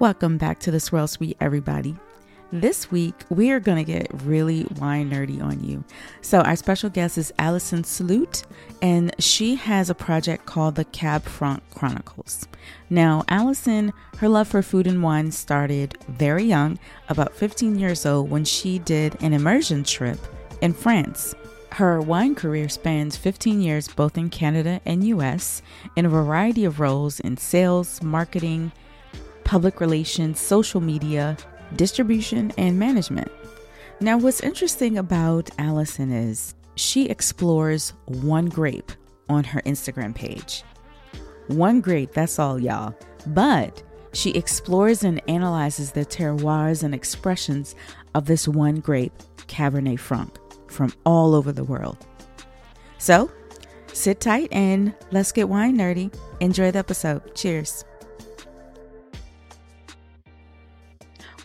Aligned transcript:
Welcome 0.00 0.38
back 0.38 0.60
to 0.60 0.70
the 0.70 0.78
Swirl 0.78 1.08
Suite, 1.08 1.36
everybody. 1.40 1.96
This 2.52 2.88
week, 2.88 3.16
we 3.30 3.50
are 3.50 3.58
going 3.58 3.84
to 3.84 3.92
get 3.92 4.06
really 4.22 4.64
wine 4.78 5.10
nerdy 5.10 5.42
on 5.42 5.64
you. 5.64 5.82
So, 6.20 6.38
our 6.42 6.54
special 6.54 6.88
guest 6.88 7.18
is 7.18 7.32
Allison 7.36 7.82
Slute, 7.82 8.44
and 8.80 9.12
she 9.18 9.56
has 9.56 9.90
a 9.90 9.96
project 9.96 10.46
called 10.46 10.76
the 10.76 10.84
Cab 10.84 11.24
Franc 11.24 11.64
Chronicles. 11.70 12.46
Now, 12.88 13.24
Allison, 13.26 13.92
her 14.18 14.28
love 14.28 14.46
for 14.46 14.62
food 14.62 14.86
and 14.86 15.02
wine 15.02 15.32
started 15.32 15.98
very 16.06 16.44
young, 16.44 16.78
about 17.08 17.34
15 17.34 17.76
years 17.76 18.06
old, 18.06 18.30
when 18.30 18.44
she 18.44 18.78
did 18.78 19.20
an 19.20 19.32
immersion 19.32 19.82
trip 19.82 20.20
in 20.60 20.74
France. 20.74 21.34
Her 21.72 22.00
wine 22.00 22.36
career 22.36 22.68
spans 22.68 23.16
15 23.16 23.60
years 23.60 23.88
both 23.88 24.16
in 24.16 24.30
Canada 24.30 24.80
and 24.86 25.02
US 25.08 25.60
in 25.96 26.06
a 26.06 26.08
variety 26.08 26.64
of 26.64 26.78
roles 26.78 27.18
in 27.18 27.36
sales, 27.36 28.00
marketing, 28.00 28.70
public 29.48 29.80
relations, 29.80 30.38
social 30.38 30.78
media, 30.78 31.34
distribution, 31.74 32.52
and 32.58 32.78
management. 32.78 33.32
Now, 33.98 34.18
what's 34.18 34.42
interesting 34.42 34.98
about 34.98 35.48
Allison 35.58 36.12
is 36.12 36.54
she 36.74 37.06
explores 37.06 37.94
one 38.04 38.50
grape 38.50 38.92
on 39.30 39.44
her 39.44 39.62
Instagram 39.62 40.14
page. 40.14 40.64
One 41.46 41.80
grape, 41.80 42.12
that's 42.12 42.38
all, 42.38 42.60
y'all. 42.60 42.94
But 43.28 43.82
she 44.12 44.32
explores 44.32 45.02
and 45.02 45.22
analyzes 45.30 45.92
the 45.92 46.04
terroirs 46.04 46.82
and 46.82 46.94
expressions 46.94 47.74
of 48.14 48.26
this 48.26 48.46
one 48.46 48.80
grape, 48.80 49.14
Cabernet 49.46 49.98
Franc, 49.98 50.38
from 50.70 50.92
all 51.06 51.34
over 51.34 51.52
the 51.52 51.64
world. 51.64 51.96
So, 52.98 53.30
sit 53.94 54.20
tight 54.20 54.52
and 54.52 54.94
let's 55.10 55.32
get 55.32 55.48
wine 55.48 55.78
nerdy. 55.78 56.14
Enjoy 56.40 56.70
the 56.70 56.80
episode. 56.80 57.34
Cheers. 57.34 57.86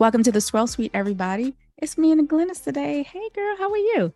Welcome 0.04 0.24
to 0.24 0.34
the 0.34 0.42
Swirl 0.42 0.68
Suite, 0.68 0.92
everybody. 0.94 1.56
It's 1.78 1.98
me 1.98 2.12
and 2.12 2.28
Glynis 2.28 2.62
today. 2.62 3.04
Hey, 3.04 3.30
girl, 3.34 3.56
how 3.58 3.72
are 3.72 3.78
you? 3.78 4.14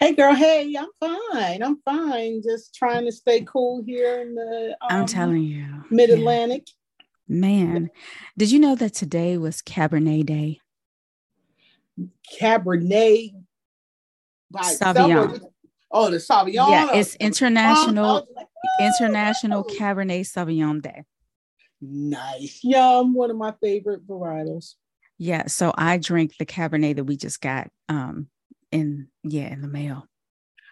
Hey, 0.00 0.12
girl. 0.12 0.34
Hey, 0.34 0.74
I'm 0.76 0.88
fine. 0.98 1.62
I'm 1.62 1.80
fine. 1.84 2.42
Just 2.42 2.74
trying 2.74 3.04
to 3.04 3.12
stay 3.12 3.42
cool 3.42 3.84
here 3.86 4.20
in 4.20 4.34
the. 4.34 4.76
Um, 4.80 4.88
I'm 4.90 5.06
telling 5.06 5.44
you, 5.44 5.84
Mid 5.90 6.10
Atlantic. 6.10 6.66
Yeah. 7.28 7.36
Man, 7.40 7.90
did 8.36 8.50
you 8.50 8.58
know 8.58 8.74
that 8.74 8.94
today 8.94 9.38
was 9.38 9.62
Cabernet 9.62 10.26
Day? 10.26 10.60
Cabernet 12.40 13.30
by 14.50 14.62
Sauvignon. 14.62 15.40
Oh, 15.92 16.10
the 16.10 16.16
Sauvignon. 16.16 16.68
Yeah, 16.68 16.94
it's 16.94 17.14
international 17.14 18.26
oh, 18.36 18.44
International 18.80 19.62
Cabernet 19.62 20.22
Sauvignon 20.22 20.82
Day. 20.82 21.04
Nice. 21.80 22.58
Yum. 22.64 23.14
One 23.14 23.30
of 23.30 23.36
my 23.36 23.54
favorite 23.62 24.04
varietals. 24.04 24.74
Yeah, 25.18 25.48
so 25.48 25.72
I 25.76 25.98
drank 25.98 26.36
the 26.38 26.46
Cabernet 26.46 26.96
that 26.96 27.04
we 27.04 27.16
just 27.16 27.40
got 27.40 27.68
um 27.88 28.28
in 28.70 29.08
yeah, 29.22 29.52
in 29.52 29.60
the 29.60 29.68
mail. 29.68 30.06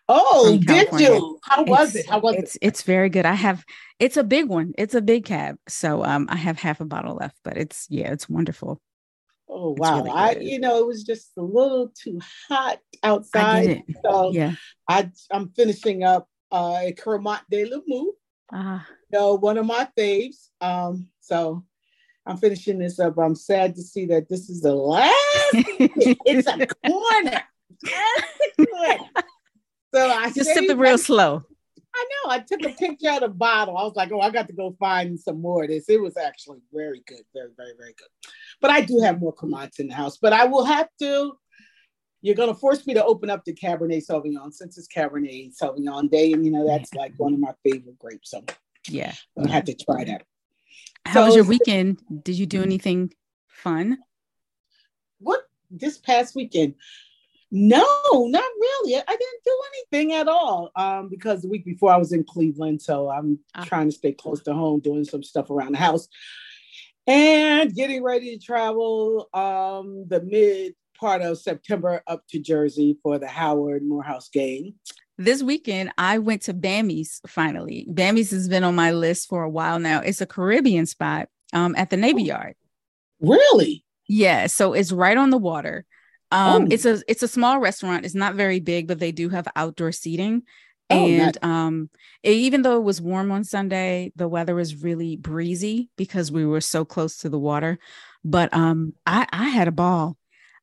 Oh, 0.08 0.56
did 0.64 0.88
you? 1.00 1.38
How 1.42 1.64
was 1.64 1.96
it's, 1.96 2.04
it? 2.04 2.10
How 2.10 2.20
was 2.20 2.36
it's, 2.36 2.54
it? 2.54 2.60
It's 2.62 2.82
very 2.82 3.08
good. 3.08 3.26
I 3.26 3.34
have 3.34 3.64
it's 3.98 4.16
a 4.16 4.22
big 4.22 4.48
one. 4.48 4.72
It's 4.78 4.94
a 4.94 5.02
big 5.02 5.24
cab. 5.24 5.56
So 5.68 6.04
um 6.04 6.28
I 6.30 6.36
have 6.36 6.58
half 6.58 6.80
a 6.80 6.84
bottle 6.84 7.16
left, 7.16 7.36
but 7.42 7.56
it's 7.56 7.86
yeah, 7.90 8.12
it's 8.12 8.28
wonderful. 8.28 8.80
Oh 9.48 9.74
wow. 9.76 9.98
Really 9.98 10.10
I 10.10 10.30
you 10.40 10.60
know, 10.60 10.78
it 10.78 10.86
was 10.86 11.02
just 11.02 11.32
a 11.36 11.42
little 11.42 11.92
too 12.00 12.20
hot 12.48 12.78
outside. 13.02 13.82
So 14.04 14.30
yeah. 14.30 14.52
I 14.88 15.10
I'm 15.32 15.48
finishing 15.50 16.04
up 16.04 16.28
uh 16.52 16.84
Cremant 16.96 17.40
de 17.50 17.68
Limoux. 17.68 18.12
Ah. 18.52 18.86
Uh, 18.86 18.92
you 19.10 19.18
know, 19.18 19.34
one 19.34 19.58
of 19.58 19.66
my 19.66 19.88
faves. 19.98 20.50
Um 20.60 21.08
so 21.20 21.64
I'm 22.26 22.36
finishing 22.36 22.78
this 22.78 22.98
up. 22.98 23.18
I'm 23.18 23.36
sad 23.36 23.76
to 23.76 23.82
see 23.82 24.06
that 24.06 24.28
this 24.28 24.50
is 24.50 24.62
the 24.62 24.74
last. 24.74 25.14
it's 25.52 26.48
a 26.48 26.66
corner. 26.88 27.42
So 29.94 30.10
I 30.10 30.30
just 30.30 30.52
sip 30.52 30.64
it 30.64 30.76
real 30.76 30.98
slow. 30.98 31.44
I 31.94 32.04
know. 32.04 32.30
I 32.30 32.40
took 32.40 32.62
a 32.64 32.74
picture 32.74 33.10
of 33.10 33.20
the 33.20 33.28
bottle. 33.28 33.76
I 33.78 33.84
was 33.84 33.96
like, 33.96 34.12
oh, 34.12 34.20
I 34.20 34.30
got 34.30 34.48
to 34.48 34.52
go 34.52 34.76
find 34.78 35.18
some 35.18 35.40
more 35.40 35.62
of 35.62 35.70
this. 35.70 35.88
It 35.88 36.00
was 36.00 36.16
actually 36.16 36.58
very 36.72 37.02
good, 37.06 37.22
very, 37.32 37.50
very, 37.56 37.72
very 37.78 37.94
good. 37.96 38.32
But 38.60 38.70
I 38.70 38.82
do 38.82 39.00
have 39.00 39.20
more 39.20 39.34
Cremants 39.34 39.78
in 39.78 39.88
the 39.88 39.94
house. 39.94 40.18
But 40.18 40.32
I 40.32 40.44
will 40.44 40.64
have 40.64 40.88
to. 41.00 41.32
You're 42.22 42.34
gonna 42.34 42.54
force 42.54 42.86
me 42.86 42.94
to 42.94 43.04
open 43.04 43.30
up 43.30 43.44
the 43.44 43.54
Cabernet 43.54 44.04
Sauvignon 44.04 44.52
since 44.52 44.76
it's 44.76 44.88
Cabernet 44.88 45.52
Sauvignon 45.56 46.10
Day, 46.10 46.32
and 46.32 46.44
you 46.44 46.50
know 46.50 46.66
that's 46.66 46.92
like 46.94 47.12
one 47.18 47.32
of 47.32 47.38
my 47.38 47.52
favorite 47.62 47.98
grapes. 47.98 48.30
So 48.30 48.44
yeah, 48.88 49.12
I 49.38 49.48
have 49.48 49.64
to 49.66 49.74
try 49.74 50.04
that. 50.04 50.24
How 51.06 51.20
so, 51.20 51.26
was 51.26 51.36
your 51.36 51.44
weekend? 51.44 52.02
Did 52.24 52.36
you 52.36 52.46
do 52.46 52.62
anything 52.62 53.12
fun? 53.46 53.98
What 55.18 55.42
this 55.70 55.98
past 55.98 56.34
weekend? 56.34 56.74
No, 57.52 57.84
not 58.12 58.42
really. 58.42 58.96
I 58.96 59.04
didn't 59.06 59.44
do 59.44 59.60
anything 59.72 60.12
at 60.14 60.26
all 60.26 60.70
um, 60.74 61.08
because 61.08 61.42
the 61.42 61.48
week 61.48 61.64
before 61.64 61.92
I 61.92 61.96
was 61.96 62.12
in 62.12 62.24
Cleveland, 62.24 62.82
so 62.82 63.08
I'm 63.08 63.38
uh-huh. 63.54 63.66
trying 63.66 63.88
to 63.88 63.96
stay 63.96 64.12
close 64.12 64.42
to 64.42 64.52
home, 64.52 64.80
doing 64.80 65.04
some 65.04 65.22
stuff 65.22 65.48
around 65.48 65.72
the 65.72 65.78
house, 65.78 66.08
and 67.06 67.72
getting 67.72 68.02
ready 68.02 68.36
to 68.36 68.44
travel 68.44 69.28
um, 69.32 70.06
the 70.08 70.22
mid 70.22 70.74
part 70.98 71.22
of 71.22 71.38
September 71.38 72.02
up 72.08 72.24
to 72.30 72.40
Jersey 72.40 72.98
for 73.02 73.18
the 73.18 73.28
Howard 73.28 73.84
Morehouse 73.84 74.28
game 74.28 74.74
this 75.18 75.42
weekend 75.42 75.90
I 75.98 76.18
went 76.18 76.42
to 76.42 76.54
Bammy's 76.54 77.20
finally. 77.26 77.86
Bammy's 77.88 78.30
has 78.30 78.48
been 78.48 78.64
on 78.64 78.74
my 78.74 78.92
list 78.92 79.28
for 79.28 79.42
a 79.42 79.50
while 79.50 79.78
now. 79.78 80.00
It's 80.00 80.20
a 80.20 80.26
Caribbean 80.26 80.86
spot 80.86 81.28
um, 81.52 81.74
at 81.76 81.90
the 81.90 81.96
Navy 81.96 82.24
Yard. 82.24 82.54
Really? 83.20 83.84
Yeah. 84.08 84.46
So 84.46 84.72
it's 84.72 84.92
right 84.92 85.16
on 85.16 85.30
the 85.30 85.38
water. 85.38 85.84
Um, 86.30 86.64
oh. 86.64 86.68
it's 86.70 86.84
a 86.84 87.02
it's 87.08 87.22
a 87.22 87.28
small 87.28 87.60
restaurant. 87.60 88.04
It's 88.04 88.14
not 88.14 88.34
very 88.34 88.60
big, 88.60 88.88
but 88.88 88.98
they 88.98 89.12
do 89.12 89.28
have 89.28 89.48
outdoor 89.54 89.92
seating. 89.92 90.42
Oh, 90.88 91.04
and 91.04 91.38
um, 91.42 91.90
it, 92.22 92.32
even 92.32 92.62
though 92.62 92.76
it 92.76 92.84
was 92.84 93.00
warm 93.00 93.32
on 93.32 93.42
Sunday, 93.42 94.12
the 94.14 94.28
weather 94.28 94.54
was 94.54 94.82
really 94.82 95.16
breezy 95.16 95.90
because 95.96 96.30
we 96.30 96.46
were 96.46 96.60
so 96.60 96.84
close 96.84 97.18
to 97.18 97.28
the 97.28 97.38
water. 97.38 97.78
But 98.24 98.52
um, 98.54 98.92
I, 99.04 99.26
I 99.32 99.48
had 99.48 99.68
a 99.68 99.72
ball. 99.72 100.16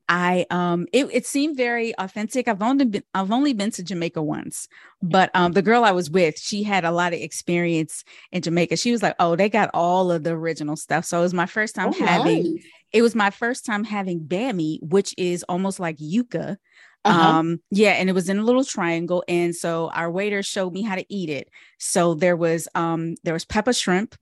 I 0.09 0.45
um 0.49 0.87
it, 0.91 1.07
it 1.11 1.25
seemed 1.25 1.55
very 1.55 1.93
authentic. 1.97 2.47
I've 2.47 2.61
only 2.61 2.85
been 2.85 3.03
I've 3.13 3.31
only 3.31 3.53
been 3.53 3.71
to 3.71 3.83
Jamaica 3.83 4.21
once, 4.21 4.67
but 5.01 5.31
um 5.33 5.53
the 5.53 5.61
girl 5.61 5.83
I 5.83 5.91
was 5.91 6.09
with, 6.09 6.37
she 6.37 6.63
had 6.63 6.83
a 6.83 6.91
lot 6.91 7.13
of 7.13 7.19
experience 7.19 8.03
in 8.31 8.41
Jamaica. 8.41 8.77
She 8.77 8.91
was 8.91 9.01
like, 9.01 9.15
"Oh, 9.19 9.35
they 9.35 9.49
got 9.49 9.69
all 9.73 10.11
of 10.11 10.23
the 10.23 10.31
original 10.31 10.75
stuff." 10.75 11.05
So 11.05 11.19
it 11.19 11.23
was 11.23 11.33
my 11.33 11.45
first 11.45 11.75
time 11.75 11.89
oh, 11.89 12.05
having 12.05 12.55
nice. 12.55 12.63
it 12.91 13.01
was 13.01 13.15
my 13.15 13.29
first 13.29 13.65
time 13.65 13.83
having 13.83 14.19
bammy, 14.21 14.79
which 14.81 15.15
is 15.17 15.43
almost 15.47 15.79
like 15.79 15.97
yuca. 15.97 16.57
Uh-huh. 17.05 17.21
Um 17.21 17.59
yeah, 17.71 17.91
and 17.91 18.09
it 18.09 18.13
was 18.13 18.29
in 18.29 18.39
a 18.39 18.43
little 18.43 18.65
triangle 18.65 19.23
and 19.27 19.55
so 19.55 19.89
our 19.93 20.11
waiter 20.11 20.43
showed 20.43 20.73
me 20.73 20.81
how 20.81 20.95
to 20.95 21.05
eat 21.13 21.29
it. 21.29 21.49
So 21.77 22.13
there 22.13 22.35
was 22.35 22.67
um 22.75 23.15
there 23.23 23.33
was 23.33 23.45
pepper 23.45 23.73
shrimp, 23.73 24.15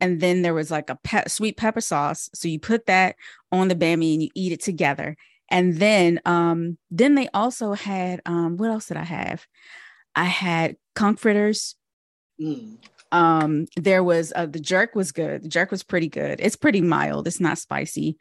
and 0.00 0.20
then 0.20 0.42
there 0.42 0.54
was 0.54 0.70
like 0.70 0.90
a 0.90 0.98
pe- 1.02 1.28
sweet 1.28 1.56
pepper 1.56 1.80
sauce. 1.80 2.30
So 2.34 2.48
you 2.48 2.58
put 2.58 2.86
that 2.86 3.16
on 3.50 3.68
the 3.68 3.74
bammy 3.74 4.14
and 4.14 4.22
you 4.22 4.30
eat 4.34 4.52
it 4.52 4.62
together. 4.62 5.16
And 5.50 5.76
then 5.78 6.20
um 6.24 6.78
then 6.90 7.14
they 7.14 7.28
also 7.32 7.72
had 7.72 8.20
um 8.26 8.56
what 8.56 8.70
else 8.70 8.86
did 8.86 8.96
I 8.96 9.04
have? 9.04 9.46
I 10.14 10.24
had 10.24 10.76
conch 10.94 11.20
fritters. 11.20 11.74
Mm. 12.40 12.76
Um 13.12 13.66
there 13.76 14.04
was 14.04 14.32
uh, 14.36 14.46
the 14.46 14.60
jerk 14.60 14.94
was 14.94 15.12
good. 15.12 15.42
The 15.42 15.48
jerk 15.48 15.70
was 15.70 15.82
pretty 15.82 16.08
good. 16.08 16.40
It's 16.40 16.56
pretty 16.56 16.80
mild. 16.80 17.26
It's 17.26 17.40
not 17.40 17.58
spicy. 17.58 18.18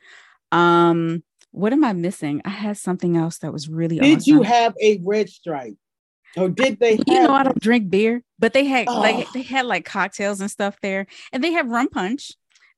Um 0.52 1.24
what 1.52 1.74
am 1.74 1.84
I 1.84 1.94
missing? 1.94 2.42
I 2.46 2.50
had 2.50 2.78
something 2.78 3.18
else 3.18 3.40
that 3.40 3.52
was 3.52 3.68
really 3.68 4.00
Did 4.00 4.18
awesome. 4.18 4.34
you 4.34 4.42
have 4.44 4.76
a 4.82 5.00
red 5.04 5.30
stripe? 5.30 5.76
Or 6.38 6.50
did 6.50 6.80
they? 6.80 7.00
You 7.08 7.24
know, 7.24 7.34
I 7.34 7.44
don't 7.44 7.60
drink 7.60 7.90
beer, 7.90 8.24
but 8.40 8.54
they 8.54 8.66
had 8.66 8.88
oh. 8.88 9.00
like 9.00 9.32
they 9.34 9.42
had 9.42 9.66
like 9.66 9.86
cocktails 9.86 10.42
and 10.42 10.52
stuff 10.52 10.78
there, 10.82 11.08
and 11.32 11.44
they 11.44 11.54
have 11.54 11.70
rum 11.70 11.90
punch. 11.90 12.32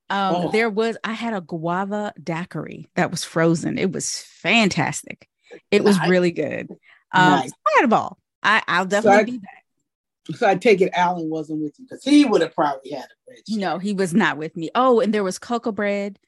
Um, 0.08 0.34
oh. 0.34 0.50
There 0.50 0.68
was 0.68 0.96
I 1.04 1.12
had 1.12 1.34
a 1.34 1.40
guava 1.40 2.12
daiquiri 2.22 2.88
that 2.96 3.10
was 3.10 3.22
frozen. 3.22 3.78
It 3.78 3.92
was 3.92 4.18
fantastic. 4.18 5.28
It 5.70 5.84
was 5.84 5.98
really 6.08 6.32
good. 6.32 6.70
Um, 7.12 7.30
nice. 7.30 7.52
I 7.66 7.72
had 7.76 7.84
a 7.84 7.88
ball. 7.88 8.18
I 8.42 8.62
I'll 8.66 8.86
definitely 8.86 9.16
so 9.16 9.20
I, 9.20 9.24
be 9.24 9.38
back. 9.38 10.36
So 10.36 10.48
I 10.48 10.54
take 10.56 10.80
it 10.80 10.90
Alan 10.94 11.28
wasn't 11.28 11.62
with 11.62 11.78
you 11.78 11.86
because 11.88 12.04
he 12.04 12.24
would 12.24 12.40
have 12.40 12.54
probably 12.54 12.92
had 12.92 13.04
a 13.04 13.30
bridge. 13.30 13.44
No, 13.48 13.78
he 13.78 13.92
was 13.92 14.14
not 14.14 14.36
with 14.36 14.56
me. 14.56 14.70
Oh, 14.74 15.00
and 15.00 15.12
there 15.12 15.24
was 15.24 15.38
cocoa 15.38 15.72
bread. 15.72 16.18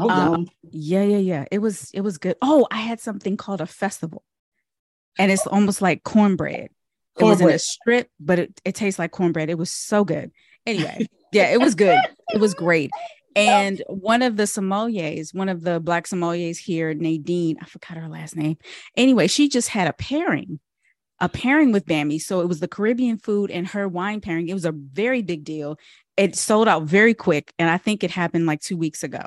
Oh, 0.00 0.08
um, 0.08 0.48
yeah, 0.70 1.02
yeah, 1.02 1.18
yeah. 1.18 1.44
It 1.50 1.58
was 1.58 1.90
it 1.92 2.02
was 2.02 2.18
good. 2.18 2.36
Oh, 2.40 2.66
I 2.70 2.78
had 2.78 3.00
something 3.00 3.36
called 3.36 3.60
a 3.60 3.66
festival, 3.66 4.22
and 5.18 5.32
it's 5.32 5.46
almost 5.46 5.82
like 5.82 6.04
cornbread. 6.04 6.70
It 7.18 7.24
was 7.24 7.40
in 7.40 7.50
a 7.50 7.58
strip, 7.58 8.10
but 8.20 8.38
it, 8.38 8.60
it 8.64 8.74
tastes 8.74 8.98
like 8.98 9.10
cornbread. 9.10 9.50
It 9.50 9.58
was 9.58 9.70
so 9.70 10.04
good. 10.04 10.30
Anyway, 10.66 11.06
yeah, 11.32 11.50
it 11.50 11.60
was 11.60 11.74
good. 11.74 11.98
It 12.34 12.40
was 12.40 12.54
great. 12.54 12.90
And 13.36 13.82
one 13.88 14.22
of 14.22 14.36
the 14.36 14.44
sommeliers, 14.44 15.32
one 15.32 15.48
of 15.48 15.62
the 15.62 15.78
black 15.78 16.06
sommeliers 16.06 16.58
here, 16.58 16.92
Nadine, 16.92 17.56
I 17.62 17.66
forgot 17.66 17.96
her 17.96 18.08
last 18.08 18.34
name. 18.34 18.56
Anyway, 18.96 19.28
she 19.28 19.48
just 19.48 19.68
had 19.68 19.86
a 19.86 19.92
pairing, 19.92 20.58
a 21.20 21.28
pairing 21.28 21.70
with 21.70 21.86
Bammy. 21.86 22.20
So 22.20 22.40
it 22.40 22.48
was 22.48 22.58
the 22.58 22.66
Caribbean 22.66 23.18
food 23.18 23.52
and 23.52 23.66
her 23.68 23.86
wine 23.86 24.20
pairing. 24.20 24.48
It 24.48 24.54
was 24.54 24.64
a 24.64 24.72
very 24.72 25.22
big 25.22 25.44
deal. 25.44 25.78
It 26.16 26.34
sold 26.34 26.66
out 26.66 26.84
very 26.84 27.14
quick. 27.14 27.52
And 27.60 27.70
I 27.70 27.78
think 27.78 28.02
it 28.02 28.10
happened 28.10 28.46
like 28.46 28.60
two 28.60 28.76
weeks 28.76 29.04
ago. 29.04 29.22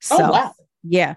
So, 0.00 0.16
oh 0.18 0.30
wow. 0.32 0.54
Yeah. 0.82 1.14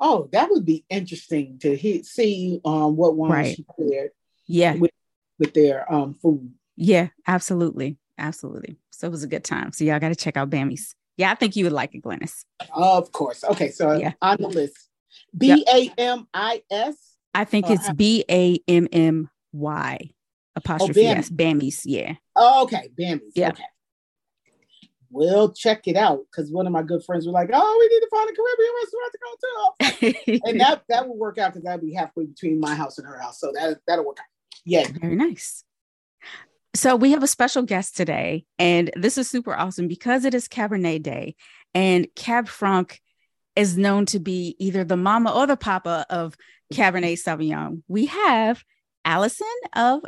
Oh, 0.00 0.28
that 0.32 0.50
would 0.50 0.66
be 0.66 0.84
interesting 0.90 1.58
to 1.60 1.76
hit, 1.76 2.06
see 2.06 2.60
um, 2.64 2.96
what 2.96 3.16
wine 3.16 3.30
right. 3.30 3.56
she 3.56 3.64
paired. 3.78 4.10
Yeah. 4.46 4.74
With, 4.74 4.90
with 5.38 5.54
their 5.54 5.90
um, 5.92 6.14
food. 6.14 6.52
Yeah, 6.76 7.08
absolutely. 7.26 7.98
Absolutely. 8.18 8.78
So 8.90 9.06
it 9.06 9.10
was 9.10 9.22
a 9.22 9.28
good 9.28 9.44
time. 9.44 9.72
So 9.72 9.84
y'all 9.84 10.00
got 10.00 10.08
to 10.08 10.16
check 10.16 10.36
out 10.36 10.50
Bammy's. 10.50 10.94
Yeah, 11.16 11.30
I 11.30 11.34
think 11.34 11.56
you 11.56 11.64
would 11.64 11.72
like 11.72 11.94
it, 11.94 12.02
Glynis. 12.02 12.44
Of 12.72 13.12
course. 13.12 13.42
Okay, 13.44 13.70
so 13.70 13.92
yeah. 13.92 14.12
on 14.20 14.36
the 14.38 14.48
list, 14.48 14.76
B 15.36 15.64
A 15.72 15.90
M 15.98 16.26
I 16.32 16.62
S. 16.70 16.96
I 17.34 17.44
think 17.44 17.70
it's 17.70 17.90
B 17.92 18.24
A 18.30 18.58
M 18.68 18.88
M 18.92 19.30
Y 19.52 20.10
apostrophe 20.54 21.06
oh, 21.06 21.12
S. 21.12 21.30
Bammy's. 21.30 21.84
Yeah. 21.86 22.14
Oh, 22.34 22.64
okay, 22.64 22.90
Bammy's. 22.98 23.32
Yeah. 23.34 23.48
Okay. 23.50 23.64
We'll 25.10 25.52
check 25.52 25.86
it 25.86 25.96
out 25.96 26.24
because 26.30 26.50
one 26.50 26.66
of 26.66 26.72
my 26.72 26.82
good 26.82 27.02
friends 27.04 27.24
was 27.24 27.32
like, 27.32 27.48
"Oh, 27.52 27.76
we 27.78 27.88
need 27.88 28.00
to 28.00 28.08
find 28.10 28.28
a 28.28 28.34
Caribbean 28.34 28.74
restaurant 28.82 29.12
to 29.12 30.10
go 30.10 30.42
to," 30.42 30.50
and 30.50 30.60
that 30.60 30.82
that 30.88 31.08
will 31.08 31.16
work 31.16 31.38
out 31.38 31.52
because 31.52 31.62
that'll 31.62 31.80
be 31.80 31.94
halfway 31.94 32.26
between 32.26 32.60
my 32.60 32.74
house 32.74 32.98
and 32.98 33.06
her 33.06 33.18
house, 33.18 33.40
so 33.40 33.52
that 33.54 33.78
that'll 33.86 34.04
work 34.04 34.18
out. 34.20 34.26
Yeah, 34.66 34.88
very 34.92 35.14
nice. 35.14 35.62
So 36.74 36.96
we 36.96 37.12
have 37.12 37.22
a 37.22 37.28
special 37.28 37.62
guest 37.62 37.96
today, 37.96 38.44
and 38.58 38.90
this 38.96 39.16
is 39.16 39.30
super 39.30 39.54
awesome 39.54 39.88
because 39.88 40.26
it 40.26 40.34
is 40.34 40.48
Cabernet 40.48 41.02
Day, 41.02 41.36
and 41.72 42.08
Cab 42.14 42.48
Franc 42.48 43.00
is 43.54 43.78
known 43.78 44.04
to 44.06 44.18
be 44.18 44.56
either 44.58 44.84
the 44.84 44.96
mama 44.96 45.32
or 45.32 45.46
the 45.46 45.56
papa 45.56 46.04
of 46.10 46.36
Cabernet 46.74 47.14
Sauvignon. 47.14 47.82
We 47.88 48.06
have 48.06 48.62
Allison 49.04 49.46
of 49.74 50.04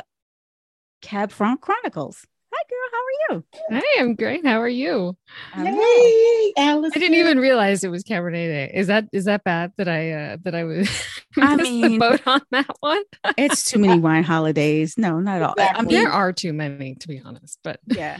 Cab 1.01 1.31
Franc 1.31 1.61
Chronicles. 1.61 2.27
Hi, 2.59 2.65
girl. 2.69 2.89
How 2.91 2.99
are 2.99 3.37
you? 3.37 3.43
Hi, 3.71 4.01
I'm 4.01 4.15
great. 4.15 4.45
How 4.45 4.59
are 4.61 4.67
you? 4.67 5.15
Hey, 5.53 6.53
Alice. 6.57 6.91
I 6.95 6.99
didn't 6.99 7.15
even 7.15 7.39
realize 7.39 7.83
it 7.83 7.91
was 7.91 8.03
Cabernet 8.03 8.33
Day. 8.33 8.71
Is 8.73 8.87
that 8.87 9.05
is 9.13 9.25
that 9.25 9.43
bad 9.43 9.71
that 9.77 9.87
I 9.87 10.11
uh 10.11 10.37
that 10.43 10.55
I 10.55 10.65
was 10.65 10.89
I 11.37 11.55
mean 11.55 11.93
the 11.93 11.97
boat 11.99 12.21
on 12.25 12.41
that 12.51 12.75
one? 12.81 13.03
it's 13.37 13.69
too 13.69 13.79
many 13.79 13.99
wine 13.99 14.23
holidays. 14.23 14.97
No, 14.97 15.19
not 15.19 15.37
at 15.37 15.41
all. 15.43 15.53
Exactly. 15.53 15.79
I 15.79 15.87
mean, 15.87 16.03
there 16.03 16.11
are 16.11 16.33
too 16.33 16.51
many 16.53 16.95
to 16.95 17.07
be 17.07 17.21
honest, 17.23 17.59
but 17.63 17.79
yeah. 17.87 18.17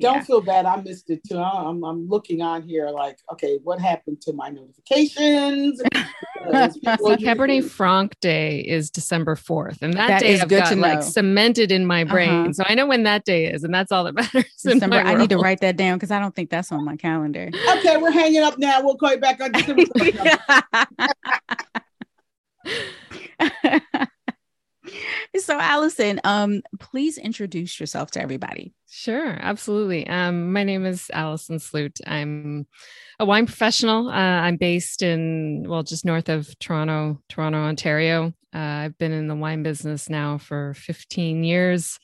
Don't 0.00 0.16
yeah. 0.16 0.22
feel 0.22 0.40
bad. 0.40 0.66
I 0.66 0.80
missed 0.80 1.10
it 1.10 1.20
too. 1.28 1.38
I'm, 1.38 1.84
I'm 1.84 2.08
looking 2.08 2.42
on 2.42 2.62
here 2.62 2.88
like, 2.88 3.18
okay, 3.32 3.58
what 3.62 3.80
happened 3.80 4.20
to 4.22 4.32
my 4.32 4.48
notifications? 4.48 5.82
Well, 6.46 6.70
Cabernet 7.18 7.68
Franc 7.68 8.18
Day 8.20 8.60
is 8.60 8.90
December 8.90 9.36
4th. 9.36 9.82
And 9.82 9.92
that, 9.94 10.08
that 10.08 10.20
day 10.20 10.40
I've 10.40 10.48
got 10.48 10.74
like 10.78 11.02
cemented 11.02 11.70
in 11.70 11.84
my 11.84 12.04
brain. 12.04 12.30
Uh-huh. 12.30 12.52
So 12.54 12.64
I 12.66 12.74
know 12.74 12.86
when 12.86 13.02
that 13.02 13.24
day 13.26 13.44
is, 13.46 13.62
and 13.62 13.74
that's 13.74 13.92
all 13.92 14.04
that 14.04 14.14
matters. 14.34 14.44
December, 14.62 14.96
I 14.96 15.14
need 15.16 15.30
to 15.30 15.36
write 15.36 15.60
that 15.60 15.76
down 15.76 15.98
because 15.98 16.10
I 16.10 16.18
don't 16.18 16.34
think 16.34 16.48
that's 16.48 16.72
on 16.72 16.84
my 16.84 16.96
calendar. 16.96 17.50
Okay, 17.76 17.98
we're 17.98 18.10
hanging 18.10 18.42
up 18.42 18.58
now. 18.58 18.82
We'll 18.82 18.96
call 18.96 19.12
you 19.12 19.20
back 19.20 19.40
on 19.40 19.52
December. 19.52 19.84
so 25.38 25.58
Allison, 25.58 26.20
um, 26.24 26.62
please 26.78 27.18
introduce 27.18 27.78
yourself 27.78 28.10
to 28.12 28.22
everybody. 28.22 28.74
Sure, 28.88 29.38
absolutely. 29.40 30.06
Um, 30.08 30.52
my 30.52 30.64
name 30.64 30.84
is 30.84 31.10
Allison 31.12 31.58
Slute. 31.58 32.00
I'm 32.06 32.66
a 33.20 33.24
wine 33.24 33.46
professional. 33.46 34.08
Uh, 34.08 34.12
I'm 34.12 34.56
based 34.56 35.02
in 35.02 35.64
well, 35.68 35.82
just 35.82 36.04
north 36.04 36.28
of 36.28 36.58
Toronto, 36.58 37.20
Toronto, 37.28 37.58
Ontario. 37.58 38.34
Uh, 38.52 38.58
I've 38.58 38.98
been 38.98 39.12
in 39.12 39.28
the 39.28 39.36
wine 39.36 39.62
business 39.62 40.10
now 40.10 40.38
for 40.38 40.74
15 40.74 41.44
years. 41.44 42.00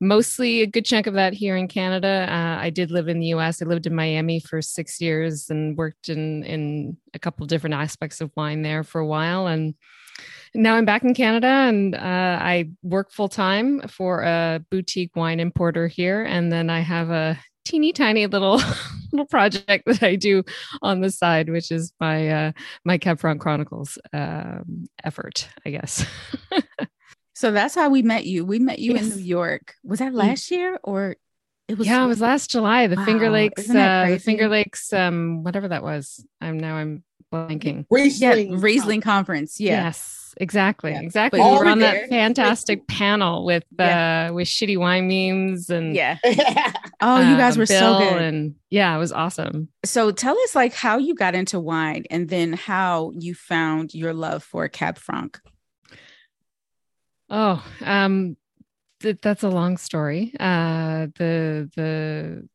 Mostly 0.00 0.60
a 0.60 0.66
good 0.66 0.84
chunk 0.84 1.06
of 1.06 1.14
that 1.14 1.32
here 1.32 1.56
in 1.56 1.66
Canada. 1.66 2.26
Uh, 2.28 2.62
I 2.62 2.70
did 2.70 2.90
live 2.90 3.08
in 3.08 3.18
the 3.18 3.28
U.S. 3.28 3.60
I 3.60 3.64
lived 3.64 3.86
in 3.86 3.94
Miami 3.94 4.38
for 4.38 4.62
six 4.62 5.00
years 5.00 5.50
and 5.50 5.76
worked 5.76 6.08
in 6.08 6.44
in 6.44 6.96
a 7.14 7.18
couple 7.18 7.46
different 7.46 7.74
aspects 7.74 8.20
of 8.20 8.30
wine 8.36 8.62
there 8.62 8.84
for 8.84 9.00
a 9.00 9.06
while, 9.06 9.46
and 9.46 9.74
now 10.54 10.76
I'm 10.76 10.84
back 10.84 11.02
in 11.02 11.14
Canada 11.14 11.46
and 11.46 11.94
uh, 11.94 11.98
I 12.40 12.70
work 12.82 13.10
full 13.10 13.28
time 13.28 13.80
for 13.88 14.22
a 14.22 14.64
boutique 14.70 15.16
wine 15.16 15.40
importer 15.40 15.88
here. 15.88 16.22
And 16.22 16.52
then 16.52 16.70
I 16.70 16.80
have 16.80 17.10
a 17.10 17.38
teeny 17.64 17.92
tiny 17.92 18.26
little 18.26 18.60
little 19.12 19.26
project 19.26 19.86
that 19.86 20.02
I 20.02 20.16
do 20.16 20.44
on 20.82 21.00
the 21.00 21.10
side, 21.10 21.48
which 21.48 21.72
is 21.72 21.92
my 21.98 22.28
uh, 22.28 22.52
my 22.84 22.98
Cab 22.98 23.18
Chronicles 23.18 23.98
um, 24.12 24.86
effort, 25.02 25.48
I 25.66 25.70
guess. 25.70 26.06
so 27.34 27.50
that's 27.50 27.74
how 27.74 27.90
we 27.90 28.02
met 28.02 28.26
you. 28.26 28.44
We 28.44 28.58
met 28.58 28.78
you 28.78 28.94
yes. 28.94 29.02
in 29.02 29.16
New 29.16 29.24
York. 29.24 29.74
Was 29.82 29.98
that 29.98 30.12
mm. 30.12 30.16
last 30.16 30.50
year 30.50 30.78
or 30.84 31.16
it 31.66 31.78
was? 31.78 31.86
Yeah, 31.86 32.04
it 32.04 32.08
was 32.08 32.20
last 32.20 32.50
July. 32.50 32.86
The 32.86 32.96
wow. 32.96 33.04
Finger 33.04 33.30
Lakes, 33.30 33.68
uh, 33.70 34.06
the 34.10 34.20
Finger 34.20 34.48
Lakes, 34.48 34.92
um, 34.92 35.42
whatever 35.42 35.68
that 35.68 35.82
was. 35.82 36.24
I'm 36.40 36.58
now 36.58 36.76
I'm 36.76 37.02
blanking. 37.32 37.86
Riesling, 37.90 38.52
yeah, 38.52 38.56
Riesling 38.58 39.00
conference. 39.00 39.60
Yeah. 39.60 39.84
Yes 39.84 40.24
exactly, 40.36 40.92
yeah. 40.92 41.00
exactly. 41.00 41.40
we 41.40 41.46
were 41.46 41.66
on 41.66 41.78
there. 41.78 42.00
that 42.00 42.08
fantastic 42.08 42.86
panel 42.88 43.44
with 43.44 43.64
uh 43.78 43.84
yeah. 43.84 44.30
with 44.30 44.48
shitty 44.48 44.78
wine 44.78 45.08
memes 45.08 45.70
and 45.70 45.94
yeah. 45.94 46.18
oh, 47.00 47.20
you 47.20 47.36
guys 47.36 47.56
uh, 47.56 47.60
were 47.60 47.66
Bill 47.66 47.98
so 48.00 48.10
good. 48.10 48.22
And 48.22 48.54
yeah, 48.70 48.94
it 48.94 48.98
was 48.98 49.12
awesome. 49.12 49.68
So 49.84 50.10
tell 50.10 50.38
us 50.38 50.54
like 50.54 50.74
how 50.74 50.98
you 50.98 51.14
got 51.14 51.34
into 51.34 51.60
wine 51.60 52.04
and 52.10 52.28
then 52.28 52.52
how 52.52 53.12
you 53.14 53.34
found 53.34 53.94
your 53.94 54.12
love 54.12 54.42
for 54.42 54.68
Cab 54.68 54.98
Franc. 54.98 55.40
Oh, 57.30 57.64
um 57.82 58.36
th- 59.00 59.18
that's 59.22 59.42
a 59.42 59.48
long 59.48 59.76
story. 59.76 60.32
Uh 60.38 61.08
the 61.16 61.70
the 61.76 62.48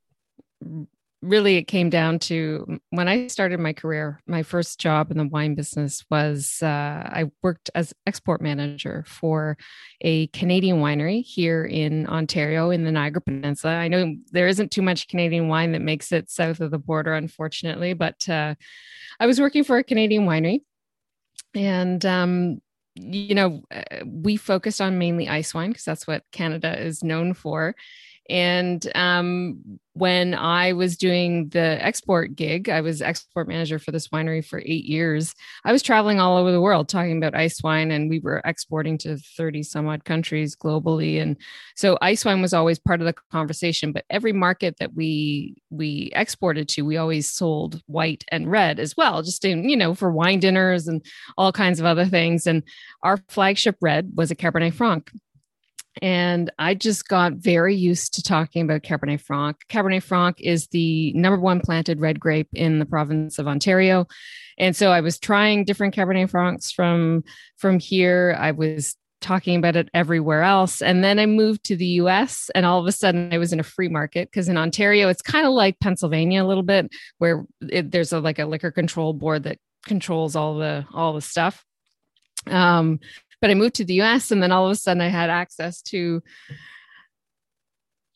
really 1.22 1.58
it 1.58 1.64
came 1.64 1.90
down 1.90 2.18
to 2.18 2.80
when 2.92 3.08
I 3.08 3.28
started 3.28 3.60
my 3.60 3.74
career, 3.74 4.22
my 4.26 4.44
first 4.44 4.80
job 4.80 5.12
in 5.12 5.18
the 5.18 5.28
wine 5.28 5.54
business 5.54 6.06
was 6.10 6.62
uh, 6.64 6.66
I 6.68 7.30
worked 7.44 7.70
as 7.76 7.94
export 8.08 8.42
manager 8.42 9.04
for 9.06 9.58
a 10.02 10.28
Canadian 10.28 10.78
winery 10.78 11.24
here 11.24 11.66
in 11.66 12.08
Ontario 12.08 12.70
in 12.70 12.86
the 12.86 12.92
Niagara 12.92 13.22
Peninsula. 13.22 13.74
I 13.74 13.90
know 13.90 14.16
there 14.32 14.48
isn't 14.48 14.72
too 14.72 14.82
much 14.82 15.10
Canadian 15.10 15.50
wine 15.50 15.74
that 15.74 15.82
makes 15.82 16.12
it 16.12 16.30
south 16.30 16.62
of 16.62 16.72
the 16.72 16.80
border, 16.80 17.14
unfortunately, 17.14 17.94
but 17.94 18.28
uh, 18.30 18.56
I 19.20 19.26
was 19.26 19.42
working 19.42 19.66
for 19.66 19.78
a 19.78 19.84
Canadian 19.84 20.26
winery. 20.26 20.62
And 21.54 22.06
um, 22.06 22.62
you 22.96 23.36
know, 23.36 23.64
uh, 23.72 24.06
we 24.06 24.38
focused 24.38 24.82
on 24.82 24.98
mainly 24.98 25.28
ice 25.28 25.54
wine 25.54 25.72
because 25.72 25.86
that's 25.86 26.08
what 26.08 26.24
Canada 26.32 26.80
is 26.80 27.04
known 27.04 27.34
for. 27.34 27.76
And 28.30 28.86
um, 28.96 29.80
when 29.94 30.34
I 30.34 30.74
was 30.74 30.96
doing 30.96 31.50
the 31.50 31.84
export 31.84 32.36
gig, 32.36 32.70
I 32.70 32.80
was 32.82 33.02
export 33.02 33.48
manager 33.48 33.80
for 33.80 33.92
this 33.92 34.10
winery 34.10 34.46
for 34.46 34.60
eight 34.60 34.86
years. 34.86 35.36
I 35.66 35.72
was 35.72 35.82
traveling 35.82 36.20
all 36.20 36.38
over 36.38 36.52
the 36.52 36.62
world 36.62 36.88
talking 36.88 37.18
about 37.18 37.36
ice 37.36 37.62
wine, 37.62 37.92
and 37.92 38.10
we 38.10 38.20
were 38.20 38.42
exporting 38.46 38.98
to 39.00 39.18
30 39.18 39.64
some 39.64 39.88
odd 39.88 40.06
countries 40.06 40.56
globally. 40.56 41.22
And 41.22 41.36
so 41.76 41.98
ice 42.02 42.24
wine 42.24 42.42
was 42.42 42.54
always 42.54 42.80
part 42.80 43.02
of 43.02 43.08
the 43.08 43.16
conversation. 43.32 43.92
But 43.92 44.06
every 44.10 44.32
market 44.32 44.78
that 44.80 44.94
we 44.94 45.56
we 45.70 46.12
exported 46.16 46.70
to, 46.70 46.84
we 46.84 46.98
always 46.98 47.30
sold 47.30 47.82
white 47.88 48.24
and 48.30 48.50
red 48.50 48.80
as 48.80 48.96
well, 48.96 49.22
just 49.24 49.44
in, 49.44 49.68
you 49.68 49.76
know, 49.76 49.96
for 49.96 50.12
wine 50.12 50.40
dinners 50.40 50.88
and 50.88 51.04
all 51.38 51.52
kinds 51.52 51.80
of 51.80 51.86
other 51.86 52.06
things. 52.06 52.48
And 52.48 52.64
our 53.04 53.18
flagship 53.28 53.76
red 53.82 54.12
was 54.16 54.32
a 54.32 54.36
Cabernet 54.36 54.74
Franc. 54.74 55.12
And 56.02 56.52
I 56.58 56.76
just 56.76 57.08
got 57.08 57.34
very 57.34 57.76
used 57.76 58.14
to 58.16 58.24
talking 58.24 58.64
about 58.64 58.84
Cabernet 58.84 59.22
Franc. 59.22 59.58
Cabernet 59.70 60.04
Franc 60.04 60.40
is 60.40 60.68
the 60.68 61.14
number 61.14 61.40
one 61.40 61.60
planted 61.60 62.00
red 62.00 62.20
grape 62.20 62.50
in 62.54 62.80
the 62.80 62.86
province 62.86 63.40
of 63.40 63.48
Ontario. 63.48 64.08
And 64.58 64.76
so 64.76 64.92
I 64.92 65.02
was 65.02 65.20
trying 65.20 65.66
different 65.66 65.96
Cabernet 65.96 66.30
Francs 66.30 66.72
from, 66.72 67.24
from 67.58 67.80
here. 67.80 68.36
I 68.40 68.52
was 68.52 68.96
talking 69.22 69.58
about 69.58 69.76
it 69.76 69.90
everywhere 69.94 70.44
else. 70.44 70.82
And 70.82 71.04
then 71.04 71.20
I 71.20 71.26
moved 71.26 71.64
to 71.66 71.76
the 71.76 71.86
US 71.86 72.50
and 72.56 72.66
all 72.66 72.80
of 72.80 72.88
a 72.88 72.92
sudden 72.92 73.34
I 73.34 73.38
was 73.38 73.52
in 73.52 73.60
a 73.60 73.64
free 73.64 73.90
market 73.90 74.30
because 74.30 74.50
in 74.50 74.58
Ontario, 74.58 75.10
it's 75.10 75.22
kind 75.22 75.46
of 75.46 75.54
like 75.54 75.80
Pennsylvania 75.80 76.44
a 76.44 76.48
little 76.48 76.64
bit, 76.64 76.90
where 77.18 77.46
it, 77.62 77.92
there's 77.92 78.14
a 78.14 78.20
like 78.20 78.40
a 78.40 78.46
liquor 78.46 78.72
control 78.72 79.14
board 79.14 79.44
that 79.44 79.58
controls 79.86 80.36
all 80.36 80.56
the 80.56 80.86
all 80.94 81.14
the 81.14 81.22
stuff. 81.22 81.66
Um, 82.48 83.00
but 83.42 83.50
I 83.50 83.54
moved 83.54 83.76
to 83.76 83.86
the 83.86 84.02
US 84.02 84.32
and 84.32 84.42
then 84.42 84.52
all 84.52 84.66
of 84.66 84.72
a 84.72 84.76
sudden 84.76 85.02
I 85.02 85.08
had 85.08 85.30
access 85.30 85.82
to 85.84 86.22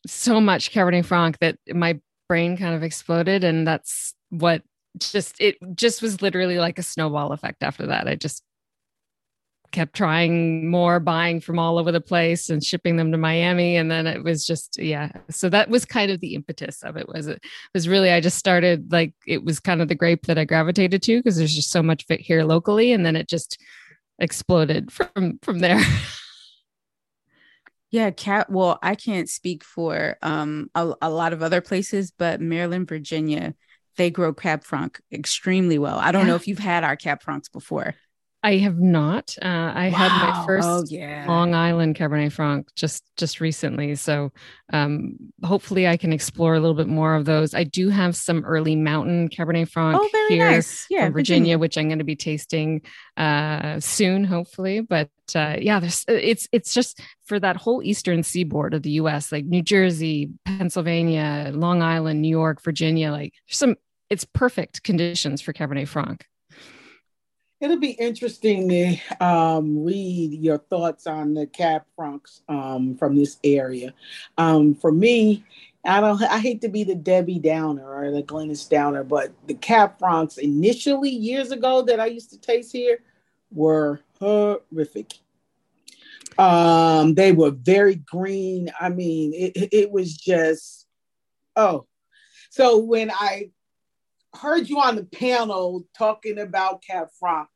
so 0.06 0.40
much 0.40 0.72
Cabernet 0.72 1.04
Franc 1.04 1.38
that 1.38 1.58
my 1.72 1.98
brain 2.28 2.56
kind 2.56 2.74
of 2.74 2.82
exploded. 2.82 3.44
And 3.44 3.66
that's 3.66 4.14
what 4.30 4.62
just, 4.98 5.40
it 5.40 5.56
just 5.74 6.02
was 6.02 6.22
literally 6.22 6.58
like 6.58 6.78
a 6.78 6.82
snowball 6.82 7.32
effect 7.32 7.62
after 7.62 7.86
that. 7.86 8.06
I 8.06 8.14
just 8.14 8.42
kept 9.72 9.96
trying 9.96 10.70
more, 10.70 11.00
buying 11.00 11.40
from 11.40 11.58
all 11.58 11.78
over 11.78 11.90
the 11.90 12.00
place 12.00 12.48
and 12.48 12.62
shipping 12.62 12.96
them 12.96 13.10
to 13.10 13.18
Miami. 13.18 13.76
And 13.76 13.90
then 13.90 14.06
it 14.06 14.22
was 14.22 14.46
just, 14.46 14.78
yeah. 14.78 15.10
So 15.30 15.48
that 15.48 15.68
was 15.68 15.84
kind 15.84 16.12
of 16.12 16.20
the 16.20 16.34
impetus 16.34 16.84
of 16.84 16.96
it 16.96 17.08
was 17.08 17.26
it 17.26 17.42
was 17.74 17.88
really, 17.88 18.12
I 18.12 18.20
just 18.20 18.38
started 18.38 18.92
like, 18.92 19.14
it 19.26 19.44
was 19.44 19.58
kind 19.58 19.82
of 19.82 19.88
the 19.88 19.96
grape 19.96 20.26
that 20.26 20.38
I 20.38 20.44
gravitated 20.44 21.02
to 21.02 21.18
because 21.18 21.36
there's 21.36 21.54
just 21.54 21.72
so 21.72 21.82
much 21.82 22.06
fit 22.06 22.20
here 22.20 22.44
locally. 22.44 22.92
And 22.92 23.04
then 23.04 23.16
it 23.16 23.28
just, 23.28 23.60
exploded 24.18 24.92
from 24.92 25.38
from 25.42 25.58
there. 25.58 25.80
yeah, 27.90 28.10
cat. 28.10 28.50
Well, 28.50 28.78
I 28.82 28.94
can't 28.94 29.28
speak 29.28 29.64
for 29.64 30.16
um 30.22 30.70
a, 30.74 30.92
a 31.02 31.10
lot 31.10 31.32
of 31.32 31.42
other 31.42 31.60
places, 31.60 32.12
but 32.16 32.40
Maryland, 32.40 32.88
Virginia, 32.88 33.54
they 33.96 34.10
grow 34.10 34.32
Cab 34.32 34.64
Franc 34.64 35.00
extremely 35.12 35.78
well. 35.78 35.98
I 35.98 36.12
don't 36.12 36.22
yeah. 36.22 36.28
know 36.28 36.36
if 36.36 36.48
you've 36.48 36.58
had 36.58 36.84
our 36.84 36.96
Cab 36.96 37.22
Francs 37.22 37.48
before. 37.48 37.94
I 38.44 38.58
have 38.58 38.78
not. 38.78 39.34
Uh, 39.40 39.72
I 39.74 39.88
wow. 39.88 39.96
had 39.96 40.08
my 40.10 40.44
first 40.44 40.68
oh, 40.68 40.84
yeah. 40.90 41.24
Long 41.26 41.54
Island 41.54 41.96
Cabernet 41.96 42.30
Franc 42.30 42.68
just 42.74 43.02
just 43.16 43.40
recently, 43.40 43.94
so 43.94 44.32
um, 44.70 45.16
hopefully 45.42 45.88
I 45.88 45.96
can 45.96 46.12
explore 46.12 46.54
a 46.54 46.60
little 46.60 46.74
bit 46.74 46.86
more 46.86 47.14
of 47.14 47.24
those. 47.24 47.54
I 47.54 47.64
do 47.64 47.88
have 47.88 48.14
some 48.14 48.44
early 48.44 48.76
mountain 48.76 49.30
Cabernet 49.30 49.70
Franc 49.70 49.98
oh, 49.98 50.26
here 50.28 50.50
nice. 50.50 50.84
yeah, 50.90 51.06
from 51.06 51.14
Virginia, 51.14 51.56
Virginia, 51.56 51.58
which 51.58 51.78
I'm 51.78 51.88
going 51.88 52.00
to 52.00 52.04
be 52.04 52.16
tasting 52.16 52.82
uh, 53.16 53.80
soon, 53.80 54.24
hopefully. 54.24 54.82
But 54.82 55.08
uh, 55.34 55.56
yeah, 55.58 55.80
there's 55.80 56.04
it's 56.06 56.46
it's 56.52 56.74
just 56.74 57.00
for 57.24 57.40
that 57.40 57.56
whole 57.56 57.82
eastern 57.82 58.22
seaboard 58.22 58.74
of 58.74 58.82
the 58.82 58.90
U.S., 58.90 59.32
like 59.32 59.46
New 59.46 59.62
Jersey, 59.62 60.28
Pennsylvania, 60.44 61.50
Long 61.54 61.80
Island, 61.80 62.20
New 62.20 62.28
York, 62.28 62.62
Virginia. 62.62 63.10
Like 63.10 63.32
some, 63.48 63.76
it's 64.10 64.26
perfect 64.26 64.82
conditions 64.82 65.40
for 65.40 65.54
Cabernet 65.54 65.88
Franc 65.88 66.26
it'll 67.64 67.78
be 67.78 67.92
interesting 67.92 68.68
to 68.68 69.24
um, 69.24 69.82
read 69.82 70.34
your 70.34 70.58
thoughts 70.58 71.06
on 71.06 71.32
the 71.32 71.46
cab 71.46 71.82
francs 71.96 72.42
um, 72.46 72.94
from 72.98 73.16
this 73.16 73.38
area. 73.42 73.94
Um, 74.36 74.74
for 74.74 74.92
me, 74.92 75.44
I 75.82 76.00
don't. 76.00 76.22
I 76.22 76.38
hate 76.38 76.60
to 76.60 76.68
be 76.68 76.84
the 76.84 76.94
Debbie 76.94 77.38
Downer 77.38 77.86
or 77.86 78.10
the 78.10 78.22
Glynis 78.22 78.68
Downer, 78.68 79.02
but 79.02 79.32
the 79.46 79.54
cab 79.54 79.98
francs 79.98 80.36
initially 80.36 81.10
years 81.10 81.52
ago 81.52 81.82
that 81.82 82.00
I 82.00 82.06
used 82.06 82.30
to 82.30 82.38
taste 82.38 82.72
here 82.72 82.98
were 83.50 84.00
horrific. 84.18 85.14
Um, 86.36 87.14
they 87.14 87.32
were 87.32 87.50
very 87.50 87.96
green. 87.96 88.70
I 88.78 88.90
mean, 88.90 89.32
it, 89.34 89.68
it 89.72 89.90
was 89.90 90.14
just 90.14 90.86
oh. 91.56 91.86
So 92.50 92.78
when 92.78 93.10
I 93.10 93.50
heard 94.36 94.68
you 94.68 94.80
on 94.80 94.96
the 94.96 95.04
panel 95.04 95.86
talking 95.96 96.38
about 96.38 96.82
Cab 96.82 97.08
Franc. 97.18 97.48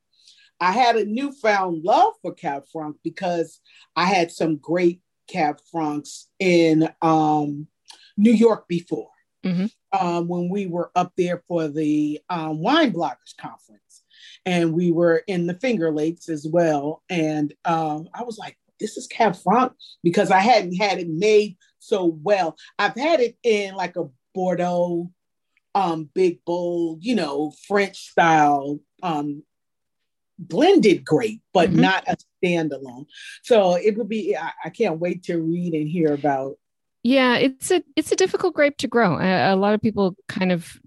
I 0.61 0.73
had 0.73 0.97
a 0.97 1.05
newfound 1.05 1.85
love 1.85 2.15
for 2.23 2.35
Cab 2.35 2.65
Franc 2.73 2.97
because 3.05 3.61
I 3.95 4.07
had 4.07 4.31
some 4.31 4.57
great 4.57 5.01
Cab 5.29 5.59
Francs 5.71 6.29
in 6.39 6.89
um, 7.03 7.69
New 8.17 8.33
York 8.33 8.67
before 8.67 9.11
mm-hmm. 9.45 9.67
um, 9.99 10.27
when 10.29 10.49
we 10.49 10.67
were 10.67 10.91
up 10.97 11.13
there 11.17 11.43
for 11.47 11.69
the 11.69 12.21
um, 12.29 12.61
Wine 12.61 12.93
Bloggers 12.93 13.37
Conference. 13.39 14.03
And 14.45 14.73
we 14.73 14.91
were 14.91 15.23
in 15.27 15.47
the 15.47 15.55
Finger 15.55 15.91
Lakes 15.91 16.29
as 16.29 16.47
well. 16.51 17.03
And 17.09 17.55
um, 17.65 18.09
I 18.15 18.25
was 18.25 18.39
like, 18.39 18.59
this 18.81 18.97
is 18.97 19.07
Cab 19.07 19.37
Franc 19.37 19.73
because 20.03 20.31
I 20.31 20.39
hadn't 20.39 20.77
had 20.77 20.99
it 20.99 21.09
made 21.09 21.57
so 21.79 22.05
well. 22.23 22.57
I've 22.79 22.97
had 22.97 23.21
it 23.21 23.37
in 23.43 23.75
like 23.75 23.97
a 23.97 24.09
Bordeaux 24.35 25.11
um, 25.75 26.09
big 26.15 26.45
bowl, 26.45 26.99
you 27.01 27.15
know, 27.15 27.53
French 27.67 28.11
style 28.11 28.81
um, 29.03 29.43
blended 30.39 31.05
grape, 31.05 31.43
but 31.53 31.71
mm-hmm. 31.71 31.81
not 31.81 32.05
a 32.07 32.17
standalone. 32.43 33.07
So 33.43 33.75
it 33.77 33.97
would 33.97 34.09
be. 34.09 34.37
I, 34.37 34.53
I, 34.65 34.71
can't 34.71 35.01
wait 35.01 35.25
to 35.25 35.39
read 35.39 35.75
and 35.75 35.89
hear 35.89 36.15
about. 36.15 36.59
Yeah, 37.03 37.37
it's 37.37 37.71
a 37.71 37.83
it's 37.97 38.13
a 38.13 38.17
difficult 38.17 38.55
grape 38.55 38.77
to 38.79 38.89
grow. 38.89 39.19
A, 39.19 39.55
a 39.55 39.57
lot 39.57 39.75
of 39.75 39.81
people 39.81 40.17
kind 40.29 40.53
of 40.53 40.81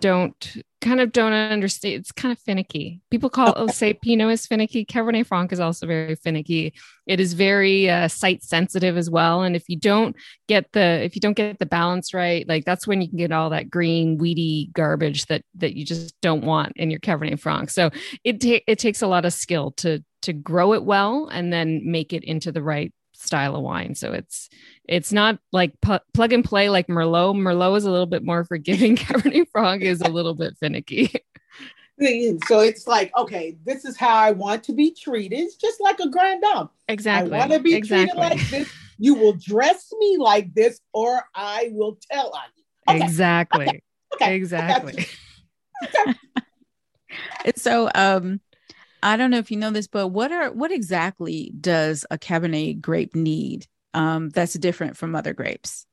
don't 0.00 0.56
kind 0.80 1.00
of 1.00 1.10
don't 1.10 1.32
understand. 1.32 1.94
It's 1.94 2.12
kind 2.12 2.32
of 2.32 2.38
finicky. 2.38 3.00
People 3.10 3.30
call 3.30 3.54
okay. 3.56 3.72
say 3.72 3.94
Pinot 3.94 4.30
is 4.30 4.46
finicky. 4.46 4.84
Cabernet 4.84 5.26
Franc 5.26 5.52
is 5.52 5.60
also 5.60 5.86
very 5.86 6.14
finicky. 6.14 6.74
It 7.06 7.18
is 7.18 7.32
very 7.32 7.90
uh, 7.90 8.08
site 8.08 8.44
sensitive 8.44 8.96
as 8.96 9.10
well. 9.10 9.42
And 9.42 9.56
if 9.56 9.64
you 9.68 9.78
don't 9.78 10.14
get 10.48 10.72
the 10.72 11.02
if 11.02 11.14
you 11.14 11.20
don't 11.20 11.36
get 11.36 11.58
the 11.58 11.66
balance 11.66 12.14
right, 12.14 12.46
like 12.48 12.64
that's 12.64 12.86
when 12.86 13.00
you 13.00 13.08
can 13.08 13.18
get 13.18 13.32
all 13.32 13.50
that 13.50 13.70
green 13.70 14.18
weedy 14.18 14.70
garbage 14.74 15.26
that 15.26 15.42
that 15.56 15.76
you 15.76 15.84
just 15.84 16.14
don't 16.20 16.44
want 16.44 16.72
in 16.76 16.90
your 16.90 17.00
Cabernet 17.00 17.40
Franc. 17.40 17.70
So 17.70 17.90
it 18.22 18.40
ta- 18.40 18.64
it 18.66 18.78
takes 18.78 19.02
a 19.02 19.08
lot 19.08 19.24
of 19.24 19.32
skill 19.32 19.72
to 19.78 20.04
to 20.22 20.32
grow 20.32 20.72
it 20.72 20.84
well 20.84 21.28
and 21.32 21.52
then 21.52 21.82
make 21.84 22.12
it 22.12 22.24
into 22.24 22.50
the 22.50 22.62
right 22.62 22.92
style 23.18 23.56
of 23.56 23.62
wine. 23.62 23.94
So 23.94 24.12
it's 24.12 24.48
it's 24.88 25.12
not 25.12 25.38
like 25.52 25.80
pu- 25.80 25.98
plug 26.14 26.32
and 26.32 26.44
play 26.44 26.68
like 26.68 26.86
Merlot. 26.88 27.36
Merlot 27.36 27.76
is 27.76 27.84
a 27.84 27.90
little 27.90 28.06
bit 28.06 28.24
more 28.24 28.44
forgiving. 28.44 28.96
Cabernet 28.96 29.48
Franc 29.50 29.82
is 29.82 30.00
a 30.00 30.08
little 30.08 30.34
bit 30.34 30.56
finicky. 30.58 31.12
So 32.46 32.60
it's 32.60 32.86
like, 32.86 33.10
okay, 33.16 33.56
this 33.64 33.86
is 33.86 33.96
how 33.96 34.14
I 34.14 34.32
want 34.32 34.62
to 34.64 34.74
be 34.74 34.90
treated. 34.90 35.38
It's 35.38 35.56
just 35.56 35.80
like 35.80 35.98
a 35.98 36.10
grand 36.10 36.42
dame. 36.42 36.68
Exactly. 36.88 37.32
I 37.32 37.38
want 37.38 37.52
to 37.52 37.58
be 37.58 37.74
exactly. 37.74 38.20
treated 38.20 38.38
like 38.38 38.50
this. 38.50 38.70
You 38.98 39.14
will 39.14 39.32
dress 39.32 39.90
me 39.98 40.18
like 40.18 40.52
this, 40.52 40.78
or 40.92 41.22
I 41.34 41.70
will 41.72 41.98
tell 42.12 42.32
on 42.34 42.42
you. 42.54 42.64
Okay. 42.96 43.02
Exactly. 43.02 43.66
Okay. 43.66 43.82
Okay. 44.14 44.36
Exactly. 44.36 45.04
so 47.56 47.90
um 47.94 48.40
I 49.06 49.16
don't 49.16 49.30
know 49.30 49.38
if 49.38 49.52
you 49.52 49.56
know 49.56 49.70
this, 49.70 49.86
but 49.86 50.08
what 50.08 50.32
are 50.32 50.50
what 50.50 50.72
exactly 50.72 51.52
does 51.60 52.04
a 52.10 52.18
Cabernet 52.18 52.80
grape 52.80 53.14
need 53.14 53.68
um, 53.94 54.30
that's 54.30 54.54
different 54.54 54.96
from 54.96 55.14
other 55.14 55.32
grapes? 55.32 55.86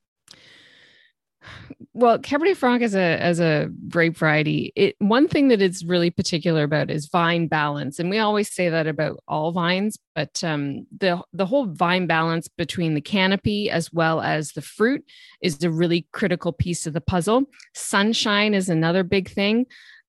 Well, 1.92 2.18
Cabernet 2.18 2.56
Franc 2.56 2.82
as 2.82 2.96
a 2.96 3.22
as 3.22 3.38
a 3.38 3.70
grape 3.88 4.16
variety, 4.16 4.72
it 4.74 4.96
one 4.98 5.28
thing 5.28 5.46
that 5.48 5.62
it's 5.62 5.84
really 5.84 6.10
particular 6.10 6.64
about 6.64 6.90
is 6.90 7.06
vine 7.06 7.46
balance, 7.46 8.00
and 8.00 8.10
we 8.10 8.18
always 8.18 8.52
say 8.52 8.68
that 8.68 8.88
about 8.88 9.22
all 9.28 9.52
vines. 9.52 9.96
But 10.16 10.42
um, 10.42 10.88
the 10.98 11.22
the 11.32 11.46
whole 11.46 11.66
vine 11.66 12.08
balance 12.08 12.48
between 12.48 12.94
the 12.94 13.00
canopy 13.00 13.70
as 13.70 13.92
well 13.92 14.22
as 14.22 14.52
the 14.52 14.62
fruit 14.62 15.04
is 15.40 15.62
a 15.62 15.70
really 15.70 16.08
critical 16.10 16.52
piece 16.52 16.84
of 16.84 16.94
the 16.94 17.00
puzzle. 17.00 17.44
Sunshine 17.74 18.54
is 18.54 18.68
another 18.68 19.04
big 19.04 19.30
thing 19.30 19.66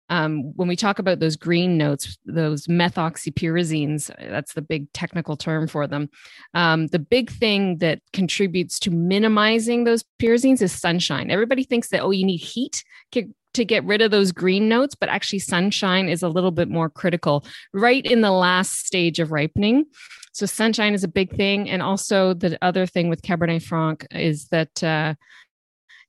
um, 0.09 0.53
when 0.55 0.67
we 0.67 0.75
talk 0.75 0.99
about 0.99 1.19
those 1.19 1.35
green 1.35 1.77
notes, 1.77 2.17
those 2.25 2.67
methoxypyrazines, 2.67 4.11
that's 4.19 4.53
the 4.53 4.61
big 4.61 4.91
technical 4.93 5.35
term 5.35 5.67
for 5.67 5.87
them. 5.87 6.09
Um, 6.53 6.87
the 6.87 6.99
big 6.99 7.31
thing 7.31 7.77
that 7.79 7.99
contributes 8.13 8.79
to 8.79 8.91
minimizing 8.91 9.83
those 9.83 10.03
pyrazines 10.19 10.61
is 10.61 10.71
sunshine. 10.71 11.31
Everybody 11.31 11.63
thinks 11.63 11.89
that, 11.89 12.01
oh, 12.01 12.11
you 12.11 12.25
need 12.25 12.37
heat 12.37 12.83
to 13.55 13.65
get 13.65 13.83
rid 13.85 14.01
of 14.01 14.11
those 14.11 14.31
green 14.31 14.69
notes, 14.69 14.95
but 14.95 15.09
actually, 15.09 15.39
sunshine 15.39 16.07
is 16.07 16.21
a 16.21 16.29
little 16.29 16.51
bit 16.51 16.69
more 16.69 16.89
critical 16.89 17.45
right 17.73 18.05
in 18.05 18.21
the 18.21 18.31
last 18.31 18.85
stage 18.85 19.19
of 19.19 19.31
ripening. 19.31 19.85
So, 20.33 20.45
sunshine 20.45 20.93
is 20.93 21.03
a 21.03 21.09
big 21.09 21.35
thing. 21.35 21.69
And 21.69 21.81
also, 21.81 22.33
the 22.33 22.57
other 22.61 22.85
thing 22.85 23.09
with 23.09 23.21
Cabernet 23.21 23.63
Franc 23.63 24.05
is 24.11 24.47
that 24.49 24.83
uh, 24.83 25.15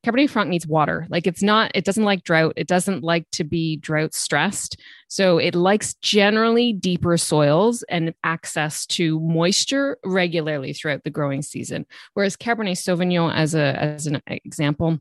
Cabernet 0.07 0.31
Franc 0.31 0.49
needs 0.49 0.69
water. 0.69 1.05
Like 1.11 1.27
it's 1.27 1.43
not, 1.43 1.73
it 1.75 1.85
doesn't 1.85 2.05
like 2.05 2.23
drought. 2.23 2.53
It 2.57 2.69
doesn't 2.69 3.03
like 3.03 3.29
to 3.33 3.43
be 3.43 3.77
drought 3.77 4.15
stressed. 4.15 4.81
So 5.09 5.39
it 5.39 5.57
likes 5.57 5.95
generally 5.95 6.73
deeper 6.73 7.17
soils 7.17 7.83
and 7.89 8.15
access 8.23 8.87
to 8.87 9.19
moisture 9.19 9.99
regularly 10.05 10.73
throughout 10.73 11.03
the 11.03 11.11
growing 11.11 11.43
season. 11.43 11.87
Whereas 12.15 12.37
Cabernet 12.37 12.77
Sauvignon, 12.77 13.35
as 13.35 13.57
a 13.57 13.77
as 13.83 14.07
an 14.07 14.23
example, 14.29 15.01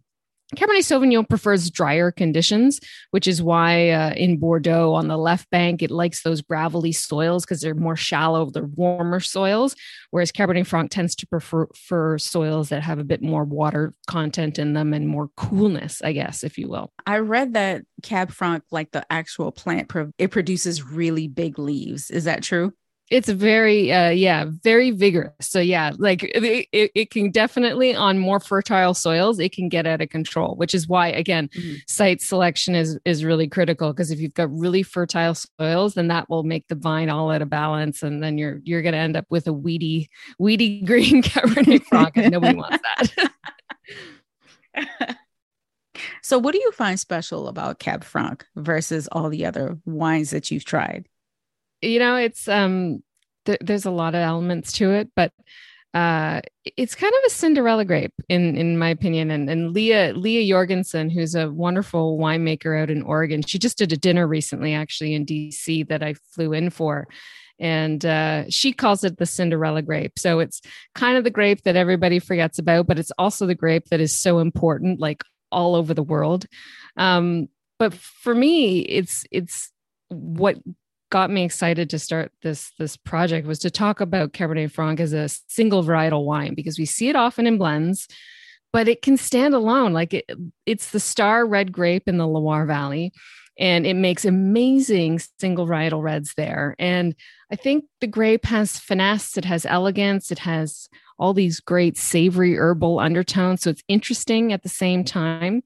Cabernet 0.56 0.84
Sauvignon 0.84 1.28
prefers 1.28 1.72
drier 1.72 2.12
conditions, 2.12 2.80
which 3.12 3.28
is 3.28 3.42
why 3.42 3.90
uh, 3.90 4.12
in 4.12 4.38
Bordeaux 4.38 4.94
on 4.94 5.08
the 5.08 5.18
left 5.18 5.50
bank, 5.50 5.82
it 5.82 5.90
likes 5.90 6.22
those 6.22 6.42
gravelly 6.42 6.92
soils 6.92 7.44
because 7.44 7.62
they're 7.62 7.74
more 7.74 7.96
shallow, 7.96 8.50
they're 8.52 8.64
warmer 8.64 9.20
soils. 9.20 9.75
Whereas 10.12 10.32
Cabernet 10.32 10.68
Franc 10.68 10.92
tends 10.92 11.16
to 11.16 11.28
prefer, 11.28 11.66
prefer 11.66 12.18
soils 12.18 12.70
that 12.70 12.84
have 12.84 13.00
a 13.00 13.04
bit 13.04 13.22
more 13.22 13.44
water 13.44 13.94
content 14.08 14.60
in 14.60 14.74
them 14.74 14.94
and 14.94 15.08
more 15.08 15.30
coolness, 15.36 16.02
I 16.04 16.12
guess, 16.12 16.44
if 16.44 16.58
you 16.58 16.70
will. 16.70 16.92
I 17.06 17.20
read 17.20 17.54
that 17.54 17.84
Cab 18.04 18.32
Franc, 18.32 18.64
like 18.72 18.92
the 18.92 19.06
actual 19.10 19.52
plant, 19.52 19.92
it 20.18 20.32
produces 20.32 20.84
really 20.84 21.28
big 21.28 21.58
leaves. 21.58 22.12
Is 22.12 22.25
that 22.25 22.44
true? 22.44 22.74
It's 23.12 23.29
very 23.29 23.91
uh 23.91 24.09
yeah 24.09 24.45
very 24.63 24.91
vigorous. 24.91 25.33
So 25.41 25.59
yeah 25.59 25.91
like 25.97 26.24
it, 26.24 26.67
it, 26.71 26.91
it, 26.95 27.12
can 27.12 27.29
definitely 27.29 27.95
on 27.95 28.17
more 28.17 28.39
fertile 28.39 28.93
soils 28.93 29.39
it 29.39 29.51
can 29.51 29.69
get 29.69 29.85
out 29.85 30.01
of 30.01 30.09
control 30.09 30.55
which 30.55 30.74
is 30.74 30.88
why 30.88 31.09
again 31.09 31.50
mm-hmm. 31.50 31.75
site 31.88 32.21
selection 32.21 32.75
is 32.75 32.97
is 33.05 33.24
really 33.24 33.47
critical 33.47 33.93
because 33.93 34.12
if 34.12 34.19
you've 34.19 34.33
got 34.33 34.51
really 34.51 34.81
fertile 34.83 35.35
soils 35.35 35.93
then 35.93 36.07
that 36.07 36.29
will 36.29 36.43
make 36.43 36.67
the 36.67 36.75
vine 36.75 37.09
all 37.09 37.31
out 37.31 37.41
of 37.41 37.50
balance 37.50 38.01
and 38.01 38.24
then 38.24 38.38
you're 38.38 38.59
you're 38.63 38.81
going 38.81 38.93
to 38.93 39.00
end 39.00 39.15
up 39.15 39.25
with 39.29 39.47
a 39.47 39.53
weedy 39.53 40.09
weedy 40.39 40.81
green 40.85 41.21
cabernet 41.21 41.83
franc 41.83 42.17
and 42.17 42.31
nobody 42.31 42.55
wants 42.57 42.83
that. 42.97 43.31
So 46.21 46.38
what 46.38 46.53
do 46.53 46.59
you 46.59 46.71
find 46.74 47.00
special 47.00 47.47
about 47.47 47.79
cab 47.79 48.03
franc 48.03 48.45
versus 48.55 49.07
all 49.12 49.29
the 49.29 49.45
other 49.45 49.77
wines 49.85 50.31
that 50.31 50.51
you've 50.51 50.65
tried 50.65 51.07
you 51.86 52.00
know, 52.00 52.15
it's 52.15 52.48
um 52.48 53.04
th- 53.46 53.60
there's 53.62 53.86
a 53.86 53.92
lot 53.92 54.15
of 54.15 54.22
elements 54.22 54.72
to 54.74 54.92
it, 54.92 55.10
but 55.15 55.32
uh, 55.94 56.42
it's 56.75 56.94
kind 56.94 57.13
of 57.13 57.22
a 57.25 57.30
Cinderella 57.30 57.86
grape 57.86 58.13
in 58.27 58.58
in 58.58 58.77
my 58.77 58.89
opinion. 58.89 59.32
And 59.32 59.50
and 59.50 59.72
Leah 59.72 60.13
Leah 60.13 60.48
Jorgensen, 60.48 61.10
who's 61.10 61.36
a 61.36 61.50
wonderful 61.50 62.18
winemaker 62.18 62.80
out 62.80 62.89
in 62.89 63.01
Oregon, 63.01 63.42
she 63.42 63.58
just 63.58 63.77
did 63.77 63.94
a 63.94 63.98
dinner 63.98 64.27
recently, 64.27 64.74
actually 64.74 65.13
in 65.13 65.25
DC 65.25 65.88
that 65.88 66.04
I 66.04 66.15
flew 66.34 66.51
in 66.51 66.70
for, 66.70 67.08
and 67.60 68.06
uh, 68.06 68.44
she 68.50 68.74
calls 68.74 69.06
it 69.06 69.18
the 69.18 69.25
Cinderella 69.25 69.82
grape. 69.82 70.20
So 70.20 70.39
it's 70.39 70.62
kind 70.96 71.18
of 71.18 71.24
the 71.24 71.30
grape 71.30 71.63
that 71.63 71.77
everybody 71.77 72.20
forgets 72.20 72.60
about, 72.60 72.88
but 72.88 73.00
it's 73.00 73.12
also 73.18 73.46
the 73.46 73.56
grape 73.56 73.86
that 73.86 74.01
is 74.01 74.13
so 74.13 74.39
important, 74.39 75.00
like 75.00 75.24
all 75.50 75.75
over 75.75 75.94
the 75.94 76.04
world. 76.04 76.46
Um, 76.98 77.48
but 77.80 77.94
for 77.94 78.36
me, 78.36 78.80
it's 78.80 79.25
it's 79.32 79.72
what 80.10 80.58
got 81.09 81.29
me 81.29 81.43
excited 81.43 81.89
to 81.89 82.00
start 82.00 82.31
this 82.41 82.71
this 82.79 82.97
project 82.97 83.47
was 83.47 83.59
to 83.59 83.69
talk 83.69 84.01
about 84.01 84.33
Cabernet 84.33 84.71
Franc 84.71 85.00
as 85.00 85.13
a 85.13 85.29
single 85.47 85.83
varietal 85.83 86.25
wine 86.25 86.55
because 86.55 86.77
we 86.79 86.85
see 86.85 87.09
it 87.09 87.15
often 87.15 87.47
in 87.47 87.57
blends, 87.57 88.07
but 88.74 88.88
it 88.88 89.01
can 89.01 89.17
stand 89.17 89.53
alone. 89.53 89.93
Like 89.93 90.13
it, 90.13 90.29
it's 90.65 90.91
the 90.91 91.00
star 91.00 91.45
red 91.45 91.71
grape 91.71 92.07
in 92.07 92.17
the 92.17 92.27
Loire 92.27 92.65
Valley, 92.65 93.13
and 93.57 93.85
it 93.85 93.95
makes 93.95 94.25
amazing 94.25 95.19
single 95.39 95.67
varietal 95.67 96.01
reds 96.01 96.33
there. 96.35 96.75
And 96.79 97.15
I 97.51 97.55
think 97.55 97.85
the 98.01 98.07
grape 98.07 98.45
has 98.45 98.79
finesse, 98.79 99.38
it 99.38 99.45
has 99.45 99.65
elegance, 99.65 100.31
it 100.31 100.39
has 100.39 100.89
all 101.17 101.33
these 101.33 101.59
great 101.59 101.97
savory 101.97 102.57
herbal 102.57 103.00
undertones. 103.00 103.62
So 103.62 103.69
it's 103.69 103.83
interesting 103.88 104.51
at 104.51 104.63
the 104.63 104.69
same 104.69 105.03
time. 105.03 105.63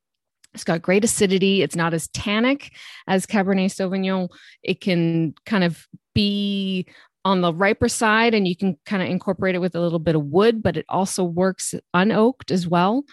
It's 0.53 0.63
got 0.63 0.82
great 0.82 1.03
acidity. 1.03 1.62
It's 1.62 1.75
not 1.75 1.94
as 1.94 2.08
tannic 2.10 2.72
as 3.08 3.25
Cabernet 3.25 3.72
Sauvignon. 3.72 4.29
It 4.63 4.82
can 4.82 5.34
kind 5.46 5.63
of 5.63 5.88
be 6.15 6.88
on 7.25 7.41
the 7.41 7.53
riper 7.53 7.88
side 7.88 8.34
and 8.34 8.48
you 8.48 8.56
can 8.56 8.77
kind 8.86 9.03
of 9.03 9.10
incorporate 9.10 9.56
it 9.56 9.60
with 9.60 9.75
a 9.75 9.82
little 9.82 10.00
bit 10.00 10.15
of 10.15 10.25
wood, 10.25 10.63
but 10.63 10.77
it 10.77 10.86
also 10.89 11.24
works 11.24 11.75
unoaked 11.94 12.51
as 12.51 12.68
well. 12.68 13.03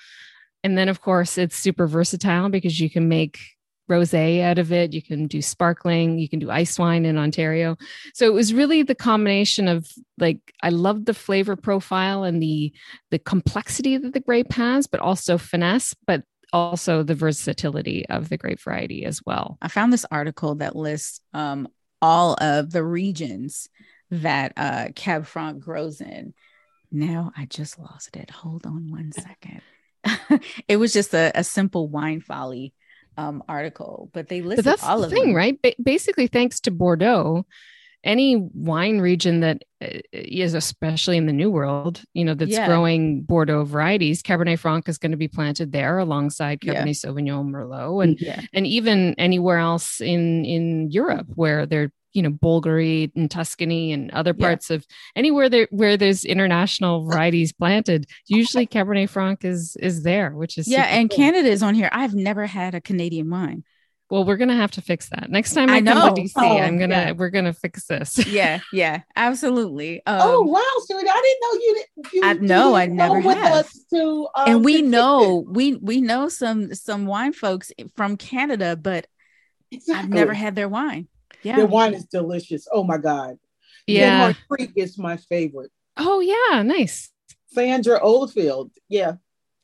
And 0.65 0.79
then, 0.79 0.89
of 0.89 1.01
course, 1.01 1.39
it's 1.39 1.57
super 1.57 1.87
versatile 1.87 2.49
because 2.49 2.81
you 2.81 2.89
can 2.89 3.09
make 3.09 3.39
rosé 3.91 4.43
out 4.43 4.59
of 4.59 4.73
it. 4.73 4.93
You 4.93 5.03
can 5.03 5.27
do 5.27 5.41
sparkling, 5.41 6.19
you 6.19 6.29
can 6.29 6.39
do 6.39 6.51
ice 6.51 6.79
wine 6.79 7.05
in 7.05 7.19
Ontario. 7.19 7.77
So 8.15 8.27
it 8.27 8.33
was 8.33 8.53
really 8.53 8.83
the 8.83 8.95
combination 8.95 9.69
of 9.69 9.89
like 10.19 10.39
I 10.63 10.71
loved 10.71 11.07
the 11.07 11.15
flavor 11.15 11.57
profile 11.57 12.25
and 12.25 12.43
the 12.43 12.73
the 13.11 13.19
complexity 13.19 13.97
that 13.97 14.13
the 14.13 14.21
grape 14.21 14.53
has, 14.53 14.87
but 14.87 15.01
also 15.01 15.39
finesse, 15.39 15.95
but 16.07 16.23
also 16.53 17.03
the 17.03 17.15
versatility 17.15 18.07
of 18.09 18.29
the 18.29 18.37
grape 18.37 18.61
variety 18.61 19.05
as 19.05 19.21
well. 19.25 19.59
I 19.61 19.69
found 19.69 19.93
this 19.93 20.07
article 20.11 20.57
that 20.57 20.77
lists 20.77 21.21
um, 21.33 21.69
all 22.01 22.37
of 22.41 22.71
the 22.71 22.85
regions 22.85 23.69
that 24.11 24.53
uh, 24.57 24.89
Cab 24.95 25.27
Franc 25.27 25.61
grows 25.61 26.01
in. 26.01 26.35
Now 26.93 27.33
I 27.37 27.47
just 27.47 27.79
lost 27.79 28.17
it. 28.17 28.31
Hold 28.31 28.67
on 28.67 28.91
one 28.91 29.13
second. 29.13 29.61
it 30.69 30.77
was 30.77 30.93
just 30.93 31.15
a, 31.15 31.33
a 31.35 31.43
simple 31.43 31.89
wine 31.89 32.21
folly 32.21 32.73
um, 33.17 33.43
article, 33.49 34.11
but 34.13 34.29
they 34.29 34.43
listed 34.43 34.65
but 34.65 34.71
that's 34.71 34.85
all 34.85 35.01
the 35.01 35.07
of 35.07 35.13
thing, 35.13 35.29
them. 35.29 35.35
right? 35.35 35.61
Ba- 35.61 35.75
basically, 35.83 36.27
thanks 36.27 36.61
to 36.61 36.71
Bordeaux, 36.71 37.47
any 38.05 38.37
wine 38.55 39.01
region 39.01 39.41
that 39.41 39.63
uh, 39.83 39.99
especially 40.13 41.17
in 41.17 41.27
the 41.27 41.33
new 41.33 41.51
world 41.51 42.03
you 42.15 42.25
know 42.25 42.35
that's 42.35 42.53
yeah. 42.53 42.67
growing 42.67 43.23
bordeaux 43.23 43.65
varieties 43.65 44.23
cabernet 44.23 44.59
franc 44.59 44.89
is 44.89 44.99
going 44.99 45.11
to 45.11 45.17
be 45.17 45.29
planted 45.29 45.73
there 45.73 45.99
alongside 45.99 46.61
cabernet 46.61 47.03
yeah. 47.03 47.11
sauvignon 47.11 47.51
merlot 47.51 48.03
and 48.05 48.21
yeah. 48.21 48.41
and 48.53 48.67
even 48.67 49.15
anywhere 49.19 49.59
else 49.59 50.01
in 50.01 50.45
in 50.45 50.91
europe 50.91 51.27
where 51.35 51.67
they're 51.67 51.91
you 52.17 52.23
know 52.23 52.31
Bulgari 52.31 53.13
and 53.15 53.31
Tuscany 53.31 53.93
and 53.93 54.11
other 54.13 54.33
parts 54.33 54.71
of 54.71 54.87
anywhere 55.15 55.51
there 55.51 55.69
where 55.71 55.99
there's 55.99 56.25
international 56.25 57.05
varieties 57.11 57.53
planted. 57.53 58.07
Usually 58.27 58.67
Cabernet 58.67 59.11
Franc 59.11 59.45
is 59.45 59.77
is 59.81 60.03
there, 60.03 60.31
which 60.31 60.57
is 60.57 60.67
yeah. 60.67 60.85
And 60.85 61.11
cool. 61.11 61.19
Canada 61.19 61.51
is 61.51 61.63
on 61.63 61.75
here. 61.75 61.91
I've 61.93 62.15
never 62.15 62.47
had 62.47 62.75
a 62.75 62.81
Canadian 62.81 63.29
wine. 63.29 63.65
Well, 64.09 64.25
we're 64.25 64.37
gonna 64.37 64.57
have 64.57 64.71
to 64.73 64.83
fix 64.83 65.09
that 65.09 65.31
next 65.31 65.53
time 65.53 65.69
I, 65.69 65.77
I 65.77 65.83
come 65.83 66.15
to 66.15 66.23
DC. 66.23 66.33
Oh, 66.37 66.59
I'm 66.59 66.79
gonna 66.79 66.95
yeah. 66.95 67.13
we're 67.13 67.31
gonna 67.31 67.53
fix 67.53 67.87
this. 67.87 68.25
yeah, 68.27 68.61
yeah, 68.73 69.01
absolutely. 69.17 70.05
Um, 70.07 70.21
oh 70.23 70.43
wow, 70.43 70.63
Stuart, 70.79 71.07
I 71.09 71.23
didn't 71.23 71.41
know 71.43 71.61
you. 71.61 71.85
you 72.13 72.21
I 72.23 72.33
know 72.35 72.75
I 72.77 72.87
never 72.87 73.21
have. 73.21 73.69
To, 73.93 74.29
um, 74.35 74.49
and 74.49 74.65
we 74.65 74.83
know 74.83 75.45
we 75.49 75.75
we 75.77 76.01
know 76.01 76.29
some 76.29 76.73
some 76.73 77.07
wine 77.07 77.33
folks 77.33 77.73
from 77.97 78.17
Canada, 78.17 78.77
but 78.77 79.09
exactly. 79.73 80.05
I've 80.05 80.09
never 80.09 80.35
had 80.35 80.55
their 80.55 80.69
wine. 80.69 81.09
Yeah. 81.43 81.57
Their 81.57 81.67
wine 81.67 81.95
is 81.95 82.05
delicious. 82.05 82.69
Oh 82.73 82.85
my 82.85 82.99
God. 82.99 83.39
Yeah. 83.87 84.33
Creek 84.49 84.73
is 84.77 84.99
my 84.99 85.17
favorite. 85.17 85.71
Oh 85.97 86.21
yeah, 86.21 86.63
nice. 86.63 87.11
Sandra 87.49 87.99
Oldfield. 88.01 88.71
Yeah. 88.89 89.15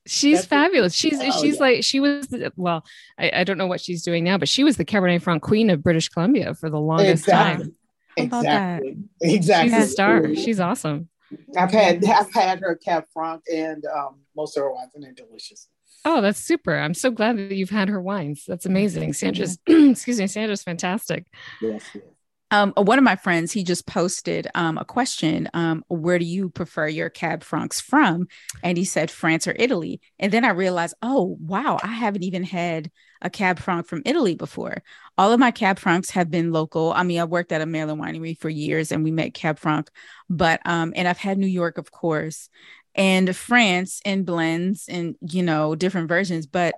She's 0.06 0.38
That's 0.38 0.46
fabulous. 0.46 0.94
She's 0.94 1.20
oh, 1.20 1.40
she's 1.40 1.56
yeah. 1.56 1.60
like 1.60 1.84
she 1.84 2.00
was 2.00 2.26
well, 2.56 2.84
I, 3.18 3.30
I, 3.36 3.44
don't 3.44 3.56
know 3.56 3.68
what 3.68 3.80
she's 3.80 4.02
doing 4.02 4.24
now, 4.24 4.36
but 4.36 4.48
she 4.48 4.64
was 4.64 4.76
the 4.76 4.84
Cabernet 4.84 5.22
Franc 5.22 5.42
queen 5.42 5.70
of 5.70 5.82
British 5.82 6.08
Columbia 6.08 6.54
for 6.54 6.68
the 6.68 6.80
longest 6.80 7.24
exactly. 7.24 7.64
time. 7.66 7.74
Exactly. 8.16 8.96
Exactly. 9.20 9.70
She's 9.72 9.84
a 9.84 9.88
star. 9.88 10.34
She's 10.34 10.60
awesome. 10.60 11.08
I've 11.56 11.70
had 11.70 12.04
I've 12.04 12.32
had 12.32 12.60
her 12.60 12.74
Cab 12.76 13.04
Franc 13.12 13.42
and 13.52 13.84
um, 13.86 14.20
most 14.36 14.56
of 14.56 14.64
her 14.64 14.72
wines 14.72 14.90
and 14.94 15.04
they're 15.04 15.12
delicious. 15.12 15.68
Oh, 16.04 16.20
that's 16.20 16.40
super. 16.40 16.76
I'm 16.76 16.94
so 16.94 17.10
glad 17.10 17.38
that 17.38 17.52
you've 17.54 17.70
had 17.70 17.88
her 17.88 18.00
wines. 18.00 18.44
That's 18.46 18.66
amazing. 18.66 19.12
Sandra's, 19.12 19.58
excuse 19.66 20.18
me, 20.18 20.26
Sandra's 20.26 20.64
fantastic. 20.64 21.26
Yes, 21.60 21.84
yes. 21.94 22.04
Um, 22.52 22.72
one 22.76 22.98
of 22.98 23.04
my 23.04 23.16
friends, 23.16 23.50
he 23.50 23.64
just 23.64 23.86
posted 23.86 24.46
um, 24.54 24.76
a 24.78 24.84
question. 24.84 25.48
Um, 25.54 25.84
where 25.88 26.18
do 26.18 26.24
you 26.24 26.50
prefer 26.50 26.86
your 26.86 27.08
cab 27.08 27.42
francs 27.42 27.80
from? 27.80 28.28
And 28.62 28.76
he 28.76 28.84
said 28.84 29.10
France 29.10 29.48
or 29.48 29.56
Italy. 29.58 30.00
And 30.18 30.30
then 30.30 30.44
I 30.44 30.50
realized, 30.50 30.94
oh, 31.02 31.36
wow, 31.40 31.78
I 31.82 31.88
haven't 31.88 32.24
even 32.24 32.44
had 32.44 32.90
a 33.22 33.30
cab 33.30 33.58
franc 33.58 33.86
from 33.86 34.02
Italy 34.04 34.34
before. 34.34 34.82
All 35.16 35.32
of 35.32 35.40
my 35.40 35.50
cab 35.50 35.78
francs 35.78 36.10
have 36.10 36.30
been 36.30 36.52
local. 36.52 36.92
I 36.92 37.02
mean, 37.02 37.20
I 37.20 37.24
worked 37.24 37.52
at 37.52 37.62
a 37.62 37.66
Maryland 37.66 38.02
winery 38.02 38.38
for 38.38 38.50
years 38.50 38.92
and 38.92 39.02
we 39.02 39.10
make 39.10 39.32
cab 39.32 39.58
franc, 39.58 39.90
but, 40.28 40.60
um, 40.66 40.92
and 40.94 41.08
I've 41.08 41.18
had 41.18 41.38
New 41.38 41.46
York, 41.46 41.78
of 41.78 41.90
course 41.90 42.48
and 42.94 43.34
France 43.34 44.02
in 44.04 44.22
blends 44.22 44.84
and 44.86 45.16
you 45.22 45.42
know 45.42 45.74
different 45.74 46.08
versions, 46.08 46.46
but 46.46 46.74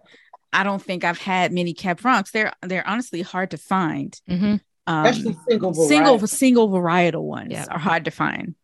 I 0.53 0.63
don't 0.63 0.81
think 0.81 1.03
I've 1.03 1.19
had 1.19 1.53
many 1.53 1.75
Cab 1.75 1.99
Francs. 1.99 2.31
They're 2.31 2.53
they're 2.63 2.87
honestly 2.87 3.23
hard 3.23 3.51
to 3.51 3.59
find. 3.59 4.19
Mm-hmm. 4.31 4.57
Um, 4.87 5.07
Especially 5.07 5.37
single 5.49 5.73
varietal. 5.73 5.89
single 5.89 6.27
single 6.27 6.69
varietal 6.69 7.23
ones 7.23 7.53
yeah. 7.53 7.67
are 7.71 7.79
hard 7.79 8.05
to 8.05 8.11
find. 8.11 8.55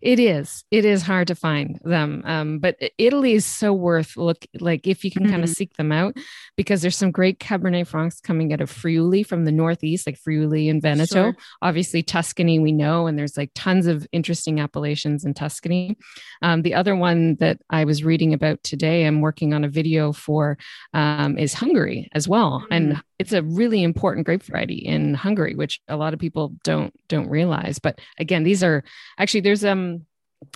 It 0.00 0.18
is. 0.18 0.64
It 0.70 0.84
is 0.84 1.02
hard 1.02 1.28
to 1.28 1.34
find 1.34 1.78
them. 1.84 2.22
Um, 2.24 2.58
but 2.58 2.76
Italy 2.96 3.34
is 3.34 3.44
so 3.44 3.72
worth 3.72 4.16
look 4.16 4.46
like 4.58 4.86
if 4.86 5.04
you 5.04 5.10
can 5.10 5.24
mm-hmm. 5.24 5.32
kind 5.32 5.44
of 5.44 5.50
seek 5.50 5.74
them 5.74 5.92
out 5.92 6.16
because 6.56 6.80
there's 6.80 6.96
some 6.96 7.10
great 7.10 7.38
Cabernet 7.38 7.86
Francs 7.86 8.20
coming 8.20 8.52
out 8.52 8.60
of 8.60 8.70
Friuli 8.70 9.22
from 9.22 9.44
the 9.44 9.52
Northeast, 9.52 10.06
like 10.06 10.16
Friuli 10.16 10.68
and 10.68 10.80
Veneto. 10.80 11.32
Sure. 11.32 11.36
Obviously, 11.60 12.02
Tuscany, 12.02 12.58
we 12.58 12.72
know, 12.72 13.06
and 13.06 13.18
there's 13.18 13.36
like 13.36 13.50
tons 13.54 13.86
of 13.86 14.06
interesting 14.12 14.58
appellations 14.58 15.24
in 15.24 15.34
Tuscany. 15.34 15.98
Um, 16.42 16.62
the 16.62 16.74
other 16.74 16.96
one 16.96 17.36
that 17.36 17.58
I 17.68 17.84
was 17.84 18.02
reading 18.02 18.32
about 18.32 18.62
today, 18.62 19.06
I'm 19.06 19.20
working 19.20 19.52
on 19.52 19.64
a 19.64 19.68
video 19.68 20.12
for, 20.12 20.56
um, 20.94 21.36
is 21.36 21.52
Hungary 21.52 22.08
as 22.12 22.26
well. 22.26 22.60
Mm-hmm. 22.60 22.72
And 22.72 23.02
it's 23.20 23.34
a 23.34 23.42
really 23.42 23.82
important 23.82 24.24
grape 24.24 24.42
variety 24.42 24.76
in 24.76 25.12
Hungary, 25.12 25.54
which 25.54 25.82
a 25.88 25.96
lot 25.96 26.14
of 26.14 26.18
people 26.18 26.54
don't 26.64 26.90
don't 27.10 27.28
realize. 27.28 27.78
But 27.78 28.00
again, 28.18 28.44
these 28.44 28.64
are 28.64 28.82
actually 29.18 29.42
there's 29.42 29.62
um 29.62 29.89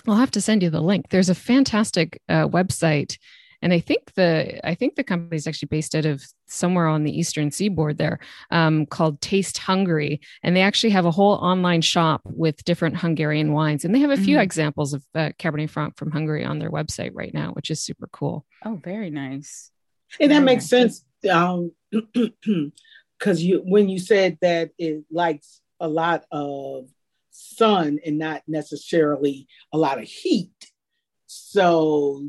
I'll 0.07 0.15
have 0.15 0.31
to 0.31 0.41
send 0.41 0.63
you 0.63 0.69
the 0.69 0.81
link. 0.81 1.09
There's 1.09 1.29
a 1.29 1.35
fantastic 1.35 2.21
uh, 2.29 2.47
website, 2.47 3.17
and 3.61 3.73
I 3.73 3.79
think 3.79 4.13
the 4.13 4.59
I 4.67 4.75
think 4.75 4.95
the 4.95 5.03
company 5.03 5.35
is 5.35 5.47
actually 5.47 5.67
based 5.67 5.95
out 5.95 6.05
of 6.05 6.23
somewhere 6.47 6.87
on 6.87 7.03
the 7.03 7.17
eastern 7.17 7.51
seaboard 7.51 7.97
there, 7.97 8.19
um, 8.51 8.85
called 8.85 9.21
Taste 9.21 9.57
Hungary, 9.57 10.21
and 10.43 10.55
they 10.55 10.61
actually 10.61 10.91
have 10.91 11.05
a 11.05 11.11
whole 11.11 11.33
online 11.35 11.81
shop 11.81 12.21
with 12.25 12.63
different 12.63 12.97
Hungarian 12.97 13.53
wines, 13.53 13.85
and 13.85 13.93
they 13.93 13.99
have 13.99 14.11
a 14.11 14.17
few 14.17 14.37
mm. 14.37 14.41
examples 14.41 14.93
of 14.93 15.03
uh, 15.15 15.31
Cabernet 15.39 15.69
Franc 15.69 15.97
from 15.97 16.11
Hungary 16.11 16.45
on 16.45 16.59
their 16.59 16.71
website 16.71 17.11
right 17.13 17.33
now, 17.33 17.51
which 17.51 17.69
is 17.71 17.81
super 17.81 18.07
cool. 18.11 18.45
Oh, 18.63 18.79
very 18.83 19.09
nice. 19.09 19.71
And 20.19 20.31
that 20.31 20.43
makes 20.43 20.71
nice. 20.71 21.01
sense. 21.01 21.05
Um, 21.29 21.71
because 23.17 23.41
you 23.41 23.61
when 23.65 23.89
you 23.89 23.99
said 23.99 24.37
that 24.41 24.71
it 24.77 25.03
likes 25.11 25.61
a 25.79 25.87
lot 25.87 26.25
of 26.31 26.89
sun 27.35 27.99
and 28.05 28.17
not 28.17 28.41
necessarily 28.47 29.47
a 29.73 29.77
lot 29.77 29.97
of 29.97 30.05
heat 30.05 30.71
so 31.25 32.27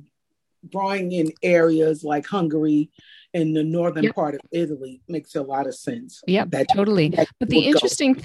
growing 0.73 1.13
in 1.13 1.33
areas 1.43 2.03
like 2.03 2.27
hungary 2.27 2.91
and 3.33 3.55
the 3.55 3.63
northern 3.63 4.05
yep. 4.05 4.15
part 4.15 4.35
of 4.35 4.41
italy 4.51 5.01
makes 5.09 5.37
a 5.37 5.43
lot 5.43 5.67
of 5.67 5.75
sense 5.75 6.23
yeah 6.27 6.45
that 6.49 6.67
totally 6.75 7.09
that 7.09 7.29
but 7.39 7.49
the 7.49 7.67
interesting 7.67 8.15
go. 8.15 8.23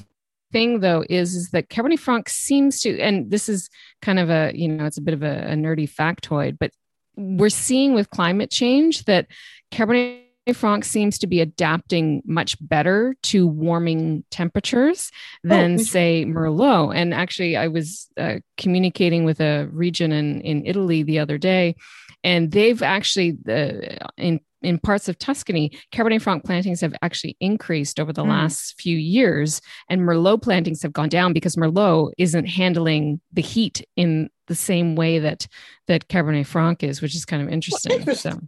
thing 0.52 0.80
though 0.80 1.04
is 1.08 1.36
is 1.36 1.50
that 1.52 1.70
cabernet 1.70 2.00
franc 2.00 2.28
seems 2.28 2.80
to 2.80 3.00
and 3.00 3.30
this 3.30 3.48
is 3.48 3.70
kind 4.02 4.18
of 4.18 4.30
a 4.30 4.52
you 4.56 4.68
know 4.68 4.86
it's 4.86 4.98
a 4.98 5.02
bit 5.02 5.14
of 5.14 5.22
a, 5.22 5.52
a 5.52 5.54
nerdy 5.54 5.90
factoid 5.90 6.58
but 6.60 6.72
we're 7.16 7.50
seeing 7.50 7.94
with 7.94 8.10
climate 8.10 8.50
change 8.50 9.06
that 9.06 9.28
cabernet 9.72 10.24
Franc 10.56 10.84
seems 10.86 11.18
to 11.20 11.28
be 11.28 11.42
adapting 11.42 12.22
much 12.26 12.56
better 12.60 13.16
to 13.24 13.48
warming 13.48 14.24
temperatures 14.32 15.12
than, 15.44 15.76
oh, 15.76 15.78
say, 15.78 16.26
Merlot. 16.26 16.96
And 16.96 17.14
actually, 17.14 17.58
I 17.58 17.68
was 17.68 18.10
uh, 18.18 18.36
communicating 18.58 19.26
with 19.26 19.40
a 19.42 19.68
region 19.72 20.12
in, 20.12 20.42
in 20.42 20.66
Italy 20.66 21.04
the 21.04 21.20
other 21.20 21.38
day, 21.38 21.76
and 22.24 22.52
they've 22.52 22.82
actually, 22.82 23.38
uh, 23.48 23.98
in 24.18 24.40
in 24.62 24.78
parts 24.78 25.10
of 25.10 25.18
Tuscany, 25.18 25.72
Cabernet 25.92 26.22
Franc 26.22 26.46
plantings 26.46 26.82
have 26.82 26.94
actually 27.02 27.36
increased 27.40 28.00
over 28.00 28.14
the 28.14 28.24
mm. 28.24 28.30
last 28.30 28.80
few 28.80 28.96
years, 28.96 29.60
and 29.90 30.02
Merlot 30.02 30.42
plantings 30.42 30.84
have 30.84 30.94
gone 30.94 31.10
down 31.10 31.34
because 31.34 31.56
Merlot 31.56 32.12
isn't 32.18 32.46
handling 32.46 33.22
the 33.34 33.42
heat 33.42 33.84
in 33.96 34.30
the 34.48 34.56
same 34.56 34.96
way 34.96 35.20
that 35.20 35.48
that 35.88 36.08
Cabernet 36.10 36.46
Franc 36.46 36.84
is, 36.84 37.02
which 37.02 37.16
is 37.16 37.26
kind 37.26 37.42
of 37.42 37.50
interesting. 37.50 37.90
Well, 37.90 38.00
interesting. 38.00 38.32
So. 38.34 38.40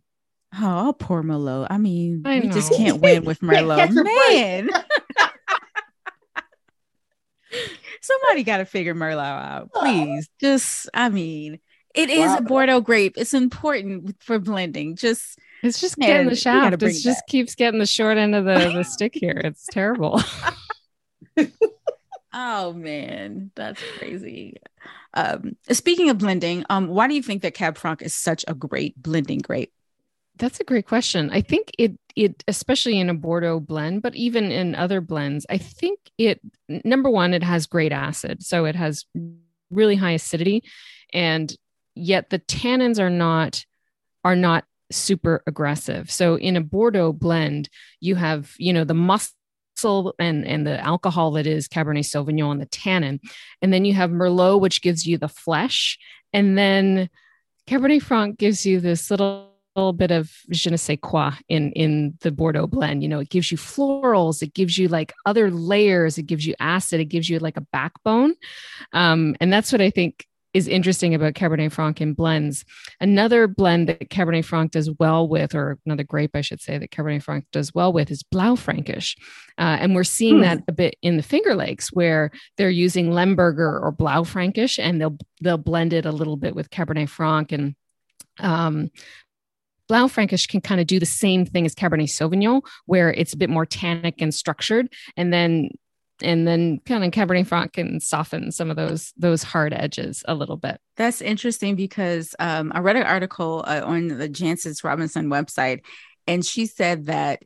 Oh, 0.61 0.95
poor 0.97 1.23
Merlot. 1.23 1.67
I 1.69 1.77
mean, 1.77 2.23
I 2.25 2.39
we 2.39 2.49
just 2.49 2.73
can't 2.73 3.01
win 3.01 3.25
with 3.25 3.39
Merlot. 3.41 3.91
Man. 3.93 4.69
Somebody 8.01 8.43
got 8.43 8.57
to 8.57 8.65
figure 8.65 8.93
Merlot 8.93 9.19
out, 9.19 9.71
please. 9.73 10.29
Just, 10.39 10.89
I 10.93 11.09
mean, 11.09 11.59
it 11.95 12.09
is 12.09 12.29
wow. 12.29 12.37
a 12.37 12.41
Bordeaux 12.41 12.81
grape. 12.81 13.13
It's 13.17 13.33
important 13.33 14.15
for 14.21 14.39
blending. 14.39 14.95
Just 14.95 15.39
it's 15.61 15.79
just 15.79 15.97
man, 15.97 16.09
getting 16.09 16.27
the 16.27 16.35
shaft. 16.35 16.73
It 16.73 16.79
just 16.79 17.03
that. 17.03 17.27
keeps 17.27 17.55
getting 17.55 17.79
the 17.79 17.85
short 17.85 18.17
end 18.17 18.35
of 18.35 18.45
the, 18.45 18.71
the 18.73 18.83
stick 18.83 19.13
here. 19.15 19.39
It's 19.43 19.65
terrible. 19.67 20.21
oh 22.33 22.73
man, 22.73 23.51
that's 23.55 23.81
crazy. 23.97 24.57
Um, 25.13 25.55
speaking 25.69 26.09
of 26.09 26.17
blending, 26.17 26.65
um, 26.69 26.87
why 26.87 27.07
do 27.07 27.13
you 27.13 27.21
think 27.21 27.43
that 27.43 27.53
Cab 27.53 27.77
Franc 27.77 28.01
is 28.01 28.15
such 28.15 28.43
a 28.47 28.55
great 28.55 29.01
blending 29.01 29.39
grape? 29.39 29.71
That's 30.37 30.59
a 30.59 30.63
great 30.63 30.87
question. 30.87 31.29
I 31.31 31.41
think 31.41 31.71
it 31.77 31.97
it 32.15 32.43
especially 32.47 32.99
in 32.99 33.09
a 33.09 33.13
Bordeaux 33.13 33.59
blend, 33.59 34.01
but 34.01 34.15
even 34.15 34.51
in 34.51 34.75
other 34.75 35.01
blends, 35.01 35.45
I 35.49 35.57
think 35.57 35.99
it 36.17 36.41
number 36.67 37.09
one, 37.09 37.33
it 37.33 37.43
has 37.43 37.65
great 37.65 37.91
acid. 37.91 38.43
So 38.43 38.65
it 38.65 38.75
has 38.75 39.05
really 39.69 39.95
high 39.95 40.11
acidity 40.11 40.63
and 41.13 41.55
yet 41.95 42.29
the 42.29 42.39
tannins 42.39 42.99
are 42.99 43.09
not 43.09 43.65
are 44.23 44.35
not 44.35 44.65
super 44.91 45.43
aggressive. 45.47 46.11
So 46.11 46.35
in 46.35 46.55
a 46.55 46.61
Bordeaux 46.61 47.13
blend, 47.13 47.69
you 47.99 48.15
have, 48.15 48.53
you 48.57 48.73
know, 48.73 48.83
the 48.83 48.93
muscle 48.93 50.15
and 50.19 50.45
and 50.47 50.65
the 50.65 50.79
alcohol 50.79 51.31
that 51.31 51.45
is 51.45 51.67
Cabernet 51.67 52.05
Sauvignon 52.05 52.53
and 52.53 52.61
the 52.61 52.65
tannin. 52.67 53.19
And 53.61 53.71
then 53.71 53.85
you 53.85 53.93
have 53.93 54.09
Merlot 54.09 54.61
which 54.61 54.81
gives 54.81 55.05
you 55.05 55.17
the 55.17 55.27
flesh 55.27 55.99
and 56.31 56.57
then 56.57 57.09
Cabernet 57.67 58.01
Franc 58.01 58.37
gives 58.37 58.65
you 58.65 58.79
this 58.79 59.11
little 59.11 59.52
little 59.75 59.93
bit 59.93 60.11
of 60.11 60.31
je 60.51 60.69
ne 60.69 60.77
sais 60.77 60.97
quoi 61.01 61.31
in 61.49 61.71
in 61.71 62.13
the 62.21 62.31
Bordeaux 62.31 62.67
blend. 62.67 63.03
You 63.03 63.09
know, 63.09 63.19
it 63.19 63.29
gives 63.29 63.51
you 63.51 63.57
florals, 63.57 64.41
it 64.41 64.53
gives 64.53 64.77
you 64.77 64.87
like 64.87 65.13
other 65.25 65.49
layers, 65.49 66.17
it 66.17 66.23
gives 66.23 66.45
you 66.45 66.53
acid, 66.59 66.99
it 66.99 67.05
gives 67.05 67.29
you 67.29 67.39
like 67.39 67.57
a 67.57 67.65
backbone, 67.71 68.35
um, 68.91 69.35
and 69.39 69.51
that's 69.51 69.71
what 69.71 69.81
I 69.81 69.89
think 69.89 70.27
is 70.53 70.67
interesting 70.67 71.15
about 71.15 71.33
Cabernet 71.33 71.71
Franc 71.71 71.99
in 71.99 72.13
blends. 72.13 72.63
Another 72.99 73.47
blend 73.47 73.89
that 73.89 74.09
Cabernet 74.09 74.45
Franc 74.45 74.71
does 74.71 74.89
well 74.99 75.27
with, 75.27 75.55
or 75.55 75.79
another 75.85 76.03
grape, 76.03 76.35
I 76.35 76.41
should 76.41 76.61
say, 76.61 76.77
that 76.77 76.91
Cabernet 76.91 77.23
Franc 77.23 77.45
does 77.51 77.73
well 77.73 77.91
with 77.91 78.11
is 78.11 78.23
Blaufränkisch. 78.23 79.17
Uh, 79.57 79.77
and 79.79 79.95
we're 79.95 80.03
seeing 80.03 80.37
hmm. 80.37 80.41
that 80.41 80.63
a 80.67 80.71
bit 80.71 80.95
in 81.01 81.17
the 81.17 81.23
Finger 81.23 81.55
Lakes 81.55 81.91
where 81.91 82.31
they're 82.57 82.69
using 82.69 83.09
Lemberger 83.09 83.81
or 83.81 83.91
Blaufränkisch 83.91 84.77
and 84.77 85.01
they'll, 85.01 85.17
they'll 85.41 85.57
blend 85.57 85.93
it 85.93 86.05
a 86.05 86.11
little 86.11 86.37
bit 86.37 86.55
with 86.55 86.69
Cabernet 86.69 87.09
Franc 87.09 87.51
and 87.51 87.75
um, 88.39 88.89
Blaufränkisch 89.89 90.47
can 90.47 90.61
kind 90.61 90.79
of 90.79 90.87
do 90.87 90.99
the 90.99 91.05
same 91.05 91.45
thing 91.45 91.65
as 91.65 91.75
Cabernet 91.75 92.09
Sauvignon, 92.09 92.61
where 92.85 93.11
it's 93.11 93.33
a 93.33 93.37
bit 93.37 93.49
more 93.49 93.65
tannic 93.65 94.15
and 94.19 94.33
structured, 94.33 94.87
and 95.17 95.33
then 95.33 95.69
and 96.21 96.47
then 96.47 96.79
kind 96.85 97.03
of 97.03 97.11
Cabernet 97.11 97.47
Franc 97.47 97.73
can 97.73 97.99
soften 97.99 98.51
some 98.51 98.69
of 98.69 98.75
those 98.75 99.13
those 99.17 99.43
hard 99.43 99.73
edges 99.73 100.23
a 100.27 100.35
little 100.35 100.57
bit. 100.57 100.79
That's 100.95 101.21
interesting 101.21 101.75
because 101.75 102.35
um, 102.39 102.71
I 102.73 102.79
read 102.79 102.95
an 102.95 103.03
article 103.03 103.63
uh, 103.67 103.81
on 103.83 104.07
the 104.07 104.29
Jancis 104.29 104.83
Robinson 104.83 105.27
website, 105.27 105.81
and 106.27 106.45
she 106.45 106.65
said 106.65 107.07
that 107.07 107.43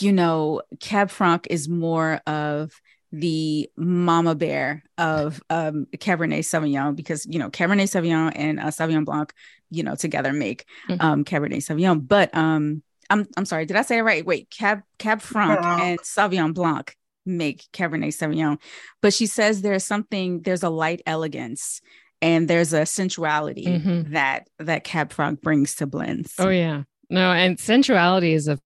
you 0.00 0.12
know 0.12 0.62
Cab 0.80 1.10
Franc 1.10 1.46
is 1.50 1.68
more 1.68 2.20
of 2.26 2.72
the 3.10 3.70
mama 3.76 4.34
bear 4.34 4.82
of 4.98 5.42
um, 5.48 5.86
Cabernet 5.96 6.40
Sauvignon 6.40 6.94
because 6.94 7.26
you 7.26 7.38
know 7.38 7.50
Cabernet 7.50 7.88
Sauvignon 7.88 8.32
and 8.34 8.60
uh, 8.60 8.66
Sauvignon 8.66 9.04
Blanc 9.04 9.32
you 9.70 9.82
know 9.82 9.94
together 9.94 10.32
make 10.32 10.64
mm-hmm. 10.88 11.00
um, 11.00 11.24
Cabernet 11.24 11.58
Sauvignon. 11.58 12.06
But 12.06 12.34
um, 12.34 12.82
I'm 13.10 13.26
I'm 13.36 13.44
sorry, 13.44 13.66
did 13.66 13.76
I 13.76 13.82
say 13.82 13.98
it 13.98 14.02
right? 14.02 14.24
Wait, 14.24 14.50
Cab 14.50 14.82
Cab 14.98 15.20
Franc 15.20 15.62
and 15.64 15.98
Sauvignon 16.00 16.54
Blanc 16.54 16.94
make 17.24 17.64
Cabernet 17.72 18.08
Sauvignon. 18.08 18.58
But 19.02 19.14
she 19.14 19.26
says 19.26 19.62
there's 19.62 19.84
something, 19.84 20.42
there's 20.42 20.62
a 20.62 20.70
light 20.70 21.02
elegance 21.06 21.80
and 22.20 22.48
there's 22.48 22.72
a 22.72 22.86
sensuality 22.86 23.66
mm-hmm. 23.66 24.12
that 24.12 24.48
that 24.58 24.84
Cab 24.84 25.12
Franc 25.12 25.40
brings 25.40 25.76
to 25.76 25.86
blends. 25.86 26.34
Oh 26.38 26.48
yeah. 26.48 26.82
No, 27.10 27.32
and 27.32 27.58
sensuality 27.58 28.32
is 28.32 28.48
a 28.48 28.58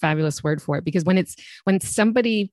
fabulous 0.00 0.42
word 0.44 0.62
for 0.62 0.76
it 0.78 0.84
because 0.84 1.04
when 1.04 1.18
it's 1.18 1.36
when 1.64 1.80
somebody 1.80 2.52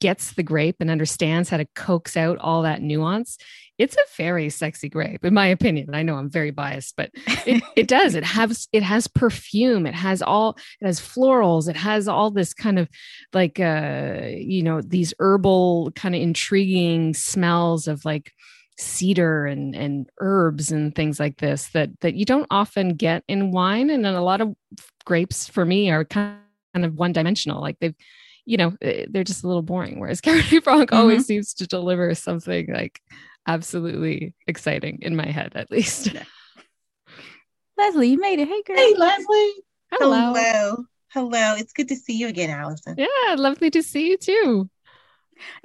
gets 0.00 0.32
the 0.32 0.42
grape 0.42 0.76
and 0.80 0.90
understands 0.90 1.48
how 1.48 1.56
to 1.56 1.66
coax 1.74 2.16
out 2.16 2.38
all 2.38 2.62
that 2.62 2.82
nuance, 2.82 3.38
it's 3.78 3.96
a 3.96 4.16
very 4.16 4.50
sexy 4.50 4.88
grape, 4.88 5.24
in 5.24 5.32
my 5.32 5.46
opinion. 5.46 5.94
I 5.94 6.02
know 6.02 6.16
I'm 6.16 6.28
very 6.28 6.50
biased, 6.50 6.96
but 6.96 7.10
it, 7.46 7.62
it 7.76 7.86
does. 7.86 8.16
It 8.16 8.24
has 8.24 8.68
it 8.72 8.82
has 8.82 9.06
perfume. 9.06 9.86
It 9.86 9.94
has 9.94 10.20
all 10.20 10.58
it 10.80 10.86
has 10.86 11.00
florals. 11.00 11.68
It 11.68 11.76
has 11.76 12.08
all 12.08 12.30
this 12.30 12.52
kind 12.52 12.78
of 12.78 12.88
like 13.32 13.60
uh, 13.60 14.22
you 14.34 14.64
know, 14.64 14.80
these 14.80 15.14
herbal 15.20 15.92
kind 15.92 16.14
of 16.14 16.20
intriguing 16.20 17.14
smells 17.14 17.86
of 17.86 18.04
like 18.04 18.32
cedar 18.78 19.46
and 19.46 19.74
and 19.74 20.08
herbs 20.20 20.70
and 20.70 20.94
things 20.94 21.18
like 21.18 21.38
this 21.38 21.68
that 21.70 21.90
that 22.00 22.14
you 22.14 22.24
don't 22.24 22.46
often 22.50 22.94
get 22.94 23.22
in 23.28 23.52
wine. 23.52 23.90
And 23.90 24.04
then 24.04 24.14
a 24.14 24.24
lot 24.24 24.40
of 24.40 24.54
grapes 25.04 25.48
for 25.48 25.64
me 25.64 25.90
are 25.90 26.04
kind 26.04 26.40
of 26.74 26.94
one 26.94 27.12
dimensional. 27.12 27.60
Like 27.60 27.78
they've 27.78 27.94
you 28.48 28.56
know, 28.56 28.74
eh, 28.80 29.04
they're 29.10 29.24
just 29.24 29.44
a 29.44 29.46
little 29.46 29.62
boring. 29.62 30.00
Whereas 30.00 30.20
Cabernet 30.22 30.64
Franc 30.64 30.90
mm-hmm. 30.90 30.98
always 30.98 31.26
seems 31.26 31.52
to 31.54 31.66
deliver 31.66 32.14
something 32.14 32.72
like 32.72 33.00
absolutely 33.46 34.34
exciting 34.46 35.00
in 35.02 35.14
my 35.14 35.26
head, 35.26 35.52
at 35.54 35.70
least. 35.70 36.14
Leslie, 37.76 38.08
you 38.08 38.18
made 38.18 38.38
it. 38.38 38.48
Hey, 38.48 38.62
girl. 38.62 38.76
Hey, 38.76 38.94
Leslie. 38.96 39.52
Hello. 39.92 40.32
Hello. 40.34 40.84
Hello. 41.12 41.54
It's 41.56 41.72
good 41.74 41.88
to 41.88 41.96
see 41.96 42.16
you 42.16 42.28
again, 42.28 42.48
Allison. 42.48 42.94
Yeah, 42.96 43.36
lovely 43.36 43.70
to 43.70 43.82
see 43.82 44.08
you 44.08 44.16
too. 44.16 44.70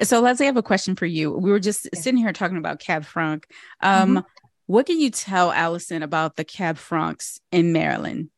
So, 0.01 0.19
Leslie, 0.19 0.45
I 0.45 0.47
have 0.47 0.57
a 0.57 0.61
question 0.61 0.95
for 0.95 1.05
you. 1.05 1.31
We 1.31 1.51
were 1.51 1.59
just 1.59 1.87
yeah. 1.91 1.99
sitting 2.01 2.19
here 2.19 2.33
talking 2.33 2.57
about 2.57 2.79
Cab 2.79 3.05
Franc. 3.05 3.47
Um, 3.81 4.09
mm-hmm. 4.09 4.19
What 4.67 4.85
can 4.85 4.99
you 4.99 5.09
tell 5.09 5.51
Allison 5.51 6.03
about 6.03 6.35
the 6.35 6.43
Cab 6.43 6.77
Francs 6.77 7.39
in 7.51 7.71
Maryland? 7.71 8.29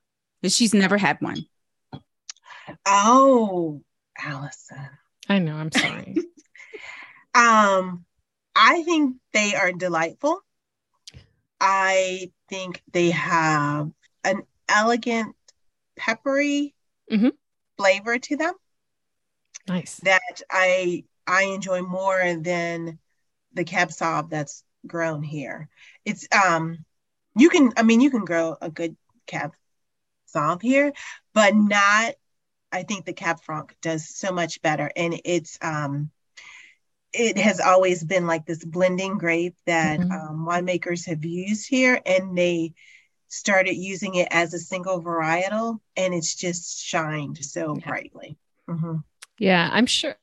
Because 0.41 0.55
she's 0.55 0.73
never 0.73 0.97
had 0.97 1.17
one. 1.19 1.45
Oh, 2.85 3.81
Allison. 4.17 4.89
I 5.27 5.39
know. 5.39 5.55
I'm 5.55 5.71
sorry. 5.71 6.15
um, 7.35 8.05
I 8.55 8.83
think 8.83 9.17
they 9.33 9.55
are 9.55 9.71
delightful. 9.71 10.39
I 11.59 12.31
think 12.49 12.81
they 12.91 13.11
have 13.11 13.91
an 14.23 14.43
elegant, 14.69 15.35
peppery 15.95 16.73
mm-hmm. 17.11 17.29
flavor 17.77 18.17
to 18.17 18.37
them. 18.37 18.53
Nice. 19.67 19.97
That 19.97 20.41
I 20.49 21.05
I 21.25 21.43
enjoy 21.43 21.81
more 21.81 22.35
than 22.39 22.99
the 23.53 23.63
cab 23.63 23.89
sauv 23.89 24.29
that's 24.29 24.63
grown 24.85 25.23
here. 25.23 25.69
It's 26.03 26.27
um 26.31 26.85
you 27.35 27.49
can 27.49 27.71
I 27.77 27.83
mean 27.83 28.01
you 28.01 28.11
can 28.11 28.25
grow 28.25 28.55
a 28.61 28.69
good 28.69 28.95
cab 29.25 29.53
sauv 30.33 30.61
here, 30.61 30.93
but 31.33 31.55
not 31.55 32.13
I 32.71 32.83
think 32.83 33.05
the 33.05 33.13
Cab 33.13 33.41
Franc 33.41 33.75
does 33.81 34.07
so 34.07 34.31
much 34.31 34.61
better. 34.61 34.91
And 34.95 35.19
it's 35.23 35.57
um 35.61 36.11
it 37.17 37.37
has 37.37 37.59
always 37.59 38.03
been 38.03 38.27
like 38.27 38.45
this 38.45 38.63
blending 38.63 39.17
grape 39.17 39.55
that 39.65 39.99
mm-hmm. 39.99 40.11
um, 40.11 40.45
winemakers 40.45 41.05
have 41.07 41.23
used 41.23 41.67
here, 41.67 42.01
and 42.05 42.37
they 42.37 42.73
started 43.27 43.75
using 43.75 44.15
it 44.15 44.27
as 44.31 44.53
a 44.53 44.59
single 44.59 45.01
varietal, 45.01 45.79
and 45.95 46.13
it's 46.13 46.35
just 46.35 46.83
shined 46.83 47.43
so 47.43 47.75
yeah. 47.75 47.87
brightly. 47.87 48.37
Mm-hmm. 48.67 48.97
Yeah, 49.39 49.69
I'm 49.71 49.85
sure. 49.85 50.15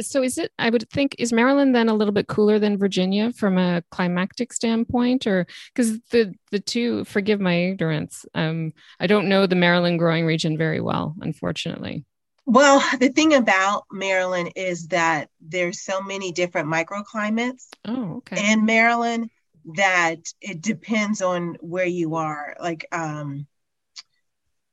So 0.00 0.22
is 0.22 0.38
it? 0.38 0.52
I 0.58 0.70
would 0.70 0.88
think 0.90 1.16
is 1.18 1.32
Maryland 1.32 1.74
then 1.74 1.88
a 1.88 1.94
little 1.94 2.12
bit 2.12 2.26
cooler 2.26 2.58
than 2.58 2.78
Virginia 2.78 3.32
from 3.32 3.58
a 3.58 3.82
climatic 3.90 4.52
standpoint, 4.52 5.26
or 5.26 5.46
because 5.74 6.00
the 6.10 6.34
the 6.50 6.60
two. 6.60 7.04
Forgive 7.04 7.40
my 7.40 7.54
ignorance. 7.54 8.26
Um, 8.34 8.72
I 8.98 9.06
don't 9.06 9.28
know 9.28 9.46
the 9.46 9.56
Maryland 9.56 9.98
growing 9.98 10.26
region 10.26 10.56
very 10.56 10.80
well, 10.80 11.14
unfortunately. 11.20 12.04
Well, 12.46 12.82
the 12.98 13.10
thing 13.10 13.34
about 13.34 13.84
Maryland 13.92 14.52
is 14.56 14.88
that 14.88 15.28
there's 15.40 15.82
so 15.82 16.00
many 16.00 16.32
different 16.32 16.68
microclimates 16.68 17.66
oh, 17.86 18.16
okay. 18.16 18.52
in 18.52 18.64
Maryland 18.64 19.30
that 19.76 20.18
it 20.40 20.60
depends 20.60 21.22
on 21.22 21.56
where 21.60 21.86
you 21.86 22.16
are. 22.16 22.56
Like 22.60 22.86
um, 22.92 23.46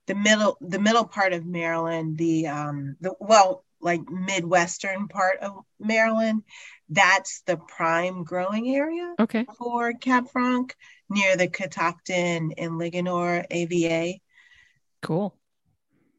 the 0.07 0.15
middle, 0.15 0.57
the 0.61 0.79
middle 0.79 1.05
part 1.05 1.33
of 1.33 1.45
Maryland, 1.45 2.17
the 2.17 2.47
um, 2.47 2.95
the 3.01 3.13
well, 3.19 3.63
like 3.81 4.01
midwestern 4.09 5.07
part 5.07 5.39
of 5.39 5.63
Maryland, 5.79 6.43
that's 6.89 7.41
the 7.45 7.57
prime 7.57 8.23
growing 8.23 8.75
area. 8.75 9.13
Okay. 9.19 9.45
For 9.57 9.93
Cab 9.93 10.29
Franc 10.29 10.75
near 11.09 11.37
the 11.37 11.47
Catoctin 11.47 12.53
and 12.57 12.73
Linganore 12.73 13.45
AVA. 13.49 14.19
Cool 15.01 15.35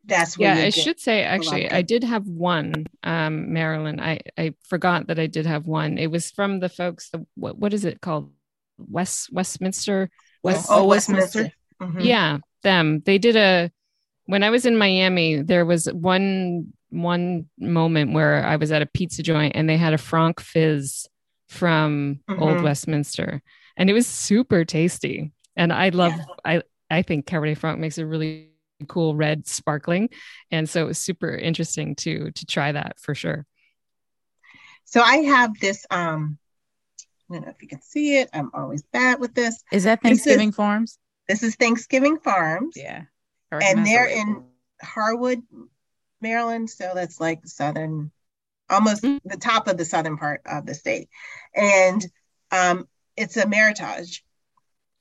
that's 0.05 0.39
yeah 0.39 0.55
i 0.55 0.71
should 0.71 0.99
say 0.99 1.23
actually 1.23 1.71
i 1.71 1.83
did 1.83 2.03
have 2.03 2.27
one 2.27 2.87
um 3.05 3.53
maryland 3.53 4.01
i 4.01 4.19
i 4.39 4.55
forgot 4.67 5.09
that 5.09 5.19
i 5.19 5.27
did 5.27 5.45
have 5.45 5.67
one 5.67 5.99
it 5.99 6.07
was 6.07 6.31
from 6.31 6.61
the 6.61 6.69
folks 6.71 7.11
the, 7.11 7.27
what, 7.35 7.59
what 7.59 7.75
is 7.75 7.85
it 7.85 8.01
called 8.01 8.33
west 8.79 9.31
westminster 9.33 10.09
west 10.43 10.67
oh, 10.71 10.81
oh 10.81 10.85
westminster, 10.87 11.43
westminster. 11.43 11.57
Mm-hmm. 11.83 12.01
yeah 12.01 12.39
them 12.63 13.01
they 13.05 13.19
did 13.19 13.37
a 13.37 13.71
when 14.29 14.43
I 14.43 14.51
was 14.51 14.67
in 14.67 14.77
Miami, 14.77 15.41
there 15.41 15.65
was 15.65 15.87
one 15.87 16.75
one 16.91 17.49
moment 17.59 18.13
where 18.13 18.45
I 18.45 18.57
was 18.57 18.73
at 18.73 18.83
a 18.83 18.87
pizza 18.87 19.23
joint 19.23 19.57
and 19.57 19.69
they 19.69 19.77
had 19.77 19.95
a 19.95 19.99
Franc 19.99 20.41
Fizz 20.41 21.07
from 21.49 22.21
mm-hmm. 22.29 22.43
Old 22.43 22.63
Westminster, 22.63 23.43
and 23.77 23.89
it 23.89 23.93
was 23.93 24.07
super 24.07 24.65
tasty. 24.65 25.33
And 25.57 25.73
I 25.73 25.89
love, 25.91 26.13
yeah. 26.17 26.25
I 26.45 26.63
I 26.91 27.03
think 27.03 27.27
Cabernet 27.27 27.59
Franc 27.59 27.79
makes 27.79 27.99
a 27.99 28.07
really 28.07 28.51
cool 28.87 29.15
red 29.15 29.47
sparkling, 29.47 30.11
and 30.51 30.69
so 30.69 30.83
it 30.83 30.87
was 30.87 30.99
super 30.99 31.35
interesting 31.35 31.95
to 31.97 32.31
to 32.31 32.47
try 32.47 32.73
that 32.73 32.99
for 33.01 33.15
sure. 33.15 33.47
So 34.85 35.01
I 35.01 35.17
have 35.17 35.59
this. 35.61 35.87
um 35.91 36.39
I 37.31 37.35
don't 37.35 37.45
know 37.45 37.51
if 37.51 37.61
you 37.61 37.69
can 37.69 37.83
see 37.83 38.17
it. 38.17 38.31
I'm 38.33 38.51
always 38.55 38.83
bad 38.83 39.21
with 39.21 39.35
this. 39.35 39.63
Is 39.71 39.85
that 39.85 40.01
Thanksgiving 40.01 40.49
this 40.49 40.55
is, 40.55 40.57
Farms? 40.57 40.99
This 41.29 41.43
is 41.43 41.57
Thanksgiving 41.57 42.19
Farms. 42.19 42.75
Yeah. 42.75 43.03
And 43.53 43.87
they're 43.87 44.09
in 44.09 44.45
Harwood, 44.81 45.43
Maryland. 46.21 46.71
So 46.71 46.93
that's 46.95 47.21
like 47.21 47.41
southern, 47.47 48.11
almost 48.69 49.03
mm-hmm. 49.03 49.29
the 49.29 49.37
top 49.37 49.69
of 49.69 49.77
the 49.77 49.85
southern 49.85 50.17
part 50.17 50.43
of 50.47 50.67
the 50.67 50.75
state. 50.75 51.09
And 51.55 52.05
um, 52.51 52.89
it's 53.17 53.37
a 53.37 53.45
Meritage. 53.45 54.21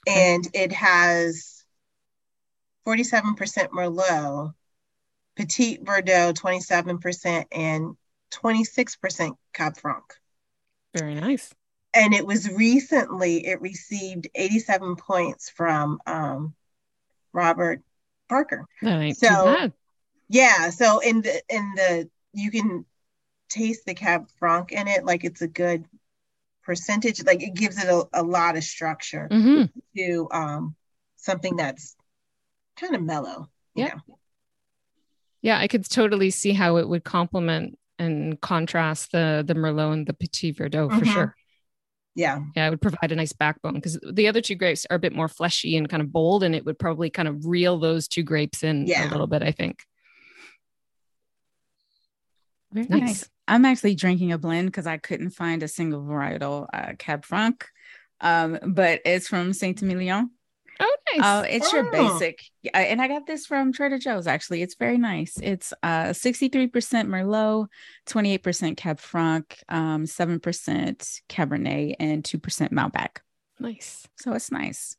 And 0.08 0.48
it 0.54 0.72
has 0.72 1.66
47% 2.88 3.36
Merlot, 3.70 4.54
Petit 5.36 5.80
Verdot 5.80 6.34
27%, 6.34 7.46
and 7.52 7.98
26% 8.32 9.32
Cab 9.54 9.78
Franc. 9.78 10.04
Very 10.98 11.16
nice. 11.16 11.54
And 11.94 12.14
it 12.14 12.26
was 12.26 12.50
recently, 12.50 13.46
it 13.46 13.62
received 13.62 14.30
87 14.34 14.96
points 14.96 15.50
from 15.50 16.00
um, 16.06 16.54
Robert 17.34 17.82
Parker. 18.30 18.66
That 18.82 19.02
ain't 19.02 19.18
so, 19.18 19.28
too 19.28 19.44
bad. 19.44 19.74
Yeah. 20.30 20.70
So 20.70 21.00
in 21.00 21.22
the 21.22 21.42
in 21.50 21.72
the 21.76 22.10
you 22.34 22.52
can 22.52 22.86
taste 23.50 23.86
the 23.86 23.94
Cab 23.94 24.28
Franc 24.40 24.72
in 24.72 24.88
it, 24.88 25.06
like 25.06 25.24
it's 25.24 25.42
a 25.42 25.48
good 25.48 25.86
percentage. 26.64 27.24
Like 27.26 27.42
it 27.42 27.54
gives 27.54 27.82
it 27.82 27.90
a, 27.90 28.04
a 28.14 28.24
lot 28.24 28.58
of 28.58 28.64
structure 28.64 29.28
mm-hmm. 29.32 29.66
to 29.98 30.28
um 30.32 30.76
something 31.16 31.56
that's 31.56 31.96
kind 32.78 32.96
of 32.96 33.02
mellow. 33.02 33.50
Yeah. 33.76 33.96
Know? 34.08 34.20
Yeah, 35.42 35.60
I 35.60 35.68
could 35.68 35.90
totally 35.90 36.30
see 36.30 36.54
how 36.54 36.78
it 36.78 36.88
would 36.88 37.04
complement 37.04 37.78
and 38.00 38.40
contrast 38.42 39.12
the 39.12 39.44
the 39.46 39.56
Merlot 39.56 39.94
and 39.94 40.08
the 40.08 40.14
Petit 40.14 40.54
Verdot 40.54 40.90
mm-hmm. 40.90 41.00
for 41.00 41.06
sure. 41.06 41.36
Yeah. 42.16 42.40
Yeah, 42.56 42.68
it 42.68 42.70
would 42.72 42.82
provide 42.82 43.12
a 43.12 43.16
nice 43.16 43.32
backbone 43.32 43.76
because 43.76 44.00
the 44.12 44.28
other 44.28 44.42
two 44.42 44.56
grapes 44.56 44.88
are 44.90 44.96
a 44.96 45.00
bit 45.00 45.14
more 45.14 45.28
fleshy 45.28 45.78
and 45.78 45.88
kind 45.88 46.02
of 46.02 46.12
bold, 46.12 46.44
and 46.44 46.56
it 46.56 46.66
would 46.66 46.80
probably 46.80 47.12
kind 47.12 47.28
of 47.28 47.46
reel 47.46 47.78
those 47.78 48.08
two 48.08 48.24
grapes 48.24 48.64
in 48.64 48.88
yeah. 48.88 49.08
a 49.08 49.12
little 49.12 49.28
bit, 49.28 49.44
I 49.44 49.52
think. 49.52 49.84
Very 52.72 52.88
nice. 52.88 53.02
nice. 53.02 53.30
I'm 53.48 53.66
actually 53.66 53.96
drinking 53.96 54.32
a 54.32 54.38
blend 54.38 54.68
because 54.68 54.88
I 54.88 54.98
couldn't 54.98 55.32
find 55.32 55.64
a 55.64 55.68
single 55.68 56.02
varietal 56.02 56.68
uh, 56.74 56.94
Cab 57.00 57.24
Franc, 57.24 57.66
um, 58.20 58.60
but 58.66 59.02
it's 59.06 59.28
from 59.28 59.54
Saint 59.54 59.82
Emilion. 59.82 60.32
Oh, 60.80 60.98
nice. 61.14 61.24
Uh, 61.24 61.46
it's 61.50 61.74
oh. 61.74 61.78
your 61.78 61.92
basic. 61.92 62.44
And 62.74 63.02
I 63.02 63.08
got 63.08 63.26
this 63.26 63.46
from 63.46 63.74
Trader 63.74 63.98
Joe's, 63.98 64.28
actually. 64.28 64.62
It's 64.62 64.76
very 64.76 64.98
nice. 64.98 65.38
It's 65.42 65.74
uh, 65.82 66.10
63% 66.10 66.70
Merlot, 66.72 67.68
28% 68.08 68.78
Cab 68.78 69.00
Franc, 69.00 69.58
um, 69.70 70.06
7% 70.06 70.40
Cabernet, 71.30 71.96
and 72.00 72.24
2% 72.24 72.72
Malbec. 72.72 73.18
Nice. 73.60 74.08
So 74.18 74.34
it's 74.34 74.52
nice. 74.52 74.96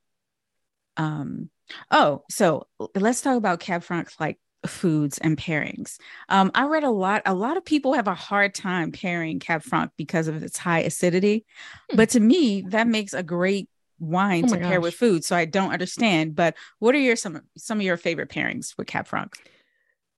Um, 0.96 1.50
oh, 1.90 2.24
so 2.28 2.66
let's 2.96 3.20
talk 3.20 3.37
about 3.37 3.61
Cab 3.61 3.85
Franc 3.85 4.11
like 4.18 4.38
foods 4.66 5.18
and 5.18 5.36
pairings. 5.36 5.98
Um, 6.28 6.50
I 6.54 6.64
read 6.64 6.84
a 6.84 6.90
lot. 6.90 7.22
A 7.26 7.34
lot 7.34 7.56
of 7.56 7.64
people 7.64 7.94
have 7.94 8.08
a 8.08 8.14
hard 8.14 8.54
time 8.54 8.92
pairing 8.92 9.38
Cab 9.38 9.62
Franc 9.62 9.92
because 9.96 10.28
of 10.28 10.42
its 10.42 10.58
high 10.58 10.80
acidity, 10.80 11.44
hmm. 11.90 11.96
but 11.96 12.10
to 12.10 12.20
me, 12.20 12.62
that 12.68 12.86
makes 12.86 13.14
a 13.14 13.22
great 13.22 13.68
wine 14.00 14.44
oh 14.46 14.54
to 14.54 14.60
pair 14.60 14.80
with 14.80 14.94
food. 14.94 15.24
So 15.24 15.36
I 15.36 15.44
don't 15.44 15.72
understand. 15.72 16.34
But 16.34 16.54
what 16.78 16.94
are 16.94 16.98
your 16.98 17.16
some 17.16 17.40
some 17.56 17.78
of 17.78 17.84
your 17.84 17.96
favorite 17.96 18.30
pairings 18.30 18.76
with 18.76 18.86
Cab 18.86 19.06
Franc? 19.06 19.34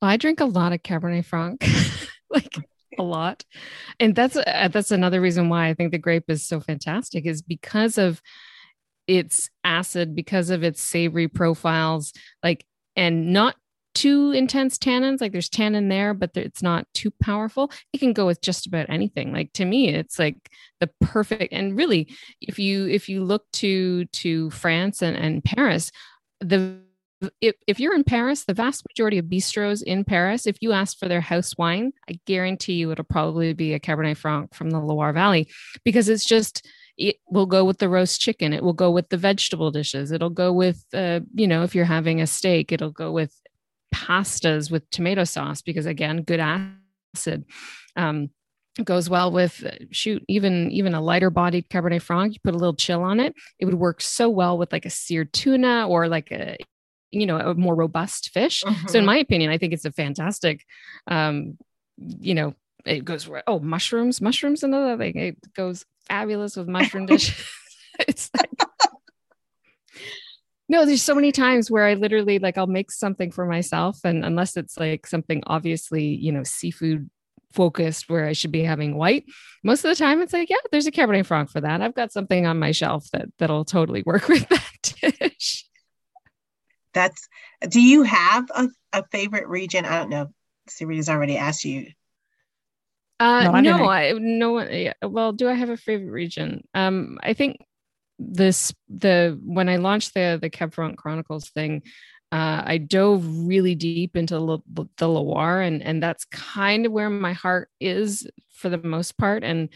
Well, 0.00 0.10
I 0.10 0.16
drink 0.16 0.40
a 0.40 0.46
lot 0.46 0.72
of 0.72 0.82
Cabernet 0.82 1.24
Franc, 1.26 1.62
like 2.30 2.56
a 2.98 3.02
lot, 3.02 3.44
and 3.98 4.14
that's 4.14 4.36
uh, 4.36 4.68
that's 4.72 4.90
another 4.90 5.20
reason 5.20 5.48
why 5.48 5.68
I 5.68 5.74
think 5.74 5.92
the 5.92 5.98
grape 5.98 6.30
is 6.30 6.46
so 6.46 6.60
fantastic 6.60 7.26
is 7.26 7.42
because 7.42 7.98
of 7.98 8.22
its 9.06 9.50
acid, 9.64 10.14
because 10.14 10.50
of 10.50 10.62
its 10.62 10.80
savory 10.80 11.28
profiles, 11.28 12.12
like 12.42 12.64
and 12.96 13.32
not 13.32 13.56
too 13.94 14.30
intense 14.32 14.78
tannins 14.78 15.20
like 15.20 15.32
there's 15.32 15.48
tannin 15.48 15.88
there 15.88 16.14
but 16.14 16.30
it's 16.36 16.62
not 16.62 16.86
too 16.94 17.10
powerful 17.22 17.70
it 17.92 17.98
can 17.98 18.12
go 18.12 18.26
with 18.26 18.40
just 18.40 18.66
about 18.66 18.88
anything 18.88 19.32
like 19.32 19.52
to 19.52 19.64
me 19.64 19.88
it's 19.88 20.18
like 20.18 20.36
the 20.78 20.88
perfect 21.00 21.52
and 21.52 21.76
really 21.76 22.08
if 22.40 22.58
you 22.58 22.86
if 22.88 23.08
you 23.08 23.24
look 23.24 23.44
to 23.52 24.04
to 24.06 24.48
france 24.50 25.02
and, 25.02 25.16
and 25.16 25.42
paris 25.42 25.90
the 26.40 26.80
if, 27.40 27.54
if 27.66 27.78
you're 27.78 27.94
in 27.94 28.04
Paris, 28.04 28.44
the 28.44 28.54
vast 28.54 28.82
majority 28.88 29.18
of 29.18 29.26
bistros 29.26 29.82
in 29.82 30.04
Paris, 30.04 30.46
if 30.46 30.56
you 30.60 30.72
ask 30.72 30.98
for 30.98 31.08
their 31.08 31.20
house 31.20 31.56
wine, 31.58 31.92
I 32.08 32.18
guarantee 32.26 32.74
you 32.74 32.90
it'll 32.90 33.04
probably 33.04 33.52
be 33.52 33.74
a 33.74 33.80
Cabernet 33.80 34.16
Franc 34.16 34.54
from 34.54 34.70
the 34.70 34.80
Loire 34.80 35.12
Valley 35.12 35.48
because 35.84 36.08
it's 36.08 36.24
just 36.24 36.66
it 36.96 37.16
will 37.28 37.46
go 37.46 37.64
with 37.64 37.78
the 37.78 37.88
roast 37.88 38.20
chicken. 38.20 38.52
It 38.52 38.62
will 38.62 38.74
go 38.74 38.90
with 38.90 39.08
the 39.08 39.16
vegetable 39.16 39.70
dishes. 39.70 40.12
It'll 40.12 40.30
go 40.30 40.52
with, 40.52 40.84
uh, 40.92 41.20
you 41.34 41.46
know, 41.46 41.62
if 41.62 41.74
you're 41.74 41.84
having 41.84 42.20
a 42.20 42.26
steak, 42.26 42.72
it'll 42.72 42.90
go 42.90 43.10
with 43.10 43.34
pastas 43.94 44.70
with 44.70 44.88
tomato 44.90 45.24
sauce 45.24 45.62
because 45.62 45.86
again, 45.86 46.22
good 46.22 46.40
acid. 46.40 47.44
Um, 47.96 48.30
goes 48.84 49.10
well 49.10 49.32
with 49.32 49.66
shoot 49.90 50.24
even 50.28 50.70
even 50.70 50.94
a 50.94 51.00
lighter 51.00 51.28
bodied 51.28 51.68
cabernet 51.68 52.00
franc 52.00 52.32
you 52.32 52.40
put 52.42 52.54
a 52.54 52.58
little 52.58 52.74
chill 52.74 53.02
on 53.02 53.18
it 53.20 53.34
it 53.58 53.64
would 53.64 53.74
work 53.74 54.00
so 54.00 54.28
well 54.28 54.56
with 54.56 54.72
like 54.72 54.86
a 54.86 54.90
seared 54.90 55.30
tuna 55.32 55.88
or 55.88 56.08
like 56.08 56.30
a 56.30 56.56
you 57.10 57.26
know 57.26 57.36
a 57.36 57.54
more 57.54 57.74
robust 57.74 58.30
fish 58.30 58.62
mm-hmm. 58.62 58.86
so 58.86 58.98
in 58.98 59.00
mm-hmm. 59.00 59.06
my 59.06 59.16
opinion 59.18 59.50
i 59.50 59.58
think 59.58 59.72
it's 59.72 59.84
a 59.84 59.92
fantastic 59.92 60.64
um 61.08 61.58
you 61.98 62.34
know 62.34 62.54
it 62.86 63.04
goes 63.04 63.28
oh 63.46 63.58
mushrooms 63.58 64.20
mushrooms 64.20 64.62
another 64.62 64.96
thing 64.96 65.18
it 65.18 65.52
goes 65.54 65.84
fabulous 66.06 66.56
with 66.56 66.68
mushroom 66.68 67.06
dish 67.06 67.52
it's 67.98 68.30
like 68.36 68.50
no 70.70 70.86
there's 70.86 71.02
so 71.02 71.14
many 71.14 71.32
times 71.32 71.70
where 71.70 71.84
i 71.84 71.94
literally 71.94 72.38
like 72.38 72.56
i'll 72.56 72.66
make 72.66 72.90
something 72.90 73.30
for 73.30 73.44
myself 73.44 73.98
and 74.04 74.24
unless 74.24 74.56
it's 74.56 74.78
like 74.78 75.06
something 75.06 75.42
obviously 75.46 76.04
you 76.04 76.32
know 76.32 76.42
seafood 76.44 77.10
focused 77.52 78.08
where 78.08 78.26
i 78.26 78.32
should 78.32 78.52
be 78.52 78.62
having 78.62 78.96
white 78.96 79.24
most 79.64 79.84
of 79.84 79.90
the 79.90 79.96
time 79.96 80.20
it's 80.20 80.32
like 80.32 80.48
yeah 80.48 80.56
there's 80.70 80.86
a 80.86 80.92
cabernet 80.92 81.26
franc 81.26 81.50
for 81.50 81.60
that. 81.60 81.80
I've 81.80 81.94
got 81.94 82.12
something 82.12 82.46
on 82.46 82.58
my 82.58 82.72
shelf 82.72 83.06
that 83.12 83.28
that'll 83.38 83.64
totally 83.64 84.02
work 84.04 84.28
with 84.28 84.48
that 84.48 85.18
dish. 85.20 85.66
That's 86.92 87.28
do 87.68 87.80
you 87.80 88.02
have 88.02 88.50
a, 88.54 88.68
a 88.92 89.04
favorite 89.10 89.48
region? 89.48 89.84
I 89.84 89.98
don't 89.98 90.10
know. 90.10 90.28
Siri 90.68 90.96
has 90.96 91.08
already 91.08 91.36
asked 91.36 91.64
you. 91.64 91.88
Uh, 93.18 93.44
no, 93.44 93.52
I 93.52 93.60
no, 93.60 93.84
I 93.86 94.12
no. 94.12 94.92
Well, 95.02 95.32
do 95.32 95.48
I 95.48 95.52
have 95.52 95.68
a 95.68 95.76
favorite 95.76 96.10
region? 96.10 96.66
Um, 96.72 97.18
I 97.22 97.34
think 97.34 97.58
this 98.20 98.72
the 98.88 99.38
when 99.44 99.68
I 99.68 99.76
launched 99.76 100.14
the 100.14 100.38
the 100.40 100.68
Franc 100.68 100.98
Chronicles 100.98 101.48
thing, 101.48 101.82
uh, 102.32 102.62
I 102.64 102.78
dove 102.78 103.24
really 103.26 103.74
deep 103.74 104.16
into 104.16 104.34
the, 104.34 104.86
the 104.98 105.08
Loire, 105.08 105.60
and 105.62 105.82
and 105.82 106.02
that's 106.02 106.24
kind 106.26 106.86
of 106.86 106.92
where 106.92 107.10
my 107.10 107.32
heart 107.32 107.70
is 107.80 108.28
for 108.52 108.68
the 108.68 108.78
most 108.78 109.16
part. 109.18 109.42
And 109.42 109.70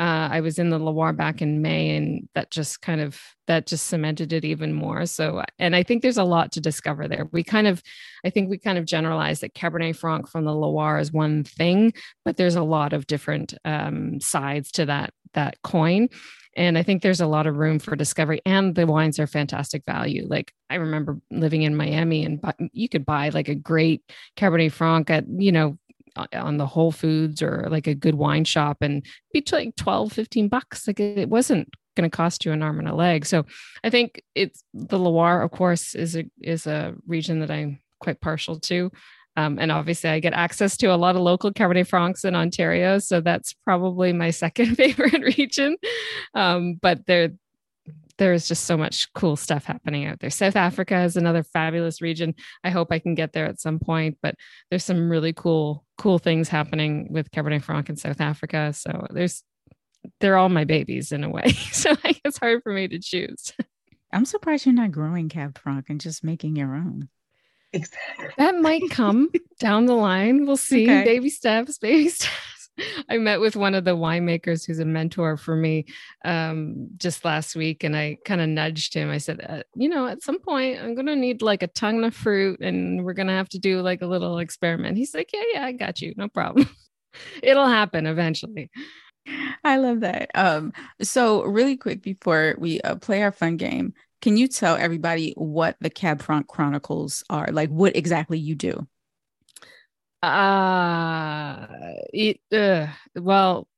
uh, 0.00 0.28
I 0.30 0.40
was 0.40 0.60
in 0.60 0.70
the 0.70 0.78
Loire 0.78 1.12
back 1.12 1.42
in 1.42 1.60
May, 1.60 1.96
and 1.96 2.28
that 2.34 2.50
just 2.50 2.80
kind 2.80 3.00
of 3.00 3.20
that 3.48 3.66
just 3.66 3.88
cemented 3.88 4.32
it 4.32 4.44
even 4.44 4.72
more. 4.72 5.04
So, 5.06 5.42
and 5.58 5.74
I 5.74 5.82
think 5.82 6.02
there's 6.02 6.18
a 6.18 6.24
lot 6.24 6.52
to 6.52 6.60
discover 6.60 7.08
there. 7.08 7.28
We 7.32 7.42
kind 7.42 7.66
of, 7.66 7.82
I 8.24 8.30
think 8.30 8.48
we 8.48 8.58
kind 8.58 8.78
of 8.78 8.84
generalize 8.84 9.40
that 9.40 9.54
Cabernet 9.54 9.96
Franc 9.96 10.28
from 10.28 10.44
the 10.44 10.54
Loire 10.54 11.00
is 11.00 11.12
one 11.12 11.42
thing, 11.42 11.92
but 12.24 12.36
there's 12.36 12.54
a 12.54 12.62
lot 12.62 12.92
of 12.92 13.08
different 13.08 13.54
um, 13.64 14.20
sides 14.20 14.70
to 14.72 14.86
that 14.86 15.12
that 15.34 15.60
coin. 15.62 16.08
And 16.56 16.76
I 16.76 16.82
think 16.82 17.02
there's 17.02 17.20
a 17.20 17.26
lot 17.26 17.46
of 17.46 17.56
room 17.56 17.78
for 17.78 17.96
discovery, 17.96 18.40
and 18.44 18.74
the 18.74 18.86
wines 18.86 19.18
are 19.18 19.26
fantastic 19.26 19.84
value. 19.86 20.26
Like 20.28 20.52
I 20.70 20.76
remember 20.76 21.18
living 21.30 21.62
in 21.62 21.76
Miami, 21.76 22.24
and 22.24 22.42
you 22.72 22.88
could 22.88 23.06
buy 23.06 23.28
like 23.30 23.48
a 23.48 23.54
great 23.54 24.02
Cabernet 24.36 24.72
Franc 24.72 25.10
at 25.10 25.24
you 25.28 25.52
know 25.52 25.78
on 26.32 26.56
the 26.56 26.66
Whole 26.66 26.92
Foods 26.92 27.42
or 27.42 27.66
like 27.70 27.86
a 27.86 27.94
good 27.94 28.14
wine 28.14 28.44
shop 28.44 28.78
and 28.80 29.04
be 29.32 29.44
like 29.52 29.76
12, 29.76 30.12
15 30.12 30.48
bucks. 30.48 30.86
Like 30.86 31.00
it 31.00 31.28
wasn't 31.28 31.68
going 31.96 32.08
to 32.08 32.16
cost 32.16 32.44
you 32.44 32.52
an 32.52 32.62
arm 32.62 32.78
and 32.78 32.88
a 32.88 32.94
leg. 32.94 33.26
So 33.26 33.44
I 33.84 33.90
think 33.90 34.22
it's 34.34 34.62
the 34.74 34.98
Loire, 34.98 35.42
of 35.42 35.50
course, 35.50 35.94
is 35.94 36.16
a 36.16 36.24
is 36.40 36.66
a 36.66 36.94
region 37.06 37.40
that 37.40 37.50
I'm 37.50 37.80
quite 38.00 38.20
partial 38.20 38.58
to. 38.60 38.90
Um, 39.38 39.56
and 39.60 39.70
obviously, 39.70 40.10
I 40.10 40.18
get 40.18 40.32
access 40.32 40.76
to 40.78 40.92
a 40.92 40.96
lot 40.96 41.14
of 41.14 41.22
local 41.22 41.52
Cabernet 41.52 41.86
Francs 41.86 42.24
in 42.24 42.34
Ontario, 42.34 42.98
so 42.98 43.20
that's 43.20 43.52
probably 43.64 44.12
my 44.12 44.30
second 44.44 44.74
favorite 44.74 45.22
region. 45.22 45.76
Um, 46.34 46.74
but 46.74 47.06
there, 47.06 47.30
there's 48.18 48.48
just 48.48 48.64
so 48.64 48.76
much 48.76 49.12
cool 49.12 49.36
stuff 49.36 49.64
happening 49.64 50.06
out 50.06 50.18
there. 50.18 50.30
South 50.30 50.56
Africa 50.56 51.02
is 51.02 51.16
another 51.16 51.44
fabulous 51.44 52.02
region. 52.02 52.34
I 52.64 52.70
hope 52.70 52.88
I 52.90 52.98
can 52.98 53.14
get 53.14 53.32
there 53.32 53.46
at 53.46 53.60
some 53.60 53.78
point, 53.78 54.18
but 54.22 54.34
there's 54.70 54.82
some 54.82 55.08
really 55.08 55.32
cool, 55.32 55.84
cool 55.98 56.18
things 56.18 56.48
happening 56.48 57.06
with 57.12 57.30
Cabernet 57.30 57.62
Franc 57.62 57.88
in 57.88 57.96
South 57.96 58.20
Africa. 58.20 58.72
So 58.72 59.06
there's, 59.10 59.44
they're 60.18 60.36
all 60.36 60.48
my 60.48 60.64
babies 60.64 61.12
in 61.12 61.22
a 61.22 61.30
way. 61.30 61.52
So 61.72 61.94
it's 62.24 62.38
hard 62.38 62.64
for 62.64 62.72
me 62.72 62.88
to 62.88 62.98
choose. 62.98 63.52
I'm 64.12 64.24
surprised 64.24 64.66
you're 64.66 64.74
not 64.74 64.90
growing 64.90 65.28
Cab 65.28 65.56
Franc 65.56 65.90
and 65.90 66.00
just 66.00 66.24
making 66.24 66.56
your 66.56 66.74
own. 66.74 67.08
Exactly. 67.72 68.28
That 68.38 68.56
might 68.56 68.88
come 68.90 69.30
down 69.60 69.86
the 69.86 69.94
line. 69.94 70.46
We'll 70.46 70.56
see. 70.56 70.84
Okay. 70.84 71.04
Baby 71.04 71.30
steps, 71.30 71.78
baby 71.78 72.08
steps. 72.08 72.70
I 73.08 73.18
met 73.18 73.40
with 73.40 73.56
one 73.56 73.74
of 73.74 73.84
the 73.84 73.96
winemakers 73.96 74.66
who's 74.66 74.78
a 74.78 74.84
mentor 74.84 75.36
for 75.36 75.56
me 75.56 75.86
um, 76.24 76.88
just 76.96 77.24
last 77.24 77.56
week, 77.56 77.82
and 77.82 77.96
I 77.96 78.18
kind 78.24 78.40
of 78.40 78.48
nudged 78.48 78.94
him. 78.94 79.10
I 79.10 79.18
said, 79.18 79.44
uh, 79.46 79.62
"You 79.74 79.88
know, 79.88 80.06
at 80.06 80.22
some 80.22 80.38
point, 80.38 80.78
I'm 80.80 80.94
going 80.94 81.06
to 81.06 81.16
need 81.16 81.42
like 81.42 81.62
a 81.62 81.68
ton 81.68 82.04
of 82.04 82.14
fruit, 82.14 82.60
and 82.60 83.04
we're 83.04 83.14
going 83.14 83.26
to 83.26 83.32
have 83.32 83.48
to 83.50 83.58
do 83.58 83.80
like 83.80 84.02
a 84.02 84.06
little 84.06 84.38
experiment." 84.38 84.96
He's 84.96 85.14
like, 85.14 85.30
"Yeah, 85.32 85.42
yeah, 85.52 85.64
I 85.64 85.72
got 85.72 86.00
you, 86.00 86.14
no 86.16 86.28
problem. 86.28 86.68
It'll 87.42 87.66
happen 87.66 88.06
eventually." 88.06 88.70
I 89.64 89.76
love 89.76 90.00
that. 90.00 90.30
Um, 90.34 90.72
so 91.02 91.44
really 91.44 91.76
quick 91.76 92.02
before 92.02 92.54
we 92.58 92.80
uh, 92.80 92.96
play 92.96 93.22
our 93.22 93.32
fun 93.32 93.56
game, 93.56 93.92
can 94.20 94.36
you 94.36 94.48
tell 94.48 94.76
everybody 94.76 95.32
what 95.36 95.76
the 95.80 95.90
Cab 95.90 96.22
Franc 96.22 96.48
Chronicles 96.48 97.24
are? 97.30 97.48
Like, 97.52 97.70
what 97.70 97.96
exactly 97.96 98.38
you 98.38 98.54
do? 98.54 98.86
Uh, 100.22 101.66
it, 102.12 102.40
uh, 102.52 102.88
well, 103.14 103.68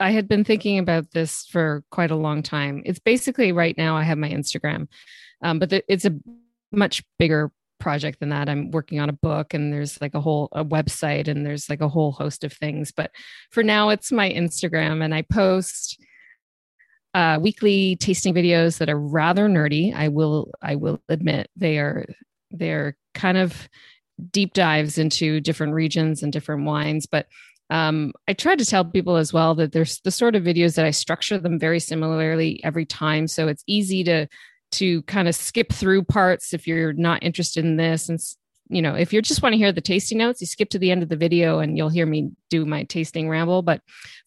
I 0.00 0.10
had 0.10 0.26
been 0.26 0.44
thinking 0.44 0.78
about 0.78 1.12
this 1.12 1.46
for 1.46 1.84
quite 1.90 2.10
a 2.10 2.16
long 2.16 2.42
time. 2.42 2.82
It's 2.84 2.98
basically 2.98 3.52
right 3.52 3.76
now 3.78 3.96
I 3.96 4.02
have 4.02 4.18
my 4.18 4.28
Instagram, 4.28 4.88
um, 5.42 5.58
but 5.58 5.70
th- 5.70 5.84
it's 5.88 6.04
a 6.04 6.18
much 6.72 7.04
bigger 7.18 7.52
project 7.78 8.18
than 8.18 8.30
that. 8.30 8.48
I'm 8.48 8.70
working 8.70 8.98
on 8.98 9.08
a 9.08 9.12
book 9.12 9.54
and 9.54 9.72
there's 9.72 10.00
like 10.00 10.14
a 10.14 10.20
whole 10.20 10.48
a 10.52 10.64
website 10.64 11.28
and 11.28 11.44
there's 11.44 11.68
like 11.68 11.80
a 11.80 11.88
whole 11.88 12.12
host 12.12 12.42
of 12.42 12.52
things. 12.52 12.90
But 12.90 13.12
for 13.50 13.62
now, 13.62 13.90
it's 13.90 14.10
my 14.10 14.30
Instagram 14.30 15.04
and 15.04 15.14
I 15.14 15.22
post 15.22 16.02
uh, 17.14 17.38
weekly 17.40 17.96
tasting 17.96 18.34
videos 18.34 18.78
that 18.78 18.90
are 18.90 18.98
rather 18.98 19.48
nerdy. 19.48 19.94
I 19.94 20.08
will 20.08 20.50
I 20.60 20.74
will 20.74 21.00
admit 21.08 21.48
they 21.56 21.78
are 21.78 22.04
they're 22.50 22.96
kind 23.14 23.38
of 23.38 23.68
deep 24.30 24.52
dives 24.52 24.98
into 24.98 25.40
different 25.40 25.72
regions 25.72 26.22
and 26.22 26.32
different 26.32 26.64
wines. 26.64 27.06
But 27.06 27.26
um, 27.70 28.12
I 28.28 28.34
try 28.34 28.56
to 28.56 28.64
tell 28.64 28.84
people 28.84 29.16
as 29.16 29.32
well 29.32 29.54
that 29.54 29.72
there's 29.72 30.00
the 30.00 30.10
sort 30.10 30.36
of 30.36 30.42
videos 30.42 30.74
that 30.76 30.84
I 30.84 30.90
structure 30.90 31.38
them 31.38 31.58
very 31.58 31.80
similarly 31.80 32.62
every 32.62 32.84
time. 32.84 33.26
So 33.26 33.48
it's 33.48 33.64
easy 33.66 34.04
to 34.04 34.26
to 34.72 35.02
kind 35.02 35.28
of 35.28 35.36
skip 35.36 35.72
through 35.72 36.02
parts 36.02 36.52
if 36.52 36.66
you're 36.66 36.92
not 36.92 37.22
interested 37.22 37.64
in 37.64 37.76
this 37.76 38.08
and 38.08 38.20
you 38.68 38.80
know 38.80 38.94
if 38.94 39.12
you 39.12 39.20
just 39.20 39.42
want 39.42 39.52
to 39.52 39.58
hear 39.58 39.72
the 39.72 39.80
tasting 39.80 40.18
notes 40.18 40.40
you 40.40 40.46
skip 40.46 40.70
to 40.70 40.78
the 40.78 40.90
end 40.90 41.02
of 41.02 41.08
the 41.08 41.16
video 41.16 41.58
and 41.58 41.76
you'll 41.76 41.88
hear 41.88 42.06
me 42.06 42.30
do 42.50 42.64
my 42.64 42.82
tasting 42.84 43.28
ramble 43.28 43.62
but 43.62 43.80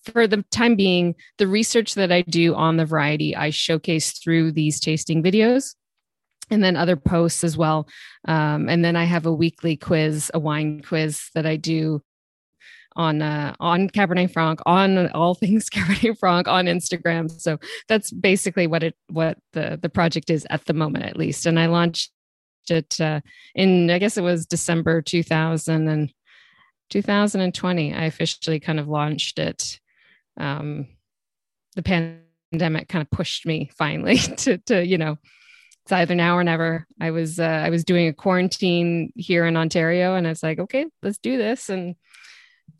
for 0.04 0.28
the 0.28 0.44
time 0.52 0.76
being 0.76 1.16
the 1.38 1.48
research 1.48 1.96
that 1.96 2.12
i 2.12 2.22
do 2.22 2.54
on 2.56 2.78
the 2.78 2.86
variety 2.86 3.36
i 3.36 3.50
showcase 3.50 4.12
through 4.12 4.52
these 4.52 4.80
tasting 4.80 5.24
videos 5.24 5.76
and 6.50 6.64
then 6.64 6.76
other 6.76 6.96
posts 6.96 7.44
as 7.44 7.58
well. 7.58 7.88
Um, 8.28 8.70
and 8.70 8.84
then 8.84 8.96
I 8.96 9.04
have 9.04 9.26
a 9.26 9.34
weekly 9.34 9.76
quiz, 9.76 10.32
a 10.34 10.40
wine 10.40 10.82
quiz 10.82 11.30
that 11.36 11.46
I 11.46 11.56
do 11.56 12.02
on 12.96 13.22
uh, 13.22 13.54
on 13.60 13.90
Cabernet 13.90 14.32
Franc, 14.32 14.60
on 14.66 15.10
all 15.10 15.36
things 15.36 15.70
Cabernet 15.70 16.18
Franc 16.18 16.48
on 16.48 16.66
Instagram. 16.66 17.30
So 17.30 17.60
that's 17.88 18.12
basically 18.12 18.68
what 18.68 18.84
it 18.84 18.96
what 19.10 19.38
the 19.54 19.78
the 19.82 19.90
project 19.90 20.30
is 20.30 20.48
at 20.50 20.66
the 20.66 20.74
moment, 20.74 21.06
at 21.06 21.18
least. 21.18 21.46
And 21.46 21.60
I 21.60 21.68
it 22.72 23.00
uh, 23.00 23.22
in 23.56 23.90
I 23.90 24.00
guess 24.00 24.18
it 24.18 24.24
was 24.24 24.46
December 24.46 25.02
2000 25.02 25.88
and 25.88 26.14
2020. 26.90 27.94
I 27.94 28.06
officially 28.06 28.60
kind 28.60 28.80
of 28.80 28.88
launched 28.88 29.40
it. 29.40 29.80
Um, 30.38 30.88
the 31.76 31.84
pandemic 31.84 32.88
kind 32.88 33.02
of 33.02 33.12
pushed 33.12 33.46
me 33.46 33.70
finally 33.78 34.18
to 34.38 34.58
to 34.60 34.86
you 34.86 34.98
know 34.98 35.18
it's 35.88 35.92
either 35.94 36.16
now 36.16 36.38
or 36.38 36.44
never. 36.44 36.86
I 37.00 37.12
was 37.12 37.40
uh, 37.40 37.44
I 37.44 37.70
was 37.70 37.86
doing 37.86 38.08
a 38.08 38.14
quarantine 38.14 39.14
here 39.16 39.46
in 39.46 39.56
Ontario, 39.56 40.16
and 40.16 40.28
it's 40.28 40.44
like, 40.44 40.60
okay, 40.60 40.86
let's 41.02 41.18
do 41.18 41.38
this. 41.38 41.70
And 41.70 41.96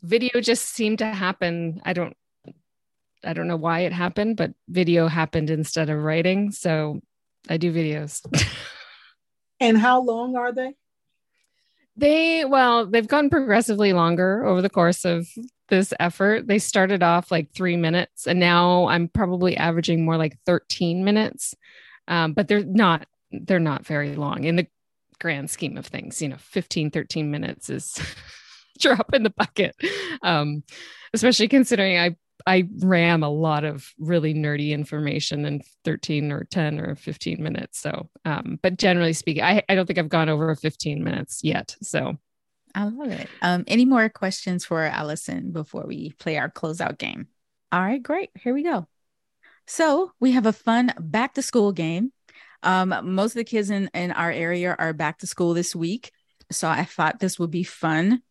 video 0.02 0.42
just 0.42 0.66
seemed 0.66 0.98
to 0.98 1.06
happen. 1.06 1.80
I 1.86 1.94
don't 1.94 2.14
I 3.24 3.32
don't 3.32 3.48
know 3.48 3.56
why 3.56 3.80
it 3.80 3.92
happened, 3.92 4.36
but 4.36 4.52
video 4.68 5.06
happened 5.06 5.48
instead 5.48 5.88
of 5.88 6.02
writing. 6.02 6.50
So 6.52 7.00
I 7.48 7.56
do 7.56 7.72
videos. 7.72 8.20
and 9.60 9.78
how 9.78 10.00
long 10.02 10.36
are 10.36 10.52
they? 10.52 10.74
They 11.96 12.44
well, 12.44 12.86
they've 12.86 13.08
gotten 13.08 13.30
progressively 13.30 13.92
longer 13.92 14.44
over 14.44 14.62
the 14.62 14.70
course 14.70 15.04
of 15.04 15.26
this 15.68 15.92
effort. 15.98 16.46
They 16.46 16.58
started 16.58 17.02
off 17.02 17.30
like 17.30 17.52
three 17.52 17.76
minutes, 17.76 18.26
and 18.26 18.38
now 18.38 18.86
I'm 18.86 19.08
probably 19.08 19.56
averaging 19.56 20.04
more 20.04 20.16
like 20.16 20.38
13 20.46 21.04
minutes 21.04 21.54
um, 22.08 22.32
but 22.32 22.48
they're 22.48 22.64
not 22.64 23.06
they're 23.30 23.60
not 23.60 23.86
very 23.86 24.16
long 24.16 24.44
in 24.44 24.56
the 24.56 24.66
grand 25.20 25.50
scheme 25.50 25.76
of 25.76 25.86
things 25.86 26.20
you 26.20 26.28
know 26.28 26.38
15 26.38 26.90
13 26.90 27.30
minutes 27.30 27.70
is 27.70 28.00
drop 28.80 29.14
in 29.14 29.22
the 29.22 29.30
bucket 29.30 29.76
um, 30.22 30.64
especially 31.12 31.48
considering 31.48 31.98
i 31.98 32.16
i 32.46 32.68
ram 32.78 33.22
a 33.22 33.28
lot 33.28 33.64
of 33.64 33.92
really 33.98 34.34
nerdy 34.34 34.70
information 34.70 35.44
in 35.44 35.60
13 35.84 36.32
or 36.32 36.44
10 36.44 36.80
or 36.80 36.94
15 36.94 37.42
minutes 37.42 37.80
so 37.80 38.08
um, 38.24 38.58
but 38.62 38.76
generally 38.76 39.12
speaking 39.12 39.42
I, 39.42 39.62
I 39.68 39.74
don't 39.74 39.86
think 39.86 39.98
i've 39.98 40.08
gone 40.08 40.28
over 40.28 40.54
15 40.54 41.02
minutes 41.02 41.40
yet 41.42 41.76
so 41.82 42.16
i 42.74 42.84
love 42.84 43.10
it 43.10 43.28
um, 43.42 43.64
any 43.66 43.84
more 43.84 44.08
questions 44.08 44.64
for 44.64 44.84
allison 44.84 45.52
before 45.52 45.86
we 45.86 46.10
play 46.12 46.38
our 46.38 46.50
closeout 46.50 46.98
game 46.98 47.28
all 47.72 47.80
right 47.80 48.02
great 48.02 48.30
here 48.34 48.54
we 48.54 48.62
go 48.62 48.86
so 49.68 50.12
we 50.18 50.32
have 50.32 50.46
a 50.46 50.52
fun 50.52 50.94
back 50.98 51.34
to 51.34 51.42
school 51.42 51.72
game. 51.72 52.10
Um, 52.62 52.94
most 53.14 53.32
of 53.32 53.36
the 53.36 53.44
kids 53.44 53.68
in, 53.68 53.90
in 53.92 54.12
our 54.12 54.30
area 54.30 54.74
are 54.76 54.94
back 54.94 55.18
to 55.18 55.26
school 55.26 55.52
this 55.52 55.76
week. 55.76 56.10
So 56.50 56.66
I 56.66 56.84
thought 56.84 57.20
this 57.20 57.38
would 57.38 57.50
be 57.50 57.64
fun. 57.64 58.22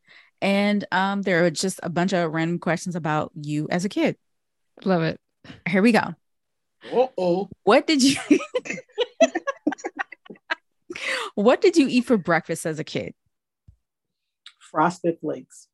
And 0.42 0.86
um, 0.92 1.22
there 1.24 1.46
are 1.46 1.52
just 1.52 1.80
a 1.84 1.90
bunch 1.90 2.14
of 2.14 2.32
random 2.32 2.60
questions 2.60 2.96
about 2.96 3.32
you 3.36 3.68
as 3.70 3.86
a 3.86 3.90
kid. 3.90 4.18
Love 4.86 5.04
it. 5.04 5.20
Here 5.68 5.82
we 5.82 5.92
go. 5.92 6.14
oh. 6.94 7.50
What 7.64 7.88
did 7.88 8.04
you 8.04 8.18
What 11.36 11.62
did 11.62 11.78
you 11.78 11.88
eat 11.88 12.06
for 12.06 12.18
breakfast 12.18 12.66
as 12.66 12.80
a 12.80 12.84
kid? 12.84 13.14
Frosted 14.60 15.20
flakes. 15.20 15.68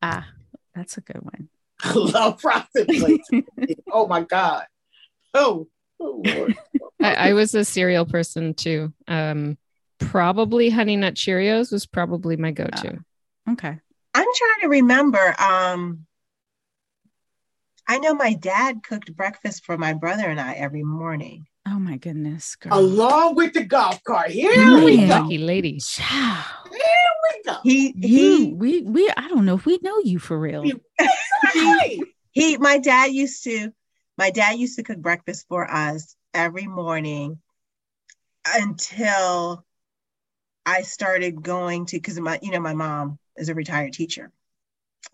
Ah, 0.00 0.28
that's 0.74 0.96
a 0.96 1.00
good 1.00 1.22
one. 1.22 1.48
I 1.82 1.92
love 1.94 2.40
frosted 2.40 2.86
flakes. 2.94 3.28
oh 3.92 4.06
my 4.06 4.22
God. 4.22 4.66
Oh, 5.34 5.68
oh 6.00 6.22
Lord. 6.24 6.56
I, 7.00 7.14
I, 7.14 7.32
was 7.32 7.54
a 7.54 7.64
cereal 7.64 8.06
person 8.06 8.54
too. 8.54 8.92
Um, 9.08 9.58
probably 9.98 10.70
Honey 10.70 10.96
Nut 10.96 11.14
Cheerios 11.14 11.72
was 11.72 11.86
probably 11.86 12.36
my 12.36 12.52
go-to. 12.52 12.98
Uh, 13.48 13.52
okay. 13.52 13.80
I'm 14.14 14.26
trying 14.34 14.60
to 14.62 14.68
remember. 14.68 15.34
Um, 15.38 16.06
I 17.88 17.98
know 17.98 18.14
my 18.14 18.34
dad 18.34 18.82
cooked 18.82 19.14
breakfast 19.14 19.64
for 19.64 19.76
my 19.76 19.92
brother 19.92 20.24
and 20.24 20.40
I 20.40 20.54
every 20.54 20.82
morning. 20.82 21.46
Oh 21.66 21.78
my 21.78 21.96
goodness, 21.96 22.56
girl. 22.56 22.78
Along 22.78 23.34
with 23.34 23.52
the 23.54 23.64
golf 23.64 24.02
cart. 24.04 24.30
Here 24.30 24.50
Man. 24.56 24.84
we 24.84 24.96
go. 24.98 25.06
Lucky 25.06 25.38
lady. 25.38 25.80
Here 25.98 26.38
we 26.70 27.42
go. 27.44 27.56
He 27.62 27.92
he 27.92 28.52
we 28.52 28.82
we 28.82 29.10
I 29.16 29.28
don't 29.28 29.44
know 29.44 29.54
if 29.54 29.66
we 29.66 29.78
know 29.82 29.98
you 30.00 30.18
for 30.18 30.38
real. 30.38 30.64
he, 31.52 32.04
he 32.30 32.56
my 32.58 32.78
dad 32.78 33.12
used 33.12 33.44
to 33.44 33.72
my 34.18 34.30
dad 34.30 34.58
used 34.58 34.76
to 34.76 34.82
cook 34.82 34.98
breakfast 34.98 35.46
for 35.48 35.70
us 35.70 36.16
every 36.34 36.66
morning 36.66 37.38
until 38.46 39.64
I 40.64 40.82
started 40.82 41.42
going 41.42 41.86
to 41.86 41.96
because 41.96 42.18
my 42.18 42.38
you 42.42 42.52
know 42.52 42.60
my 42.60 42.74
mom 42.74 43.18
is 43.36 43.48
a 43.48 43.54
retired 43.54 43.92
teacher 43.92 44.30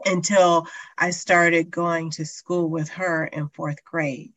until 0.05 0.67
I 0.97 1.11
started 1.11 1.71
going 1.71 2.11
to 2.13 2.27
school 2.27 2.69
with 2.69 2.89
her 2.91 3.27
in 3.27 3.49
fourth 3.49 3.85
grade. 3.85 4.33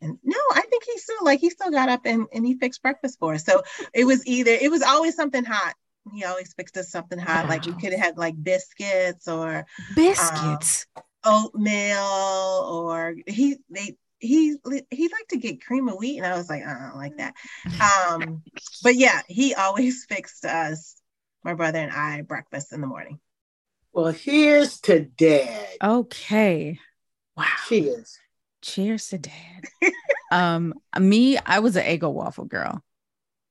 And 0.00 0.18
no, 0.24 0.38
I 0.54 0.62
think 0.62 0.84
he 0.84 0.98
still 0.98 1.22
like 1.22 1.40
he 1.40 1.50
still 1.50 1.70
got 1.70 1.90
up 1.90 2.02
and, 2.06 2.26
and 2.32 2.46
he 2.46 2.54
fixed 2.54 2.82
breakfast 2.82 3.18
for 3.18 3.34
us. 3.34 3.44
So 3.44 3.62
it 3.92 4.04
was 4.04 4.26
either 4.26 4.52
it 4.52 4.70
was 4.70 4.82
always 4.82 5.14
something 5.14 5.44
hot. 5.44 5.74
He 6.12 6.24
always 6.24 6.54
fixed 6.54 6.78
us 6.78 6.90
something 6.90 7.18
hot. 7.18 7.44
Wow. 7.44 7.50
Like 7.50 7.66
we 7.66 7.72
could 7.72 7.92
have 7.92 8.00
had 8.00 8.18
like 8.18 8.42
biscuits 8.42 9.28
or 9.28 9.66
biscuits. 9.94 10.86
Um, 10.96 11.02
oatmeal 11.24 12.64
or 12.66 13.14
he 13.26 13.58
they 13.68 13.94
he 14.20 14.56
he 14.90 15.08
liked 15.08 15.30
to 15.30 15.36
get 15.36 15.64
cream 15.64 15.88
of 15.88 15.98
wheat 15.98 16.18
and 16.18 16.26
i 16.26 16.36
was 16.36 16.48
like 16.48 16.62
i 16.64 16.72
don't 16.72 16.96
like 16.96 17.16
that 17.16 17.34
um 18.08 18.42
but 18.82 18.94
yeah 18.94 19.20
he 19.28 19.54
always 19.54 20.04
fixed 20.08 20.44
us 20.44 20.99
my 21.44 21.54
brother 21.54 21.78
and 21.78 21.92
i 21.92 22.22
breakfast 22.22 22.72
in 22.72 22.80
the 22.80 22.86
morning 22.86 23.18
well 23.92 24.12
here's 24.12 24.80
to 24.80 25.00
dad 25.00 25.68
okay 25.82 26.78
wow 27.36 27.46
cheers 27.68 28.18
cheers 28.62 29.08
to 29.08 29.18
dad 29.18 29.64
um, 30.30 30.74
me, 30.98 31.38
I 31.38 31.58
was 31.58 31.76
an 31.76 31.84
Eggo 31.84 32.12
waffle 32.12 32.44
girl. 32.44 32.82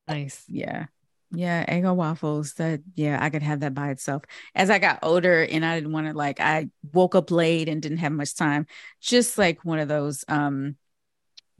Nice. 0.07 0.43
Yeah. 0.47 0.85
Yeah, 1.31 1.63
Eggo 1.65 1.95
waffles. 1.95 2.53
That 2.53 2.81
yeah, 2.95 3.19
I 3.21 3.29
could 3.29 3.43
have 3.43 3.59
that 3.59 3.75
by 3.75 3.91
itself. 3.91 4.23
As 4.55 4.71
I 4.71 4.79
got 4.79 4.99
older 5.03 5.43
and 5.43 5.63
I 5.63 5.75
didn't 5.75 5.91
want 5.91 6.07
to 6.07 6.13
like 6.13 6.39
I 6.39 6.69
woke 6.91 7.13
up 7.13 7.29
late 7.29 7.69
and 7.69 7.81
didn't 7.81 7.99
have 7.99 8.11
much 8.11 8.35
time, 8.35 8.65
just 8.99 9.37
like 9.37 9.63
one 9.63 9.77
of 9.77 9.87
those 9.87 10.25
um 10.27 10.75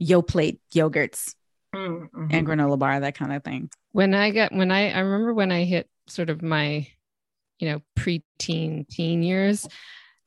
Yoplait 0.02 0.58
yogurts 0.74 1.34
mm-hmm. 1.72 2.26
and 2.30 2.46
granola 2.46 2.78
bar, 2.78 2.98
that 2.98 3.14
kind 3.14 3.32
of 3.32 3.44
thing. 3.44 3.70
When 3.92 4.12
I 4.12 4.30
got 4.30 4.50
when 4.50 4.72
I 4.72 4.90
I 4.90 5.00
remember 5.00 5.34
when 5.34 5.52
I 5.52 5.62
hit 5.62 5.88
sort 6.10 6.30
of 6.30 6.42
my 6.42 6.86
you 7.58 7.70
know 7.70 7.82
preteen 7.96 8.88
teen 8.88 9.22
years, 9.22 9.68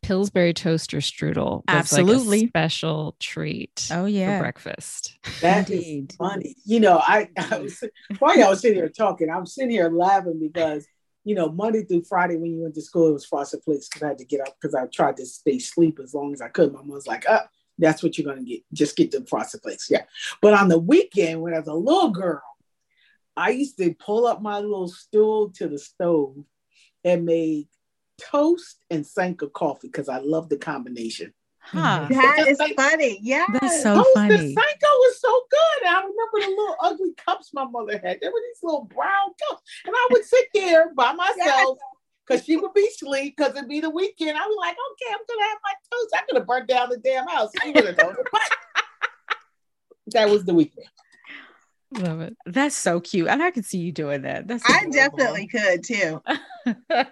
Pillsbury 0.03 0.53
toaster 0.53 0.97
strudel 0.97 1.63
absolutely 1.67 2.41
like 2.41 2.49
special 2.49 3.15
treat. 3.19 3.87
Oh 3.91 4.05
yeah, 4.05 4.37
for 4.37 4.43
breakfast. 4.43 5.17
That 5.41 5.69
is 5.69 6.07
funny. 6.17 6.55
You 6.65 6.81
know, 6.81 6.99
I, 6.99 7.29
I 7.37 7.59
was 7.59 7.83
while 8.19 8.37
y'all 8.37 8.51
was 8.51 8.59
sitting 8.59 8.77
here 8.77 8.89
talking, 8.89 9.29
I'm 9.29 9.45
sitting 9.45 9.71
here 9.71 9.89
laughing 9.89 10.39
because 10.39 10.85
you 11.23 11.35
know 11.35 11.49
Monday 11.49 11.83
through 11.83 12.03
Friday 12.03 12.35
when 12.35 12.53
you 12.53 12.61
went 12.61 12.75
to 12.75 12.81
school 12.81 13.07
it 13.07 13.13
was 13.13 13.25
frosted 13.25 13.63
flakes 13.63 13.87
because 13.87 14.03
I 14.03 14.09
had 14.09 14.17
to 14.19 14.25
get 14.25 14.41
up 14.41 14.55
because 14.61 14.75
I 14.75 14.85
tried 14.87 15.17
to 15.17 15.25
stay 15.25 15.57
sleep 15.57 15.99
as 16.03 16.13
long 16.13 16.33
as 16.33 16.41
I 16.41 16.49
could. 16.49 16.73
My 16.73 16.79
mom 16.79 16.89
was 16.89 17.07
like, 17.07 17.27
"Up, 17.27 17.49
oh, 17.49 17.55
that's 17.79 18.03
what 18.03 18.17
you're 18.17 18.27
gonna 18.27 18.45
get. 18.45 18.61
Just 18.73 18.97
get 18.97 19.11
the 19.11 19.25
frosted 19.25 19.61
flakes." 19.63 19.87
Yeah, 19.89 20.03
but 20.41 20.53
on 20.53 20.67
the 20.67 20.79
weekend 20.79 21.41
when 21.41 21.53
I 21.53 21.59
was 21.59 21.67
a 21.67 21.73
little 21.73 22.09
girl, 22.11 22.43
I 23.35 23.49
used 23.49 23.77
to 23.77 23.93
pull 23.95 24.27
up 24.27 24.41
my 24.41 24.59
little 24.59 24.87
stool 24.87 25.51
to 25.51 25.67
the 25.67 25.79
stove 25.79 26.35
and 27.03 27.25
make 27.25 27.67
toast 28.19 28.83
and 28.89 29.05
Sanka 29.05 29.47
coffee 29.49 29.87
because 29.87 30.09
I 30.09 30.19
love 30.19 30.49
the 30.49 30.57
combination. 30.57 31.33
Huh. 31.59 32.07
That 32.09 32.47
is 32.47 32.59
like, 32.59 32.75
funny. 32.75 33.19
Yeah. 33.21 33.45
That's 33.53 33.81
so 33.81 33.95
toast 33.95 34.09
funny. 34.13 34.35
The 34.35 34.53
Sanka 34.53 34.85
was 34.85 35.19
so 35.21 35.41
good. 35.49 35.87
I 35.87 35.99
remember 35.99 36.39
the 36.41 36.49
little 36.49 36.75
ugly 36.81 37.13
cups 37.25 37.51
my 37.53 37.65
mother 37.65 37.93
had. 37.93 38.19
There 38.21 38.31
were 38.31 38.41
these 38.49 38.61
little 38.61 38.83
brown 38.85 39.29
cups. 39.49 39.61
And 39.85 39.95
I 39.95 40.07
would 40.11 40.25
sit 40.25 40.47
there 40.53 40.93
by 40.93 41.13
myself 41.13 41.77
because 42.27 42.45
she 42.45 42.57
would 42.57 42.73
be 42.73 42.87
asleep 42.87 43.35
because 43.37 43.55
it'd 43.55 43.69
be 43.69 43.79
the 43.79 43.89
weekend. 43.89 44.37
I 44.37 44.45
was 44.45 44.57
like, 44.59 44.75
okay, 44.91 45.13
I'm 45.13 45.19
gonna 45.27 45.49
have 45.49 45.59
my 45.63 45.73
toast. 45.91 46.13
I 46.15 46.21
could 46.27 46.37
have 46.37 46.47
burnt 46.47 46.67
down 46.67 46.89
the 46.89 46.97
damn 46.97 47.27
house. 47.27 47.51
that 50.07 50.29
was 50.29 50.43
the 50.45 50.53
weekend. 50.53 50.87
Love 51.97 52.21
it. 52.21 52.35
That's 52.45 52.75
so 52.75 52.99
cute. 52.99 53.27
And 53.27 53.43
I 53.43 53.51
could 53.51 53.65
see 53.65 53.77
you 53.77 53.91
doing 53.91 54.23
that. 54.23 54.47
That's 54.47 54.63
I 54.69 54.85
definitely 54.89 55.47
could 55.47 55.83
too. 55.83 56.21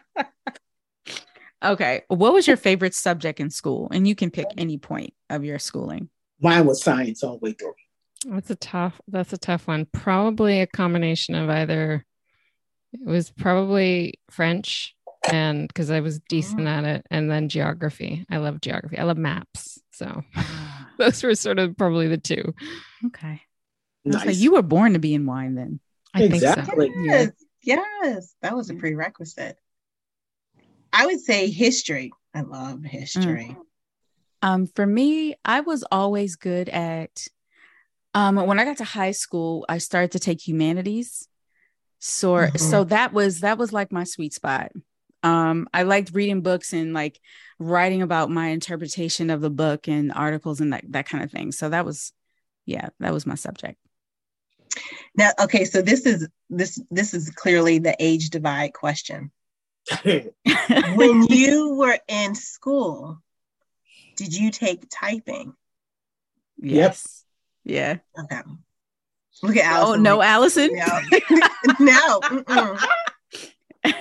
Okay. 1.63 2.01
What 2.07 2.33
was 2.33 2.47
your 2.47 2.57
favorite 2.57 2.95
subject 2.95 3.39
in 3.39 3.49
school? 3.49 3.87
And 3.91 4.07
you 4.07 4.15
can 4.15 4.31
pick 4.31 4.47
any 4.57 4.77
point 4.77 5.13
of 5.29 5.43
your 5.43 5.59
schooling. 5.59 6.09
Mine 6.39 6.65
was 6.65 6.83
science 6.83 7.23
all 7.23 7.37
the 7.37 7.45
way 7.45 7.53
through. 7.53 7.73
That's 8.25 8.49
a 8.49 8.55
tough 8.55 8.99
that's 9.07 9.33
a 9.33 9.37
tough 9.37 9.67
one. 9.67 9.85
Probably 9.85 10.61
a 10.61 10.67
combination 10.67 11.35
of 11.35 11.49
either 11.49 12.05
it 12.93 13.05
was 13.05 13.31
probably 13.31 14.19
French 14.29 14.95
and 15.31 15.67
because 15.67 15.91
I 15.91 15.99
was 15.99 16.19
decent 16.29 16.67
at 16.67 16.83
it, 16.83 17.05
and 17.11 17.29
then 17.29 17.47
geography. 17.47 18.25
I 18.29 18.37
love 18.37 18.59
geography. 18.59 18.97
I 18.97 19.03
love 19.03 19.17
maps. 19.17 19.79
So 19.91 20.23
ah. 20.35 20.89
those 20.97 21.23
were 21.23 21.35
sort 21.35 21.59
of 21.59 21.77
probably 21.77 22.07
the 22.07 22.17
two. 22.17 22.55
Okay. 23.07 23.41
Nice. 24.03 24.25
Like 24.25 24.37
you 24.37 24.53
were 24.53 24.61
born 24.61 24.93
to 24.93 24.99
be 24.99 25.13
in 25.13 25.25
wine 25.25 25.55
then. 25.55 25.79
I 26.13 26.23
exactly. 26.23 26.87
think 26.87 26.95
so. 26.95 27.01
Yes. 27.03 27.31
Yeah. 27.63 27.83
Yes. 28.03 28.35
That 28.41 28.55
was 28.55 28.69
a 28.69 28.73
prerequisite. 28.73 29.57
I 30.91 31.05
would 31.05 31.21
say 31.21 31.49
history. 31.49 32.11
I 32.33 32.41
love 32.41 32.83
history. 32.83 33.55
Mm. 33.57 34.47
Um, 34.47 34.67
for 34.67 34.85
me, 34.85 35.35
I 35.45 35.61
was 35.61 35.83
always 35.91 36.35
good 36.35 36.69
at 36.69 37.27
um 38.13 38.35
when 38.35 38.59
I 38.59 38.65
got 38.65 38.77
to 38.77 38.83
high 38.83 39.11
school, 39.11 39.65
I 39.69 39.77
started 39.77 40.11
to 40.13 40.19
take 40.19 40.45
humanities. 40.45 41.27
So 41.99 42.33
mm-hmm. 42.33 42.57
so 42.57 42.83
that 42.85 43.13
was 43.13 43.41
that 43.41 43.57
was 43.57 43.71
like 43.71 43.91
my 43.91 44.03
sweet 44.03 44.33
spot. 44.33 44.71
Um, 45.23 45.67
I 45.71 45.83
liked 45.83 46.15
reading 46.15 46.41
books 46.41 46.73
and 46.73 46.93
like 46.93 47.19
writing 47.59 48.01
about 48.01 48.31
my 48.31 48.47
interpretation 48.47 49.29
of 49.29 49.39
the 49.39 49.51
book 49.51 49.87
and 49.87 50.11
articles 50.11 50.59
and 50.59 50.73
that 50.73 50.83
that 50.89 51.07
kind 51.07 51.23
of 51.23 51.31
thing. 51.31 51.51
So 51.51 51.69
that 51.69 51.85
was 51.85 52.11
yeah, 52.65 52.89
that 52.99 53.13
was 53.13 53.27
my 53.27 53.35
subject. 53.35 53.77
Now, 55.15 55.31
okay, 55.39 55.65
so 55.65 55.81
this 55.81 56.05
is 56.05 56.27
this 56.49 56.81
this 56.89 57.13
is 57.13 57.29
clearly 57.31 57.79
the 57.79 57.95
age 57.99 58.29
divide 58.29 58.73
question. 58.73 59.31
when 60.03 61.23
you 61.27 61.75
were 61.75 61.97
in 62.07 62.35
school, 62.35 63.21
did 64.15 64.35
you 64.35 64.51
take 64.51 64.85
typing? 64.89 65.53
Yes. 66.57 67.23
Yep. 67.63 68.01
Yeah. 68.15 68.23
Okay. 68.23 68.41
Look 69.43 69.57
at 69.57 69.65
Allison. 69.65 69.99
Oh 69.99 70.01
no, 70.01 70.21
Allison. 70.21 70.69
No. 71.79 72.21
no. 72.47 72.77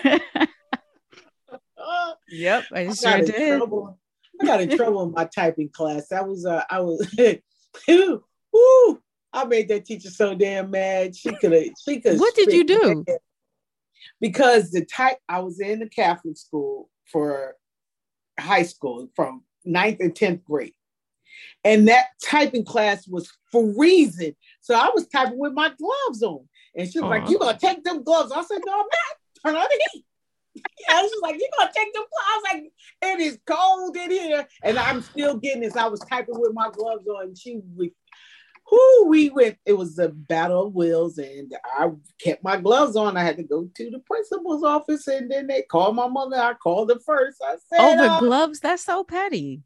yep, 2.29 2.65
I, 2.73 2.81
I 2.81 2.93
sure 2.93 3.19
did. 3.23 3.59
Trouble. 3.59 3.99
I 4.41 4.45
got 4.45 4.61
in 4.61 4.77
trouble 4.77 5.03
in 5.05 5.13
my 5.13 5.25
typing 5.25 5.69
class. 5.71 6.13
I 6.13 6.23
was 6.23 6.45
uh, 6.47 6.63
I 6.69 6.81
was 6.81 7.07
woo, 8.53 9.03
I 9.33 9.45
made 9.45 9.69
that 9.69 9.85
teacher 9.85 10.11
so 10.11 10.35
damn 10.35 10.71
mad. 10.71 11.15
She 11.15 11.31
could 11.37 11.53
have 11.53 11.69
she 11.85 12.01
could 12.01 12.19
What 12.19 12.35
did 12.35 12.53
you 12.53 12.65
do? 12.65 13.05
because 14.21 14.71
the 14.71 14.85
type 14.85 15.19
I 15.29 15.41
was 15.41 15.61
in 15.61 15.81
the 15.81 15.89
Catholic 15.89 16.37
school 16.37 16.89
for 17.11 17.57
high 18.39 18.63
school 18.63 19.09
from 19.15 19.45
ninth 19.65 20.01
and 20.01 20.15
10th 20.15 20.45
grade. 20.45 20.75
And 21.65 21.89
that 21.89 22.07
typing 22.25 22.65
class 22.65 23.07
was 23.07 23.31
freezing. 23.53 24.35
So 24.61 24.75
I 24.75 24.91
was 24.95 25.07
typing 25.09 25.39
with 25.39 25.53
my 25.53 25.71
gloves 25.79 26.23
on. 26.23 26.49
And 26.75 26.91
she 26.91 27.01
was 27.01 27.11
like, 27.11 27.29
You 27.29 27.39
gonna 27.39 27.59
take 27.59 27.85
them 27.85 28.03
gloves? 28.03 28.33
I 28.33 28.43
said, 28.43 28.61
No, 28.65 28.73
I'm 28.73 28.79
not. 28.79 29.45
Turn 29.45 29.57
on 29.57 29.69
the 29.69 29.81
heat. 29.93 30.05
I 30.91 31.03
was 31.03 31.13
like, 31.23 31.35
You 31.35 31.49
gonna 31.59 31.71
take 31.75 31.93
them 31.93 32.03
gloves? 32.03 32.27
I 32.27 32.37
was 32.37 32.45
like, 32.55 32.73
It 33.03 33.21
is 33.21 33.39
cold 33.47 33.97
in 33.97 34.11
here. 34.11 34.49
And 34.63 34.79
I'm 34.79 35.03
still 35.03 35.37
getting 35.37 35.63
this. 35.63 35.77
I 35.77 35.87
was 35.87 36.01
typing 36.01 36.39
with 36.39 36.55
my 36.55 36.71
gloves 36.71 37.07
on. 37.07 37.35
She 37.35 37.61
who 38.71 39.09
we 39.09 39.31
went, 39.31 39.59
it 39.67 39.73
was 39.73 39.99
a 39.99 40.09
battle 40.09 40.69
of 40.69 40.75
wills, 40.75 41.19
and 41.19 41.53
I 41.65 41.91
kept 42.21 42.45
my 42.45 42.57
gloves 42.57 42.95
on. 42.95 43.17
I 43.17 43.25
had 43.25 43.37
to 43.39 43.43
go 43.43 43.69
to 43.75 43.91
the 43.91 43.99
principal's 43.99 44.63
office, 44.63 45.09
and 45.09 45.29
then 45.29 45.49
they 45.49 45.63
called 45.63 45.97
my 45.97 46.07
mother. 46.07 46.37
I 46.37 46.55
called 46.55 46.89
her 46.91 47.01
first. 47.05 47.43
I 47.45 47.57
said, 47.69 47.79
"Oh, 47.81 47.97
the 47.97 48.13
uh, 48.13 48.21
gloves? 48.21 48.61
That's 48.61 48.85
so 48.85 49.03
petty." 49.03 49.63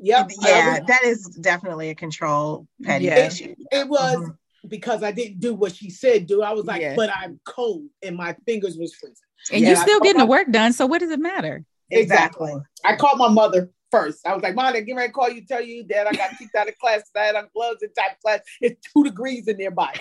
Yep. 0.00 0.30
Yeah, 0.40 0.78
was, 0.78 0.86
that 0.88 1.04
is 1.04 1.24
definitely 1.40 1.90
a 1.90 1.94
control 1.94 2.66
petty 2.82 3.06
yeah, 3.06 3.26
issue. 3.26 3.54
It 3.70 3.86
was 3.88 4.16
mm-hmm. 4.16 4.68
because 4.68 5.02
I 5.02 5.12
didn't 5.12 5.40
do 5.40 5.54
what 5.54 5.74
she 5.74 5.90
said 5.90 6.26
do. 6.26 6.42
I 6.42 6.52
was 6.52 6.64
like, 6.64 6.80
yeah. 6.80 6.96
but 6.96 7.10
I'm 7.14 7.38
cold, 7.44 7.84
and 8.02 8.16
my 8.16 8.34
fingers 8.46 8.78
was 8.78 8.94
freezing. 8.94 9.16
And 9.52 9.60
yeah, 9.60 9.68
you're 9.68 9.76
still 9.76 10.00
getting 10.00 10.18
my, 10.18 10.24
the 10.24 10.30
work 10.30 10.50
done. 10.50 10.72
So 10.72 10.86
what 10.86 11.00
does 11.00 11.10
it 11.10 11.20
matter? 11.20 11.64
Exactly. 11.90 12.54
I 12.84 12.96
called 12.96 13.18
my 13.18 13.28
mother 13.28 13.70
first. 13.90 14.26
I 14.26 14.34
was 14.34 14.42
like, 14.42 14.54
Mom, 14.54 14.72
they're 14.72 14.82
getting 14.82 14.96
ready 14.96 15.08
to 15.08 15.12
call 15.12 15.30
you, 15.30 15.44
tell 15.44 15.62
you 15.62 15.84
that 15.88 16.06
I 16.06 16.12
got 16.12 16.38
kicked 16.38 16.54
out 16.54 16.68
of 16.68 16.78
class 16.78 17.02
I 17.16 17.20
had 17.20 17.36
on 17.36 17.48
gloves 17.54 17.82
and 17.82 17.90
type 17.94 18.20
class. 18.24 18.40
It's 18.60 18.80
two 18.92 19.04
degrees 19.04 19.48
in 19.48 19.56
their 19.58 19.70
body. 19.70 20.00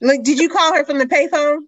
like, 0.00 0.22
did 0.22 0.38
you 0.38 0.48
call 0.48 0.74
her 0.74 0.84
from 0.84 0.98
the 0.98 1.06
payphone? 1.06 1.60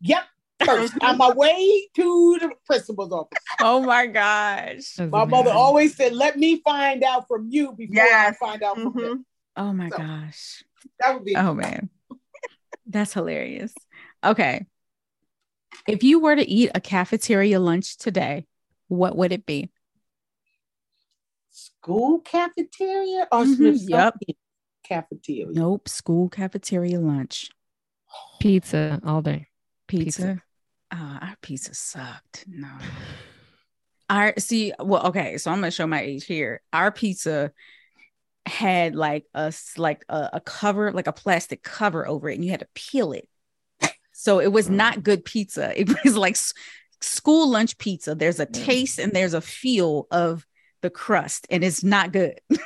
Yep. 0.00 0.24
First, 0.64 0.94
on 1.02 1.18
my 1.18 1.32
way 1.32 1.88
to 1.96 2.38
the 2.40 2.50
principal's 2.64 3.12
office. 3.12 3.38
Oh 3.60 3.82
my 3.82 4.06
gosh. 4.06 4.98
My 4.98 5.24
mother 5.24 5.50
always 5.50 5.94
said, 5.96 6.14
Let 6.14 6.38
me 6.38 6.62
find 6.64 7.02
out 7.04 7.28
from 7.28 7.48
you 7.50 7.72
before 7.72 7.96
yes. 7.96 8.36
I 8.40 8.46
find 8.46 8.62
out 8.62 8.76
mm-hmm. 8.76 8.90
from 8.90 9.04
him. 9.04 9.26
Oh 9.56 9.72
my 9.72 9.88
so, 9.90 9.98
gosh. 9.98 10.64
That 11.00 11.14
would 11.14 11.24
be 11.24 11.36
oh 11.36 11.54
man. 11.54 11.90
That's 12.86 13.12
hilarious. 13.12 13.74
Okay. 14.24 14.66
If 15.86 16.02
you 16.02 16.20
were 16.20 16.34
to 16.34 16.48
eat 16.48 16.70
a 16.74 16.80
cafeteria 16.80 17.60
lunch 17.60 17.96
today, 17.96 18.46
what 18.88 19.16
would 19.16 19.32
it 19.32 19.44
be? 19.44 19.70
School 21.56 22.20
cafeteria 22.20 23.26
or 23.32 23.44
mm-hmm. 23.44 23.88
yep. 23.88 24.14
cafeteria? 24.84 25.46
Nope, 25.50 25.88
school 25.88 26.28
cafeteria 26.28 27.00
lunch. 27.00 27.50
Pizza 28.40 29.00
all 29.04 29.22
day. 29.22 29.48
Pizza. 29.88 30.22
pizza. 30.22 30.42
Uh, 30.90 31.18
our 31.22 31.36
pizza 31.40 31.74
sucked. 31.74 32.44
No. 32.46 32.68
Our 34.08 34.34
see, 34.38 34.72
well, 34.78 35.06
okay, 35.08 35.38
so 35.38 35.50
I'm 35.50 35.58
gonna 35.58 35.70
show 35.70 35.86
my 35.86 36.02
age 36.02 36.26
here. 36.26 36.60
Our 36.72 36.92
pizza 36.92 37.52
had 38.44 38.94
like 38.94 39.24
a 39.34 39.52
like 39.76 40.04
a, 40.08 40.30
a 40.34 40.40
cover, 40.40 40.92
like 40.92 41.08
a 41.08 41.12
plastic 41.12 41.62
cover 41.62 42.06
over 42.06 42.28
it, 42.28 42.34
and 42.34 42.44
you 42.44 42.50
had 42.50 42.60
to 42.60 42.68
peel 42.74 43.12
it. 43.12 43.28
So 44.12 44.40
it 44.40 44.52
was 44.52 44.70
not 44.70 45.02
good 45.02 45.24
pizza. 45.24 45.78
It 45.78 45.88
was 46.04 46.16
like 46.16 46.36
school 47.00 47.48
lunch 47.48 47.78
pizza. 47.78 48.14
There's 48.14 48.40
a 48.40 48.46
taste 48.46 48.98
and 48.98 49.12
there's 49.12 49.34
a 49.34 49.40
feel 49.40 50.06
of 50.10 50.46
the 50.86 50.90
crust 50.90 51.48
and 51.50 51.64
it's 51.64 51.82
not 51.82 52.12
good. 52.12 52.38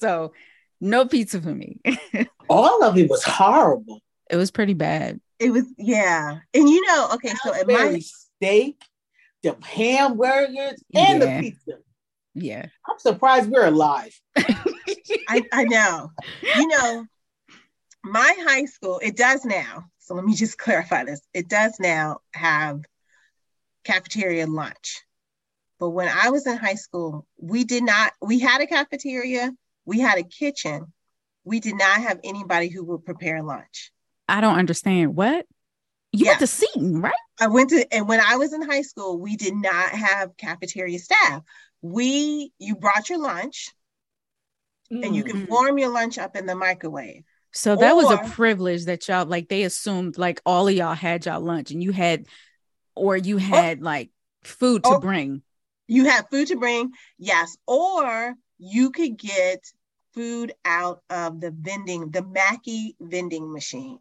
so 0.00 0.32
no 0.80 1.06
pizza 1.06 1.40
for 1.40 1.54
me. 1.54 1.80
All 2.50 2.82
of 2.82 2.98
it 2.98 3.08
was 3.08 3.22
horrible. 3.22 4.00
It 4.28 4.34
was 4.34 4.50
pretty 4.50 4.74
bad. 4.74 5.20
It 5.38 5.50
was 5.50 5.64
yeah. 5.78 6.38
And 6.52 6.68
you 6.68 6.84
know, 6.88 7.10
okay, 7.14 7.32
so 7.44 7.54
at 7.54 7.68
my 7.68 8.00
steak, 8.00 8.82
the 9.44 9.56
hamburgers, 9.62 10.82
and 10.92 11.22
yeah. 11.22 11.40
the 11.40 11.40
pizza. 11.40 11.78
Yeah. 12.34 12.66
I 12.88 12.90
I'm 12.90 12.98
surprised 12.98 13.50
we're 13.50 13.66
alive. 13.66 14.20
I, 14.36 15.44
I 15.52 15.62
know. 15.64 16.10
You 16.56 16.66
know, 16.66 17.06
my 18.02 18.34
high 18.48 18.64
school, 18.64 18.98
it 19.00 19.16
does 19.16 19.44
now. 19.44 19.84
So 20.00 20.14
let 20.14 20.24
me 20.24 20.34
just 20.34 20.58
clarify 20.58 21.04
this. 21.04 21.20
It 21.32 21.48
does 21.48 21.76
now 21.78 22.18
have 22.32 22.80
cafeteria 23.84 24.48
lunch. 24.48 25.03
But 25.78 25.90
when 25.90 26.08
I 26.08 26.30
was 26.30 26.46
in 26.46 26.56
high 26.56 26.74
school, 26.76 27.26
we 27.36 27.64
did 27.64 27.82
not, 27.82 28.12
we 28.22 28.38
had 28.38 28.60
a 28.60 28.66
cafeteria, 28.66 29.52
we 29.84 30.00
had 30.00 30.18
a 30.18 30.22
kitchen. 30.22 30.92
We 31.44 31.60
did 31.60 31.74
not 31.74 32.00
have 32.00 32.20
anybody 32.24 32.68
who 32.68 32.84
would 32.84 33.04
prepare 33.04 33.42
lunch. 33.42 33.92
I 34.28 34.40
don't 34.40 34.58
understand. 34.58 35.14
What? 35.14 35.44
You 36.12 36.24
yeah. 36.24 36.30
went 36.30 36.40
to 36.40 36.46
Seton, 36.46 37.02
right? 37.02 37.12
I 37.38 37.48
went 37.48 37.70
to, 37.70 37.86
and 37.92 38.08
when 38.08 38.20
I 38.20 38.36
was 38.36 38.54
in 38.54 38.62
high 38.62 38.82
school, 38.82 39.18
we 39.18 39.36
did 39.36 39.54
not 39.54 39.90
have 39.90 40.36
cafeteria 40.38 40.98
staff. 40.98 41.42
We, 41.82 42.52
you 42.58 42.76
brought 42.76 43.10
your 43.10 43.18
lunch 43.18 43.68
mm. 44.90 45.04
and 45.04 45.14
you 45.14 45.22
could 45.22 45.34
mm. 45.34 45.48
warm 45.48 45.78
your 45.78 45.90
lunch 45.90 46.16
up 46.16 46.36
in 46.36 46.46
the 46.46 46.54
microwave. 46.54 47.24
So 47.52 47.76
that 47.76 47.92
or, 47.92 47.96
was 47.96 48.10
a 48.10 48.30
privilege 48.30 48.86
that 48.86 49.06
y'all 49.06 49.26
like 49.26 49.48
they 49.48 49.62
assumed 49.62 50.18
like 50.18 50.40
all 50.44 50.66
of 50.66 50.74
y'all 50.74 50.94
had 50.94 51.24
y'all 51.26 51.40
lunch 51.40 51.70
and 51.70 51.82
you 51.82 51.92
had 51.92 52.26
or 52.96 53.16
you 53.16 53.36
had 53.36 53.80
or, 53.80 53.82
like 53.82 54.10
food 54.42 54.82
to 54.84 54.98
bring. 54.98 55.42
You 55.86 56.06
had 56.06 56.28
food 56.30 56.48
to 56.48 56.56
bring, 56.56 56.92
yes. 57.18 57.56
Or 57.66 58.34
you 58.58 58.90
could 58.90 59.16
get 59.18 59.60
food 60.12 60.54
out 60.64 61.02
of 61.10 61.40
the 61.40 61.50
vending, 61.50 62.10
the 62.10 62.22
Mackey 62.22 62.96
vending 63.00 63.52
machines. 63.52 64.00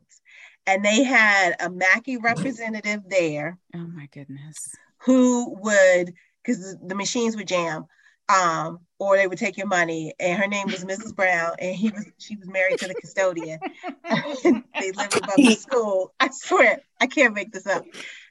And 0.65 0.85
they 0.85 1.03
had 1.03 1.55
a 1.59 1.69
Mackey 1.69 2.17
representative 2.17 3.01
there. 3.07 3.57
Oh 3.75 3.79
my 3.79 4.07
goodness. 4.13 4.73
Who 4.99 5.57
would, 5.59 6.13
because 6.43 6.77
the 6.81 6.95
machines 6.95 7.35
would 7.35 7.47
jam, 7.47 7.85
um, 8.29 8.79
or 8.99 9.17
they 9.17 9.27
would 9.27 9.37
take 9.37 9.57
your 9.57 9.67
money. 9.67 10.13
And 10.19 10.39
her 10.39 10.47
name 10.47 10.67
was 10.67 10.85
Mrs. 10.85 11.13
Brown, 11.13 11.55
and 11.59 11.75
he 11.75 11.89
was 11.89 12.05
she 12.17 12.37
was 12.37 12.47
married 12.47 12.79
to 12.79 12.87
the 12.87 12.93
custodian. 12.93 13.59
they 14.43 14.91
lived 14.91 15.17
above 15.17 15.35
the 15.35 15.55
school. 15.55 16.13
I 16.19 16.29
swear, 16.31 16.79
I 17.01 17.07
can't 17.07 17.33
make 17.33 17.51
this 17.51 17.67
up. 17.67 17.83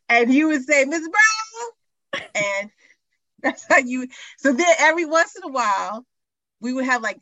And 0.08 0.32
he 0.32 0.44
would 0.44 0.64
say, 0.64 0.86
Mrs. 0.86 1.08
Brown, 1.10 2.22
and 2.34 2.70
that's 3.42 3.64
how 3.68 3.78
you. 3.78 4.08
So 4.38 4.52
then 4.52 4.74
every 4.78 5.04
once 5.04 5.36
in 5.36 5.42
a 5.42 5.52
while, 5.52 6.06
we 6.60 6.72
would 6.72 6.84
have 6.84 7.02
like 7.02 7.20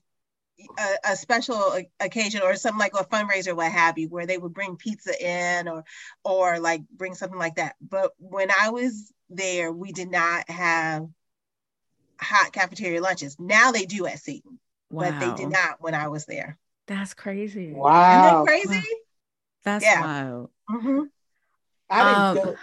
a, 0.79 1.13
a, 1.13 1.17
special 1.17 1.79
occasion 2.01 2.43
or 2.43 2.55
something 2.57 2.79
like 2.79 2.93
a 2.95 3.05
fundraiser, 3.05 3.57
what 3.57 3.73
have 3.73 3.99
you, 3.99 4.09
where 4.09 4.27
they 4.27 4.39
would 4.39 4.53
bring 4.53 4.77
pizza 4.77 5.13
in 5.19 5.69
or 5.69 5.85
or 6.25 6.59
like 6.61 6.83
bring 6.91 7.15
something 7.15 7.39
like 7.39 7.57
that. 7.57 7.77
But 7.81 8.13
when 8.19 8.51
I 8.51 8.71
was 8.71 9.13
there, 9.31 9.73
we 9.73 9.93
did 9.93 10.11
not 10.11 10.49
have 10.51 11.09
hot 12.21 12.53
cafeteria 12.53 13.01
lunches. 13.01 13.37
Now 13.39 13.73
they 13.73 13.87
do 13.87 14.07
at 14.07 14.19
Seton, 14.19 14.59
wow. 14.91 15.11
but 15.11 15.21
they 15.21 15.43
did 15.43 15.51
not 15.51 15.81
when 15.81 15.95
I 15.95 16.09
was 16.09 16.27
there. 16.27 16.59
That's 16.87 17.15
crazy. 17.15 17.73
Wow. 17.73 18.45
crazy? 18.45 18.83
That's 19.65 19.85
yeah. 19.85 20.01
wild. 20.01 20.51
Mm-hmm. 20.71 21.03
I 21.89 22.05
didn't 22.05 22.21
um, 22.21 22.35
go, 22.37 22.57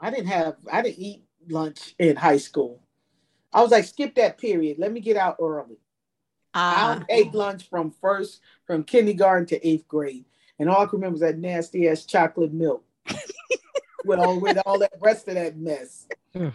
I 0.00 0.10
didn't 0.10 0.26
have 0.26 0.56
I 0.70 0.82
didn't 0.82 0.98
eat 0.98 1.24
lunch 1.48 1.94
in 1.98 2.16
high 2.16 2.38
school. 2.38 2.82
I 3.52 3.62
was 3.62 3.70
like, 3.70 3.84
skip 3.84 4.14
that 4.14 4.38
period. 4.38 4.78
Let 4.78 4.92
me 4.92 5.00
get 5.00 5.16
out 5.16 5.36
early. 5.40 5.78
Uh, 6.52 7.00
I 7.00 7.04
ate 7.08 7.34
lunch 7.34 7.68
from 7.68 7.90
first 7.90 8.40
from 8.66 8.84
kindergarten 8.84 9.46
to 9.46 9.66
eighth 9.66 9.86
grade. 9.86 10.24
And 10.58 10.68
all 10.68 10.82
I 10.82 10.86
can 10.86 10.98
remember 10.98 11.12
was 11.12 11.20
that 11.20 11.38
nasty 11.38 11.88
ass 11.88 12.04
chocolate 12.04 12.52
milk 12.52 12.84
with 14.04 14.18
all 14.18 14.40
with 14.40 14.58
all 14.66 14.78
that 14.80 14.92
rest 15.00 15.28
of 15.28 15.34
that 15.34 15.56
mess. 15.56 16.06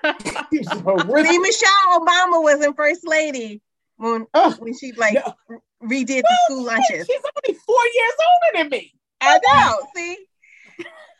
See, 0.04 1.38
Michelle 1.38 2.00
Obama 2.00 2.42
was 2.42 2.64
in 2.64 2.74
first 2.74 3.06
lady 3.06 3.60
when 3.96 4.26
oh, 4.34 4.54
when 4.58 4.76
she 4.76 4.92
like 4.92 5.14
no. 5.14 5.34
redid 5.82 6.22
the 6.22 6.38
school 6.46 6.64
lunches. 6.64 7.06
She's 7.06 7.22
only 7.46 7.58
four 7.66 7.84
years 7.94 8.12
older 8.20 8.62
than 8.62 8.70
me. 8.70 8.94
I 9.20 9.38
know. 9.48 9.78
See, 9.94 10.16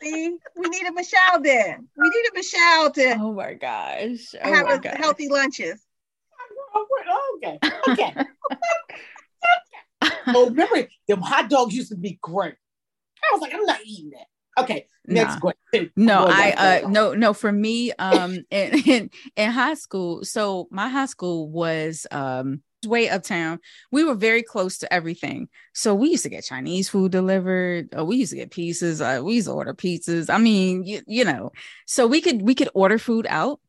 see, 0.01 0.37
we 0.55 0.69
need 0.69 0.87
a 0.87 0.91
Michelle 0.91 1.41
then. 1.41 1.87
We 1.95 2.09
need 2.09 2.29
a 2.31 2.33
Michelle 2.33 2.91
to. 2.91 3.17
Oh 3.19 3.33
my 3.33 3.53
gosh! 3.53 4.35
Oh 4.43 4.53
have 4.53 4.65
my 4.65 4.77
gosh. 4.77 4.97
healthy 4.97 5.29
lunches. 5.29 5.85
Okay, 7.37 7.59
okay. 7.89 8.15
oh, 10.27 10.49
remember 10.49 10.87
them 11.07 11.21
hot 11.21 11.49
dogs 11.49 11.75
used 11.75 11.89
to 11.89 11.97
be 11.97 12.17
great. 12.21 12.55
I 13.23 13.33
was 13.33 13.41
like, 13.41 13.53
I'm 13.53 13.65
not 13.65 13.79
eating 13.85 14.11
that. 14.11 14.63
Okay, 14.63 14.87
next 15.05 15.35
nah. 15.35 15.39
question. 15.39 15.91
No, 15.95 16.27
I 16.29 16.83
uh 16.83 16.89
no 16.89 17.13
no 17.13 17.33
for 17.33 17.51
me 17.51 17.91
um 17.93 18.33
in, 18.51 18.83
in 18.85 19.09
in 19.35 19.51
high 19.51 19.75
school. 19.75 20.23
So 20.23 20.67
my 20.71 20.89
high 20.89 21.05
school 21.05 21.49
was 21.49 22.07
um 22.11 22.61
way 22.85 23.09
uptown. 23.09 23.59
We 23.91 24.03
were 24.03 24.15
very 24.15 24.43
close 24.43 24.77
to 24.79 24.93
everything. 24.93 25.49
So 25.73 25.93
we 25.93 26.09
used 26.09 26.23
to 26.23 26.29
get 26.29 26.45
Chinese 26.45 26.89
food 26.89 27.11
delivered. 27.11 27.93
Uh, 27.97 28.05
we 28.05 28.17
used 28.17 28.31
to 28.31 28.37
get 28.37 28.51
pizzas. 28.51 29.01
Uh, 29.01 29.23
we 29.23 29.35
used 29.35 29.47
to 29.47 29.53
order 29.53 29.73
pizzas. 29.73 30.29
I 30.29 30.37
mean, 30.37 30.83
you, 30.83 31.01
you 31.07 31.25
know, 31.25 31.51
so 31.85 32.07
we 32.07 32.21
could 32.21 32.41
we 32.41 32.55
could 32.55 32.69
order 32.73 32.97
food 32.97 33.27
out. 33.29 33.59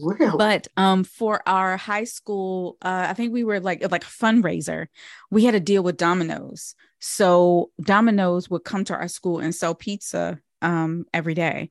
Really? 0.00 0.36
But 0.36 0.68
um 0.76 1.04
for 1.04 1.42
our 1.48 1.76
high 1.76 2.04
school, 2.04 2.76
uh, 2.82 3.06
I 3.08 3.14
think 3.14 3.32
we 3.32 3.44
were 3.44 3.60
like 3.60 3.80
like 3.90 4.04
a 4.04 4.06
fundraiser. 4.06 4.88
We 5.30 5.44
had 5.44 5.52
to 5.52 5.60
deal 5.60 5.82
with 5.82 5.96
Domino's. 5.96 6.74
So 6.98 7.70
Domino's 7.80 8.50
would 8.50 8.64
come 8.64 8.84
to 8.84 8.94
our 8.94 9.08
school 9.08 9.38
and 9.38 9.54
sell 9.54 9.74
pizza 9.74 10.38
um 10.62 11.06
every 11.14 11.34
day. 11.34 11.70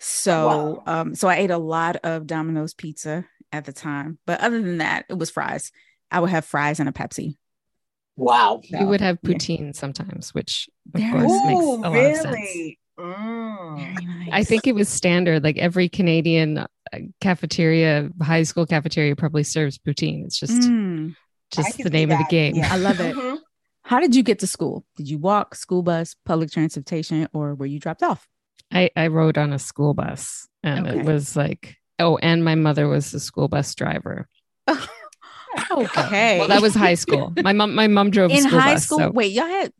So 0.00 0.82
wow. 0.86 1.00
um 1.00 1.14
so 1.14 1.28
I 1.28 1.36
ate 1.36 1.50
a 1.50 1.58
lot 1.58 1.96
of 1.96 2.26
Domino's 2.26 2.74
pizza 2.74 3.26
at 3.52 3.66
the 3.66 3.72
time. 3.72 4.18
But 4.26 4.40
other 4.40 4.62
than 4.62 4.78
that, 4.78 5.04
it 5.08 5.18
was 5.18 5.30
fries. 5.30 5.72
I 6.12 6.20
would 6.20 6.30
have 6.30 6.44
fries 6.44 6.78
and 6.78 6.88
a 6.88 6.92
Pepsi. 6.92 7.36
Wow. 8.16 8.60
So, 8.64 8.78
we 8.78 8.84
would 8.84 9.00
have 9.00 9.20
poutine 9.22 9.66
yeah. 9.66 9.72
sometimes, 9.72 10.34
which 10.34 10.68
of 10.94 11.00
there 11.00 11.10
course 11.10 11.32
Ooh, 11.32 11.46
makes 11.46 11.86
a 11.86 11.90
lot 11.90 11.96
of 11.96 12.16
sense. 12.16 12.76
Mm. 13.00 13.94
Nice. 13.94 14.28
I 14.30 14.44
think 14.44 14.66
it 14.66 14.74
was 14.74 14.88
standard. 14.88 15.42
Like 15.42 15.56
every 15.58 15.88
Canadian 15.88 16.58
uh, 16.58 16.66
cafeteria, 17.20 18.10
high 18.20 18.42
school 18.42 18.66
cafeteria, 18.66 19.16
probably 19.16 19.42
serves 19.42 19.78
poutine. 19.78 20.24
It's 20.24 20.38
just 20.38 20.60
mm. 20.60 21.16
just 21.50 21.78
the 21.78 21.90
name 21.90 22.10
of 22.10 22.18
the 22.18 22.26
game. 22.28 22.54
Yeah. 22.54 22.72
I 22.72 22.76
love 22.76 23.00
it. 23.00 23.16
Mm-hmm. 23.16 23.36
How 23.84 23.98
did 23.98 24.14
you 24.14 24.22
get 24.22 24.38
to 24.40 24.46
school? 24.46 24.84
Did 24.96 25.08
you 25.08 25.18
walk, 25.18 25.54
school 25.54 25.82
bus, 25.82 26.14
public 26.24 26.50
transportation, 26.50 27.28
or 27.32 27.54
were 27.54 27.66
you 27.66 27.80
dropped 27.80 28.02
off? 28.02 28.28
I, 28.70 28.90
I 28.96 29.08
rode 29.08 29.36
on 29.36 29.52
a 29.52 29.58
school 29.58 29.92
bus, 29.92 30.48
and 30.62 30.86
okay. 30.86 31.00
it 31.00 31.04
was 31.04 31.34
like, 31.34 31.76
oh, 31.98 32.16
and 32.16 32.44
my 32.44 32.54
mother 32.54 32.88
was 32.88 33.10
the 33.10 33.20
school 33.20 33.48
bus 33.48 33.74
driver. 33.74 34.28
okay, 35.70 36.38
well, 36.38 36.48
that 36.48 36.62
was 36.62 36.74
high 36.74 36.94
school. 36.94 37.32
My 37.42 37.52
mom, 37.52 37.74
my 37.74 37.86
mom 37.86 38.10
drove 38.10 38.30
in 38.30 38.44
high 38.44 38.74
bus, 38.74 38.84
school. 38.84 38.98
So. 38.98 39.10
Wait, 39.10 39.32
y'all 39.32 39.46
had 39.46 39.72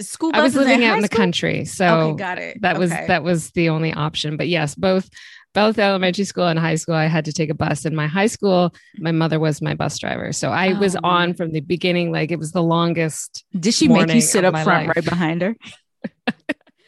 school 0.00 0.32
I 0.34 0.42
was 0.42 0.56
living 0.56 0.84
out 0.84 0.96
in 0.96 1.02
the 1.02 1.06
school? 1.06 1.16
country, 1.16 1.64
so 1.64 1.86
okay, 1.86 2.18
got 2.18 2.38
it. 2.38 2.60
That 2.62 2.76
okay. 2.76 2.80
was 2.80 2.90
that 2.90 3.22
was 3.22 3.50
the 3.52 3.68
only 3.68 3.92
option. 3.92 4.36
But 4.36 4.48
yes, 4.48 4.74
both 4.74 5.08
both 5.54 5.78
elementary 5.78 6.24
school 6.24 6.46
and 6.46 6.58
high 6.58 6.74
school, 6.74 6.94
I 6.94 7.06
had 7.06 7.24
to 7.26 7.32
take 7.32 7.50
a 7.50 7.54
bus. 7.54 7.84
In 7.84 7.94
my 7.94 8.06
high 8.06 8.26
school, 8.26 8.74
my 8.98 9.12
mother 9.12 9.38
was 9.38 9.62
my 9.62 9.74
bus 9.74 9.98
driver, 9.98 10.32
so 10.32 10.50
I 10.50 10.72
oh, 10.72 10.78
was 10.78 10.96
on 10.96 11.34
from 11.34 11.52
the 11.52 11.60
beginning. 11.60 12.12
Like 12.12 12.30
it 12.30 12.38
was 12.38 12.52
the 12.52 12.62
longest. 12.62 13.44
Did 13.58 13.74
she 13.74 13.88
make 13.88 14.12
you 14.12 14.20
sit 14.20 14.44
up 14.44 14.54
front, 14.64 14.88
life. 14.88 14.96
right 14.96 15.04
behind 15.04 15.42
her? 15.42 15.56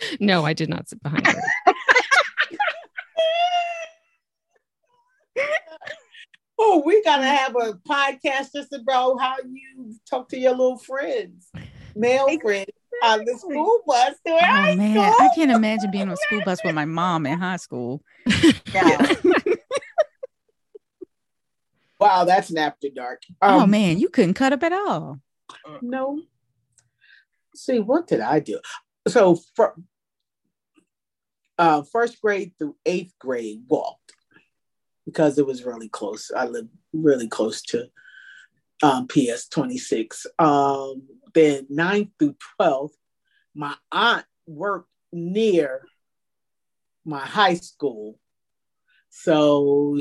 no, 0.20 0.44
I 0.44 0.52
did 0.52 0.68
not 0.68 0.88
sit 0.88 1.02
behind 1.02 1.26
her. 1.26 1.40
Oh, 6.60 6.82
we 6.84 7.02
gotta 7.02 7.24
have 7.24 7.56
a 7.56 7.72
podcast 7.88 8.52
just 8.54 8.72
about 8.72 9.18
how 9.18 9.36
you 9.50 9.94
talk 10.08 10.28
to 10.28 10.38
your 10.38 10.52
little 10.52 10.78
friends, 10.78 11.50
male 11.96 12.28
friends 12.40 12.70
on 13.02 13.24
the 13.24 13.34
school 13.38 13.82
bus 13.86 14.14
to 14.26 14.32
oh, 14.32 14.76
man, 14.76 14.92
school. 14.92 15.02
I 15.02 15.30
can't 15.34 15.50
imagine 15.50 15.90
being 15.90 16.08
on 16.08 16.12
a 16.12 16.16
school 16.16 16.42
bus 16.44 16.62
with 16.62 16.74
my 16.74 16.84
mom 16.84 17.26
in 17.26 17.38
high 17.38 17.56
school. 17.56 18.02
Yeah. 18.72 19.14
wow, 22.00 22.24
that's 22.24 22.50
an 22.50 22.58
after 22.58 22.88
dark. 22.88 23.22
Oh, 23.42 23.48
um, 23.48 23.62
oh 23.62 23.66
man, 23.66 23.98
you 23.98 24.08
couldn't 24.08 24.34
cut 24.34 24.52
up 24.52 24.62
at 24.62 24.72
all. 24.72 25.18
No. 25.82 26.20
See, 27.56 27.80
what 27.80 28.06
did 28.06 28.20
I 28.20 28.38
do? 28.38 28.60
So 29.08 29.40
for 29.56 29.74
uh, 31.58 31.82
first 31.82 32.20
grade 32.22 32.52
through 32.58 32.76
eighth 32.86 33.14
grade, 33.18 33.62
walked 33.68 33.99
because 35.06 35.38
it 35.38 35.46
was 35.46 35.64
really 35.64 35.88
close. 35.88 36.30
I 36.34 36.46
lived 36.46 36.70
really 36.92 37.28
close 37.28 37.62
to 37.62 37.88
um, 38.82 39.06
PS 39.08 39.48
26. 39.48 40.26
Um, 40.38 41.02
then 41.34 41.66
ninth 41.68 42.10
through 42.18 42.36
12th, 42.60 42.92
my 43.54 43.74
aunt 43.92 44.24
worked 44.46 44.88
near 45.12 45.82
my 47.04 47.20
high 47.20 47.54
school. 47.54 48.18
So 49.10 50.00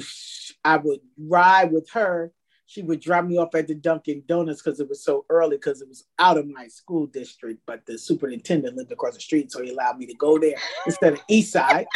I 0.64 0.78
would 0.78 1.00
ride 1.18 1.72
with 1.72 1.90
her. 1.92 2.32
She 2.68 2.84
would 2.84 3.00
drop 3.00 3.26
me 3.26 3.38
off 3.38 3.56
at 3.56 3.68
the 3.68 3.74
Dunkin' 3.74 4.24
Donuts 4.28 4.62
because 4.62 4.80
it 4.80 4.88
was 4.88 5.04
so 5.04 5.26
early 5.30 5.58
because 5.58 5.82
it 5.82 5.90
was 5.90 6.06
out 6.20 6.38
of 6.38 6.48
my 6.48 6.68
school 6.68 7.08
district. 7.08 7.62
But 7.66 7.84
the 7.88 7.98
superintendent 7.98 8.78
lived 8.78 8.92
across 8.92 9.16
the 9.16 9.22
street, 9.22 9.52
so 9.52 9.64
he 9.64 9.72
allowed 9.72 9.98
me 9.98 10.06
to 10.06 10.14
go 10.14 10.38
there 10.38 10.56
instead 10.86 11.14
of 11.14 11.22
East 11.28 11.52
Side. 11.52 11.88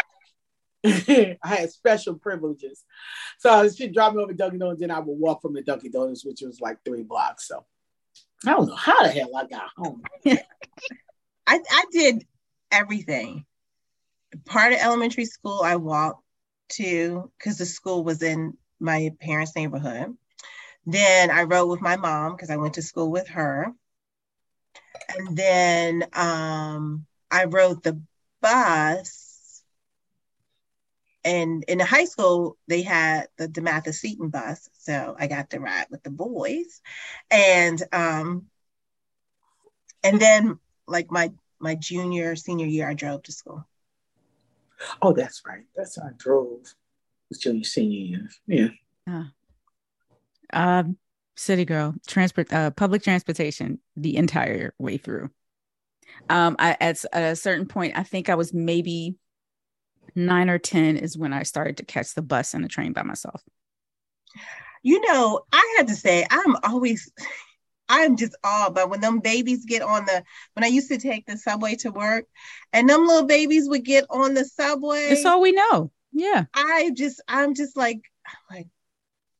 I 0.86 1.38
had 1.44 1.72
special 1.72 2.16
privileges. 2.16 2.84
So 3.40 3.70
she 3.70 3.88
dropped 3.88 4.16
me 4.16 4.24
over 4.24 4.34
Dunkin' 4.34 4.60
Donuts, 4.60 4.82
then 4.82 4.92
I 4.92 5.00
would 5.00 5.18
walk 5.18 5.42
from 5.42 5.54
the 5.54 5.62
Dunkin' 5.62 5.92
Donuts, 5.92 6.26
which 6.26 6.42
was 6.42 6.60
like 6.60 6.78
three 6.84 7.04
blocks. 7.04 7.48
So 7.48 7.66
I 8.46 8.52
don't 8.52 8.68
know 8.68 8.76
how 8.76 9.04
the 9.04 9.10
hell 9.10 9.36
I 9.36 9.46
got 9.46 9.70
home. 9.78 10.04
I, 10.26 10.38
I 11.60 11.86
did 11.92 12.26
everything. 12.72 13.46
Part 14.46 14.74
of 14.74 14.80
elementary 14.80 15.26
school, 15.26 15.62
I 15.64 15.76
walked 15.76 16.24
to 16.74 17.32
because 17.38 17.58
the 17.58 17.66
school 17.66 18.04
was 18.04 18.22
in 18.22 18.58
my 18.80 19.12
parents' 19.22 19.56
neighborhood. 19.56 20.16
Then 20.86 21.32
I 21.32 21.44
rode 21.44 21.68
with 21.68 21.82
my 21.82 21.96
mom 21.96 22.36
because 22.36 22.50
I 22.50 22.58
went 22.58 22.74
to 22.74 22.82
school 22.82 23.10
with 23.10 23.28
her. 23.30 23.74
And 25.16 25.38
then 25.38 26.06
um, 26.14 27.06
I 27.32 27.46
rode 27.46 27.84
the 27.84 28.02
bus. 28.42 29.23
And 31.26 31.64
in 31.68 31.78
the 31.78 31.86
high 31.86 32.06
school, 32.06 32.58
they 32.68 32.82
had 32.82 33.28
the 33.38 33.48
DeMatha 33.48 33.94
Seton 33.94 34.30
bus. 34.30 34.70
So 34.80 35.16
I 35.18 35.28
got 35.28 35.50
to 35.52 35.60
ride 35.60 35.88
with 35.90 36.04
the 36.04 36.10
boys. 36.10 36.82
And 37.32 37.82
um, 37.92 38.48
and 40.04 40.20
then 40.20 40.60
like 40.88 41.12
my 41.12 41.32
my 41.60 41.76
junior, 41.76 42.36
senior 42.36 42.66
year, 42.66 42.90
I 42.90 42.94
drove 42.94 43.24
to 43.24 43.32
school. 43.32 43.66
Oh, 45.02 45.14
that's 45.14 45.44
right. 45.46 45.64
That's 45.76 45.96
how 45.96 46.08
I 46.08 46.12
drove. 46.18 46.76
Was 47.30 47.40
junior, 47.40 47.64
senior 47.64 48.00
year. 48.00 48.30
Yeah. 48.48 48.68
Uh, 49.08 49.24
um, 50.52 50.98
city 51.36 51.66
girl, 51.66 51.96
transport, 52.06 52.52
uh, 52.52 52.72
public 52.72 53.02
transportation 53.02 53.80
the 53.96 54.18
entire 54.18 54.74
way 54.78 54.98
through. 54.98 55.30
Um, 56.30 56.56
I, 56.60 56.78
at 56.80 57.04
a 57.14 57.36
certain 57.36 57.66
point, 57.66 57.98
I 57.98 58.04
think 58.04 58.30
I 58.30 58.36
was 58.36 58.54
maybe 58.54 59.16
nine 60.16 60.50
or 60.50 60.58
10 60.58 60.98
is 60.98 61.18
when 61.18 61.34
I 61.34 61.44
started 61.44 61.78
to 61.78 61.86
catch 61.86 62.14
the 62.14 62.22
bus 62.22 62.54
and 62.54 62.64
the 62.64 62.70
train 62.70 62.94
by 62.94 63.04
myself. 63.04 63.42
You 64.82 65.02
know, 65.02 65.42
I 65.52 65.76
had 65.78 65.88
to 65.88 65.96
say, 65.96 66.26
I'm 66.30 66.56
always, 66.64 67.12
I'm 67.88 68.18
just 68.18 68.36
all 68.44 68.72
but 68.72 68.90
when 68.90 69.00
them 69.00 69.20
babies 69.20 69.66
get 69.66 69.82
on 69.82 70.06
the, 70.06 70.24
when 70.54 70.64
I 70.64 70.68
used 70.68 70.90
to 70.90 70.98
take 70.98 71.26
the 71.26 71.38
subway 71.38 71.76
to 71.76 71.92
work 71.92 72.26
and 72.74 72.90
them 72.90 73.08
little 73.08 73.26
babies 73.26 73.70
would 73.70 73.86
get 73.86 74.06
on 74.10 74.34
the 74.34 74.46
subway. 74.46 75.10
That's 75.10 75.26
all 75.26 75.42
we 75.42 75.52
know. 75.54 75.92
Yeah. 76.12 76.46
I 76.54 76.92
just, 76.94 77.22
I'm 77.28 77.56
just 77.56 77.78
like, 77.78 78.02
I'm 78.26 78.58
like, 78.58 78.68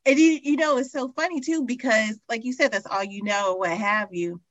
and 0.06 0.20
you, 0.20 0.40
you 0.44 0.56
know, 0.58 0.78
it's 0.78 0.92
so 0.92 1.12
funny 1.14 1.42
too, 1.42 1.66
because 1.66 2.20
like 2.30 2.44
you 2.44 2.54
said, 2.54 2.72
that's 2.72 2.88
all 2.88 3.04
you 3.04 3.24
know, 3.24 3.56
what 3.56 3.72
have 3.72 4.14
you 4.14 4.42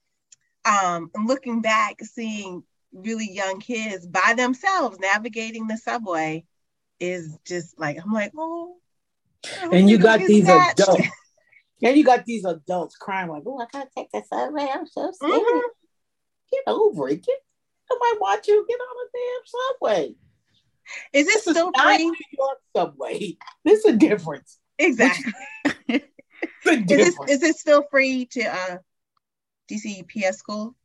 um, 0.65 1.11
and 1.15 1.27
looking 1.27 1.61
back, 1.61 2.03
seeing 2.03 2.63
really 2.93 3.31
young 3.31 3.61
kids 3.61 4.07
by 4.07 4.35
themselves 4.37 4.99
navigating 5.01 5.67
the 5.67 5.77
subway 5.77 6.45
is 7.01 7.37
just 7.47 7.79
like 7.79 7.99
I'm 8.03 8.13
like, 8.13 8.33
oh. 8.37 8.77
And 9.73 9.91
you 9.91 9.99
got 9.99 10.21
these 10.21 10.45
snatched. 10.45 10.81
adults. 10.81 11.03
And 11.85 11.97
you 11.97 12.05
got 12.05 12.25
these 12.25 12.45
adults 12.45 12.97
crying 12.97 13.29
like, 13.29 13.43
"Oh, 13.45 13.59
I 13.59 13.67
gotta 13.73 13.91
take 13.97 14.09
the 14.13 14.23
subway. 14.29 14.69
I'm 14.73 14.87
so 14.87 15.11
scared. 15.11 15.33
Mm-hmm. 15.33 15.69
Get 16.53 16.63
over 16.69 17.09
it. 17.09 17.27
Get 17.27 17.39
somebody 17.89 18.19
watch 18.21 18.47
you 18.47 18.65
get 18.69 18.79
on 18.79 18.97
a 19.05 19.09
damn 19.13 19.81
subway." 19.81 20.15
Is 21.13 21.27
this 21.27 21.43
still 21.43 21.73
free? 21.73 21.99
New 21.99 22.15
York 22.39 22.59
subway. 22.77 23.37
There's 23.65 23.85
a 23.85 23.97
difference. 23.97 24.59
Exactly. 24.79 25.33
is, 25.65 26.05
it, 26.67 27.15
is 27.29 27.43
it 27.43 27.57
still 27.57 27.85
free 27.91 28.27
to 28.27 28.45
uh 28.45 28.79
DCPS 29.71 30.35
school 30.35 30.77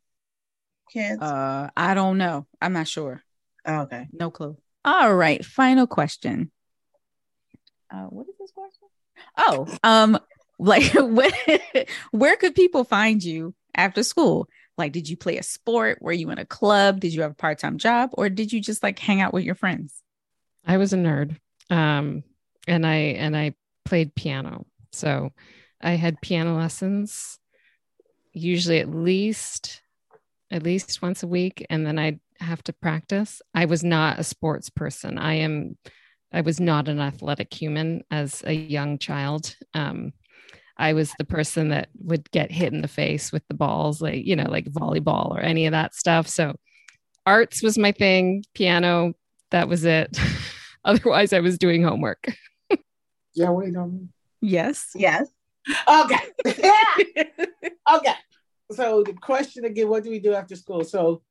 kids? 0.92 1.20
Uh, 1.20 1.70
I 1.76 1.94
don't 1.94 2.18
know. 2.18 2.46
I'm 2.60 2.72
not 2.72 2.88
sure. 2.88 3.22
Oh, 3.64 3.82
okay. 3.82 4.08
No 4.12 4.30
clue. 4.30 4.56
All 4.84 5.14
right. 5.14 5.44
Final 5.44 5.86
question. 5.86 6.50
Uh, 7.90 8.04
what 8.04 8.28
is 8.28 8.34
this 8.38 8.50
question? 8.50 8.88
Oh, 9.36 9.66
um, 9.82 10.18
like 10.58 10.92
where, 10.94 11.30
where 12.10 12.36
could 12.36 12.54
people 12.54 12.84
find 12.84 13.22
you 13.22 13.54
after 13.74 14.02
school? 14.02 14.48
Like, 14.76 14.92
did 14.92 15.08
you 15.08 15.16
play 15.16 15.38
a 15.38 15.42
sport? 15.42 15.98
Were 16.00 16.12
you 16.12 16.30
in 16.30 16.38
a 16.38 16.44
club? 16.44 17.00
Did 17.00 17.12
you 17.12 17.22
have 17.22 17.32
a 17.32 17.34
part 17.34 17.58
time 17.58 17.78
job, 17.78 18.10
or 18.12 18.28
did 18.28 18.52
you 18.52 18.60
just 18.60 18.82
like 18.82 18.98
hang 18.98 19.20
out 19.20 19.34
with 19.34 19.44
your 19.44 19.56
friends? 19.56 20.02
I 20.64 20.76
was 20.76 20.92
a 20.92 20.96
nerd, 20.96 21.36
um, 21.68 22.22
and 22.68 22.86
I 22.86 22.94
and 22.94 23.36
I 23.36 23.54
played 23.84 24.14
piano. 24.14 24.66
So 24.92 25.32
I 25.80 25.92
had 25.92 26.20
piano 26.20 26.56
lessons 26.56 27.38
usually 28.32 28.78
at 28.78 28.90
least 28.90 29.82
at 30.50 30.62
least 30.62 31.02
once 31.02 31.22
a 31.22 31.28
week 31.28 31.64
and 31.70 31.86
then 31.86 31.98
I'd 31.98 32.20
have 32.40 32.62
to 32.64 32.72
practice. 32.72 33.42
I 33.54 33.64
was 33.66 33.84
not 33.84 34.18
a 34.18 34.24
sports 34.24 34.70
person. 34.70 35.18
I 35.18 35.34
am 35.34 35.76
I 36.32 36.42
was 36.42 36.60
not 36.60 36.88
an 36.88 37.00
athletic 37.00 37.52
human 37.52 38.02
as 38.10 38.42
a 38.46 38.52
young 38.52 38.98
child. 38.98 39.56
Um, 39.72 40.12
I 40.76 40.92
was 40.92 41.12
the 41.18 41.24
person 41.24 41.70
that 41.70 41.88
would 41.98 42.30
get 42.30 42.52
hit 42.52 42.72
in 42.72 42.82
the 42.82 42.88
face 42.88 43.32
with 43.32 43.42
the 43.48 43.54
balls, 43.54 44.00
like, 44.00 44.24
you 44.24 44.36
know, 44.36 44.48
like 44.48 44.66
volleyball 44.66 45.30
or 45.30 45.40
any 45.40 45.66
of 45.66 45.72
that 45.72 45.94
stuff. 45.94 46.28
So 46.28 46.54
arts 47.24 47.62
was 47.62 47.78
my 47.78 47.92
thing, 47.92 48.44
piano, 48.54 49.14
that 49.50 49.68
was 49.68 49.84
it. 49.84 50.18
Otherwise, 50.84 51.32
I 51.32 51.40
was 51.40 51.58
doing 51.58 51.82
homework. 51.82 52.28
yeah, 53.34 53.50
wait 53.50 53.74
on 53.74 54.10
Yes. 54.40 54.90
Yes. 54.94 55.28
Okay. 55.88 56.16
okay. 57.94 58.14
So 58.72 59.02
the 59.02 59.14
question 59.14 59.64
again, 59.64 59.88
what 59.88 60.04
do 60.04 60.10
we 60.10 60.18
do 60.18 60.34
after 60.34 60.56
school? 60.56 60.84
So 60.84 61.22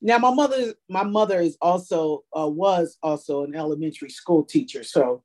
now 0.00 0.18
my 0.18 0.32
mother, 0.32 0.74
my 0.88 1.04
mother 1.04 1.40
is 1.40 1.56
also 1.60 2.24
uh, 2.36 2.48
was 2.48 2.96
also 3.02 3.44
an 3.44 3.54
elementary 3.54 4.10
school 4.10 4.44
teacher. 4.44 4.82
So 4.82 5.22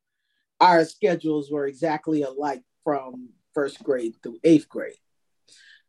our 0.59 0.85
schedules 0.85 1.51
were 1.51 1.67
exactly 1.67 2.21
alike 2.21 2.61
from 2.83 3.29
first 3.53 3.83
grade 3.83 4.15
through 4.21 4.37
eighth 4.43 4.69
grade. 4.69 4.97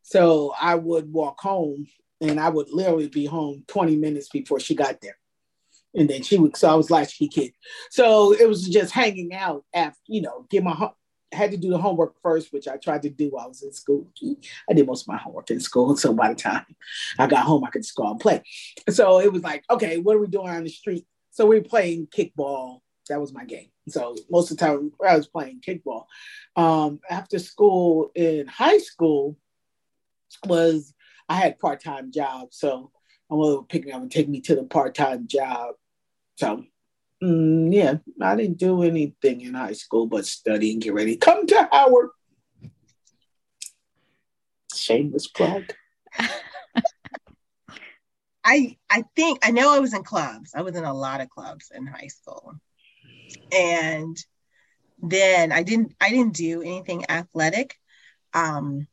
So 0.02 0.54
I 0.58 0.76
would 0.76 1.12
walk 1.12 1.40
home 1.40 1.86
and 2.20 2.40
I 2.40 2.48
would 2.48 2.70
literally 2.70 3.08
be 3.08 3.26
home 3.26 3.64
20 3.66 3.96
minutes 3.96 4.28
before 4.28 4.60
she 4.60 4.74
got 4.74 5.00
there. 5.00 5.18
And 5.94 6.08
then 6.08 6.22
she 6.22 6.38
would, 6.38 6.56
so 6.56 6.68
I 6.68 6.74
was 6.74 6.90
latchkey 6.90 7.28
kid. 7.28 7.52
So 7.90 8.32
it 8.32 8.48
was 8.48 8.68
just 8.68 8.92
hanging 8.92 9.34
out 9.34 9.64
after, 9.74 9.98
you 10.06 10.22
know, 10.22 10.46
get 10.50 10.62
my 10.62 10.90
had 11.32 11.50
to 11.50 11.56
do 11.56 11.70
the 11.70 11.78
homework 11.78 12.14
first, 12.22 12.52
which 12.52 12.68
I 12.68 12.76
tried 12.76 13.02
to 13.02 13.10
do 13.10 13.30
while 13.30 13.44
I 13.44 13.48
was 13.48 13.62
in 13.62 13.72
school. 13.72 14.06
I 14.70 14.72
did 14.74 14.86
most 14.86 15.02
of 15.02 15.08
my 15.08 15.16
homework 15.16 15.50
in 15.50 15.60
school. 15.60 15.96
So 15.96 16.12
by 16.12 16.28
the 16.28 16.34
time 16.34 16.64
I 17.18 17.26
got 17.26 17.44
home, 17.44 17.64
I 17.64 17.70
could 17.70 17.82
just 17.82 17.96
go 17.96 18.10
and 18.10 18.20
play. 18.20 18.42
So 18.90 19.20
it 19.20 19.32
was 19.32 19.42
like, 19.42 19.64
okay, 19.70 19.98
what 19.98 20.16
are 20.16 20.20
we 20.20 20.28
doing 20.28 20.48
on 20.48 20.64
the 20.64 20.70
street? 20.70 21.06
So 21.30 21.46
we 21.46 21.58
were 21.58 21.64
playing 21.64 22.06
kickball. 22.06 22.80
That 23.08 23.20
was 23.20 23.32
my 23.32 23.44
game. 23.44 23.68
So 23.88 24.16
most 24.30 24.50
of 24.50 24.56
the 24.56 24.64
time 24.64 24.92
I 25.06 25.16
was 25.16 25.28
playing 25.28 25.60
kickball. 25.60 26.06
Um, 26.56 27.00
after 27.08 27.38
school 27.38 28.10
in 28.14 28.46
high 28.46 28.78
school 28.78 29.36
was 30.44 30.92
I 31.28 31.34
had 31.36 31.58
part-time 31.58 32.12
jobs. 32.12 32.58
So 32.58 32.90
my 33.30 33.36
mother 33.36 33.56
would 33.56 33.68
pick 33.68 33.84
me 33.84 33.92
up 33.92 34.02
and 34.02 34.10
take 34.10 34.28
me 34.28 34.40
to 34.42 34.54
the 34.54 34.64
part-time 34.64 35.26
job. 35.28 35.74
So 36.36 36.64
Mm, 37.22 37.72
yeah, 37.72 37.94
I 38.20 38.36
didn't 38.36 38.58
do 38.58 38.82
anything 38.82 39.40
in 39.40 39.54
high 39.54 39.72
school 39.72 40.06
but 40.06 40.26
study 40.26 40.72
and 40.72 40.82
get 40.82 40.92
ready. 40.94 41.16
Come 41.16 41.46
to 41.46 41.68
Howard. 41.72 42.10
Shameless 44.74 45.28
plug. 45.28 45.72
I 48.44 48.76
I 48.88 49.02
think 49.16 49.44
I 49.44 49.50
know 49.50 49.74
I 49.74 49.80
was 49.80 49.92
in 49.94 50.04
clubs. 50.04 50.52
I 50.54 50.62
was 50.62 50.76
in 50.76 50.84
a 50.84 50.94
lot 50.94 51.20
of 51.20 51.30
clubs 51.30 51.72
in 51.74 51.86
high 51.86 52.06
school. 52.08 52.54
And 53.50 54.16
then 55.02 55.52
I 55.52 55.62
didn't 55.62 55.94
I 56.00 56.10
didn't 56.10 56.36
do 56.36 56.62
anything 56.62 57.10
athletic 57.10 57.76
um 58.34 58.86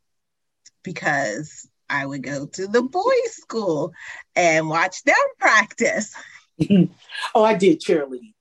because 0.81 1.69
I 1.89 2.05
would 2.05 2.23
go 2.23 2.47
to 2.47 2.67
the 2.67 2.81
boys' 2.81 3.33
school 3.33 3.93
and 4.35 4.67
watch 4.67 5.03
them 5.03 5.15
practice. 5.37 6.15
oh, 7.35 7.43
I 7.43 7.55
did 7.55 7.81
cheerleading 7.81 8.33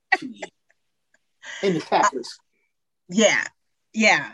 in 1.61 1.73
the 1.73 1.85
Packers. 1.89 2.39
Yeah, 3.09 3.43
yeah. 3.93 4.31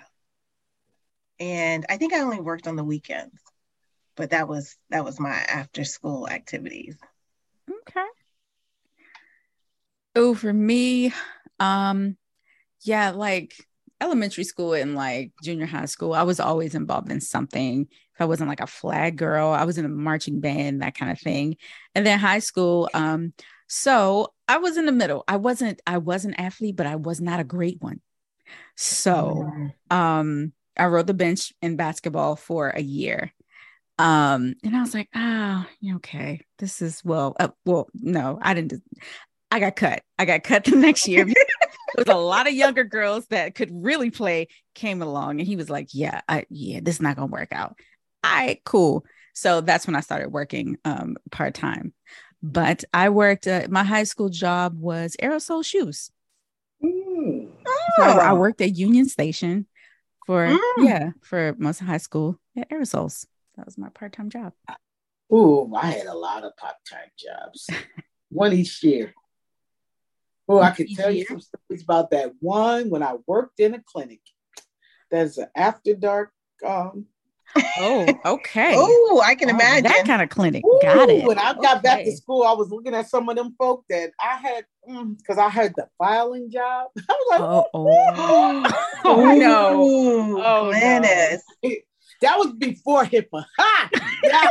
And 1.40 1.86
I 1.90 1.98
think 1.98 2.14
I 2.14 2.20
only 2.20 2.40
worked 2.40 2.68
on 2.68 2.76
the 2.76 2.84
weekends, 2.84 3.42
but 4.16 4.32
that 4.32 4.48
was 4.48 4.76
that 4.90 5.06
was 5.06 5.20
my 5.20 5.32
after 5.32 5.84
school 5.84 6.28
activities. 6.28 6.98
Okay. 7.70 8.06
Oh, 10.16 10.36
for 10.36 10.52
me, 10.52 11.14
um, 11.60 12.18
yeah, 12.82 13.12
like 13.12 13.54
elementary 14.02 14.44
school 14.44 14.74
and 14.74 14.96
like 14.96 15.32
junior 15.44 15.66
high 15.66 15.86
school, 15.86 16.14
I 16.14 16.24
was 16.24 16.40
always 16.40 16.76
involved 16.76 17.12
in 17.12 17.22
something. 17.22 17.88
If 18.16 18.22
I 18.22 18.26
wasn't 18.26 18.50
like 18.50 18.62
a 18.62 18.68
flag 18.68 19.18
girl, 19.18 19.50
I 19.50 19.66
was 19.66 19.78
in 19.78 19.86
a 19.86 19.90
marching 19.90 20.40
band, 20.40 20.82
that 20.82 20.96
kind 20.96 21.12
of 21.12 21.20
thing. 21.20 21.58
And 21.96 22.06
then 22.06 22.20
high 22.20 22.40
school, 22.40 22.90
um, 22.94 23.34
so 23.70 24.34
I 24.48 24.58
was 24.58 24.78
in 24.78 24.86
the 24.86 24.92
middle. 24.92 25.24
I 25.28 25.38
wasn't 25.38 25.82
I 25.88 26.00
was 26.00 26.26
an 26.26 26.34
athlete, 26.34 26.76
but 26.76 26.88
I 26.88 26.96
was 26.96 27.22
not 27.22 27.40
a 27.40 27.46
great 27.46 27.82
one. 27.82 28.02
So 28.76 29.50
mm. 29.54 29.96
um 29.96 30.54
I 30.76 30.88
rode 30.88 31.08
the 31.08 31.14
bench 31.14 31.54
in 31.62 31.76
basketball 31.76 32.36
for 32.36 32.70
a 32.70 32.82
year. 32.82 33.32
Um, 34.00 34.56
and 34.64 34.78
I 34.78 34.80
was 34.80 34.94
like, 34.94 35.10
ah, 35.14 35.68
oh, 35.84 35.96
okay, 35.98 36.40
this 36.58 36.82
is 36.82 37.04
well, 37.04 37.36
uh, 37.38 37.50
well, 37.66 37.90
no, 37.94 38.40
I 38.42 38.54
didn't. 38.54 38.82
I 39.52 39.60
got 39.60 39.76
cut. 39.76 40.04
I 40.18 40.24
got 40.24 40.44
cut 40.44 40.64
the 40.66 40.78
next 40.78 41.08
year. 41.08 41.26
there 41.26 41.36
was 41.98 42.08
a 42.08 42.16
lot 42.16 42.48
of 42.48 42.54
younger 42.54 42.86
girls 42.86 43.28
that 43.28 43.56
could 43.56 43.70
really 43.72 44.10
play 44.10 44.48
came 44.74 45.02
along, 45.02 45.40
and 45.40 45.48
he 45.48 45.58
was 45.58 45.70
like, 45.70 45.90
"Yeah, 45.92 46.22
I, 46.30 46.46
yeah, 46.50 46.80
this 46.82 46.96
is 46.96 47.02
not 47.02 47.18
gonna 47.18 47.28
work 47.28 47.52
out." 47.52 47.78
All 48.24 48.32
right, 48.32 48.62
cool. 48.64 49.06
So 49.34 49.62
that's 49.62 49.86
when 49.86 49.98
I 49.98 50.02
started 50.02 50.30
working 50.32 50.78
um, 50.86 51.18
part 51.30 51.54
time. 51.54 51.94
But 52.42 52.84
I 52.94 53.10
worked. 53.10 53.48
Uh, 53.48 53.68
my 53.70 53.84
high 53.84 54.04
school 54.04 54.30
job 54.30 54.80
was 54.80 55.16
aerosol 55.22 55.64
shoes. 55.64 56.12
Mm. 56.84 57.50
Oh. 57.68 57.92
So 57.98 58.04
I, 58.04 58.12
I, 58.12 58.32
oh. 58.32 58.36
worked 58.36 58.62
at 58.62 58.76
Union 58.78 59.08
Station 59.08 59.68
for 60.26 60.48
mm. 60.48 60.60
yeah 60.78 61.12
for 61.22 61.56
most 61.58 61.82
of 61.82 61.88
high 61.88 61.98
school 61.98 62.40
at 62.58 62.70
Aerosoles. 62.70 63.26
That 63.58 63.66
was 63.66 63.78
my 63.78 63.90
part 63.90 64.14
time 64.14 64.30
job. 64.30 64.54
Ooh, 65.34 65.74
I 65.76 65.88
had 65.88 66.08
a 66.08 66.14
lot 66.14 66.44
of 66.44 66.56
part 66.56 66.76
time 66.90 67.10
jobs. 67.18 67.68
One 68.30 68.54
each 68.54 68.84
year. 68.84 69.14
Oh, 70.48 70.62
I 70.62 70.72
could 70.72 70.88
tell 70.96 71.12
you 71.12 71.26
some 71.26 71.42
stories 71.42 71.84
about 71.84 72.10
that 72.12 72.32
one 72.40 72.90
when 72.90 73.04
I 73.04 73.16
worked 73.28 73.60
in 73.60 73.76
a 73.76 73.84
clinic. 73.86 74.22
There's 75.12 75.38
an 75.38 75.48
after 75.56 75.94
dark 75.94 76.32
um, 76.66 77.06
Oh, 77.56 78.08
okay. 78.26 78.74
oh, 78.76 79.24
I 79.26 79.36
can 79.36 79.50
oh, 79.50 79.54
imagine 79.54 79.84
that 79.84 80.04
kind 80.06 80.22
of 80.22 80.30
clinic. 80.30 80.64
Ooh, 80.66 80.80
Got 80.82 81.10
it. 81.10 81.26
When 81.26 81.40
I 81.40 81.54
got 81.54 81.78
okay. 81.78 81.82
back 81.82 82.04
to 82.06 82.16
school, 82.16 82.44
I 82.44 82.54
was 82.54 82.70
looking 82.70 82.94
at 82.94 83.10
some 83.10 83.28
of 83.30 83.36
them 83.36 83.56
folk 83.58 83.86
that 83.90 84.12
I 84.20 84.36
had 84.36 84.66
because 84.88 85.38
mm, 85.38 85.44
I 85.44 85.50
had 85.50 85.74
the 85.76 85.88
filing 85.98 86.52
job. 86.52 86.90
I 86.98 87.02
was 87.10 87.28
like, 87.32 87.42
oh, 87.42 87.68
oh, 87.74 89.00
oh 89.06 89.36
no, 89.36 90.42
oh, 90.42 90.72
Glynis. 90.74 91.40
No. 91.64 91.72
That 92.22 92.38
was 92.38 92.54
before 92.54 93.04
HIPAA. 93.06 93.46
Ha! 93.58 93.90
Yeah. 94.24 94.50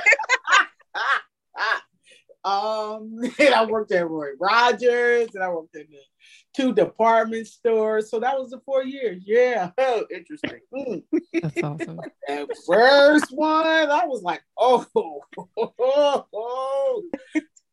Um, 2.49 3.21
and 3.39 3.55
I 3.55 3.67
worked 3.67 3.93
at 3.93 4.09
Roy 4.09 4.31
Rogers, 4.41 5.35
and 5.35 5.45
I 5.45 5.51
worked 5.51 5.77
in 5.77 5.87
the 5.91 5.99
two 6.55 6.73
department 6.73 7.47
stores. 7.47 8.11
So 8.11 8.21
that 8.21 8.39
was 8.39 8.51
the 8.51 8.61
four 8.65 8.83
years. 8.85 9.23
Yeah. 9.27 9.71
Oh, 9.77 10.05
interesting. 10.15 10.61
Mm. 10.75 11.03
That's 11.35 11.63
awesome. 11.63 12.01
That 12.29 12.47
first 12.67 13.31
one, 13.31 13.91
I 13.91 14.05
was 14.05 14.23
like, 14.23 14.43
oh, 14.59 14.85
oh, 14.95 15.23
oh, 15.57 16.27
oh. 16.35 17.03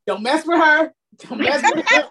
don't 0.07 0.23
mess 0.23 0.45
with 0.47 0.61
her. 0.61 0.93
Don't 1.17 1.39
mess 1.39 1.61
with 1.76 1.86
her. 1.89 2.09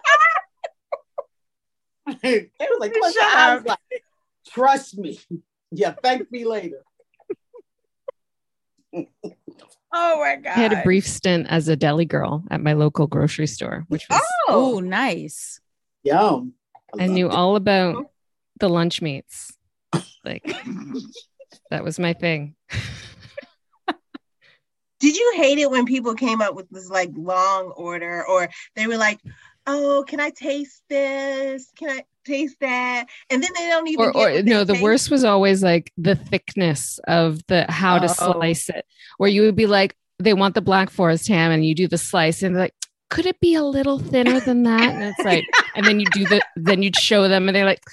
it 2.21 2.51
was 2.59 2.79
like, 2.79 2.93
I 3.19 3.55
was 3.55 3.65
like, 3.65 4.03
trust 4.47 4.95
me. 4.99 5.19
Yeah, 5.71 5.95
thank 6.03 6.31
me 6.31 6.45
later. 6.45 6.84
Oh 9.97 10.19
my 10.19 10.35
god! 10.35 10.57
I 10.57 10.59
had 10.59 10.73
a 10.73 10.83
brief 10.83 11.07
stint 11.07 11.47
as 11.49 11.69
a 11.69 11.75
deli 11.77 12.03
girl 12.03 12.43
at 12.51 12.59
my 12.59 12.73
local 12.73 13.07
grocery 13.07 13.47
store, 13.47 13.85
which 13.87 14.05
was 14.09 14.21
oh, 14.49 14.81
nice. 14.83 15.61
Yum. 16.03 16.53
I, 16.99 17.05
I 17.05 17.07
knew 17.07 17.27
it. 17.27 17.33
all 17.33 17.55
about 17.55 18.11
the 18.59 18.67
lunch 18.67 19.01
meats. 19.01 19.53
Like 20.25 20.43
that 21.69 21.83
was 21.83 21.97
my 21.97 22.11
thing. 22.11 22.55
Did 24.99 25.15
you 25.15 25.33
hate 25.37 25.59
it 25.59 25.71
when 25.71 25.85
people 25.85 26.13
came 26.13 26.41
up 26.41 26.55
with 26.55 26.69
this 26.69 26.89
like 26.89 27.11
long 27.15 27.71
order 27.77 28.25
or 28.27 28.49
they 28.75 28.87
were 28.87 28.97
like, 28.97 29.21
"Oh, 29.65 30.03
can 30.05 30.19
I 30.19 30.31
taste 30.31 30.83
this? 30.89 31.71
Can 31.77 31.89
I 31.89 32.03
taste 32.25 32.57
that?" 32.61 33.05
And 33.29 33.41
then 33.41 33.51
they 33.57 33.67
don't 33.67 33.87
even 33.87 34.05
Or, 34.05 34.17
or 34.17 34.43
no, 34.43 34.63
the 34.63 34.73
taste. 34.73 34.83
worst 34.83 35.11
was 35.11 35.23
always 35.23 35.63
like 35.63 35.91
the 35.97 36.15
thickness 36.15 36.99
of 37.07 37.39
the 37.47 37.65
how 37.69 37.99
to 37.99 38.07
oh. 38.07 38.33
slice 38.33 38.69
it. 38.69 38.85
Where 39.17 39.29
you 39.29 39.43
would 39.43 39.55
be 39.55 39.67
like, 39.67 39.95
they 40.19 40.33
want 40.33 40.55
the 40.55 40.61
black 40.61 40.89
forest 40.89 41.27
ham 41.27 41.51
and 41.51 41.65
you 41.65 41.75
do 41.75 41.87
the 41.87 41.97
slice 41.97 42.43
and 42.43 42.55
they're 42.55 42.63
like 42.63 42.73
could 43.09 43.25
it 43.25 43.39
be 43.39 43.55
a 43.55 43.63
little 43.63 43.99
thinner 43.99 44.39
than 44.39 44.63
that? 44.63 44.93
And 44.93 45.03
it's 45.03 45.23
like, 45.23 45.45
and 45.75 45.85
then 45.85 45.99
you 45.99 46.05
do 46.11 46.25
the, 46.25 46.41
then 46.55 46.81
you'd 46.81 46.95
show 46.95 47.27
them 47.27 47.47
and 47.47 47.55
they're 47.55 47.65
like, 47.65 47.83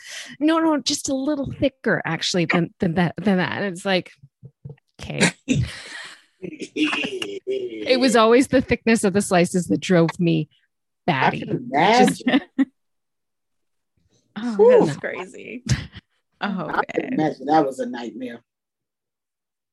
no, 0.40 0.58
no, 0.58 0.78
just 0.78 1.08
a 1.08 1.14
little 1.14 1.52
thicker 1.52 2.02
actually 2.04 2.46
than, 2.46 2.72
than 2.80 2.94
that, 2.94 3.14
than 3.16 3.36
that. 3.36 3.62
And 3.62 3.66
it's 3.66 3.84
like, 3.84 4.12
okay. 5.00 5.30
it 6.40 8.00
was 8.00 8.16
always 8.16 8.48
the 8.48 8.60
thickness 8.60 9.04
of 9.04 9.12
the 9.12 9.22
slices 9.22 9.66
that 9.68 9.80
drove 9.80 10.18
me 10.18 10.48
batty. 11.06 11.44
Just, 11.72 12.24
oh, 14.36 14.86
that's 14.86 14.98
crazy. 14.98 15.64
Oh, 16.44 16.66
man. 16.66 17.12
imagine 17.12 17.46
that 17.46 17.64
was 17.64 17.78
a 17.78 17.86
nightmare. 17.86 18.42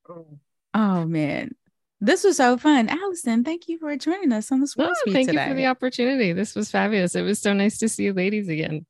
Oh, 0.07 0.37
oh 0.75 1.03
man. 1.03 1.55
This 1.99 2.23
was 2.23 2.37
so 2.37 2.57
fun. 2.57 2.89
Allison, 2.89 3.43
thank 3.43 3.67
you 3.67 3.79
for 3.79 3.97
joining 3.97 4.31
us 4.31 4.51
on 4.51 4.61
the 4.61 4.67
Swirl 4.67 4.91
oh, 4.91 5.11
Thank 5.11 5.29
today. 5.29 5.45
you 5.45 5.49
for 5.49 5.55
the 5.55 5.65
opportunity. 5.65 6.31
This 6.31 6.53
was 6.53 6.69
fabulous. 6.69 7.15
It 7.15 7.23
was 7.23 7.39
so 7.39 7.53
nice 7.53 7.79
to 7.79 7.89
see 7.89 8.03
you 8.03 8.13
ladies 8.13 8.49
again. 8.49 8.85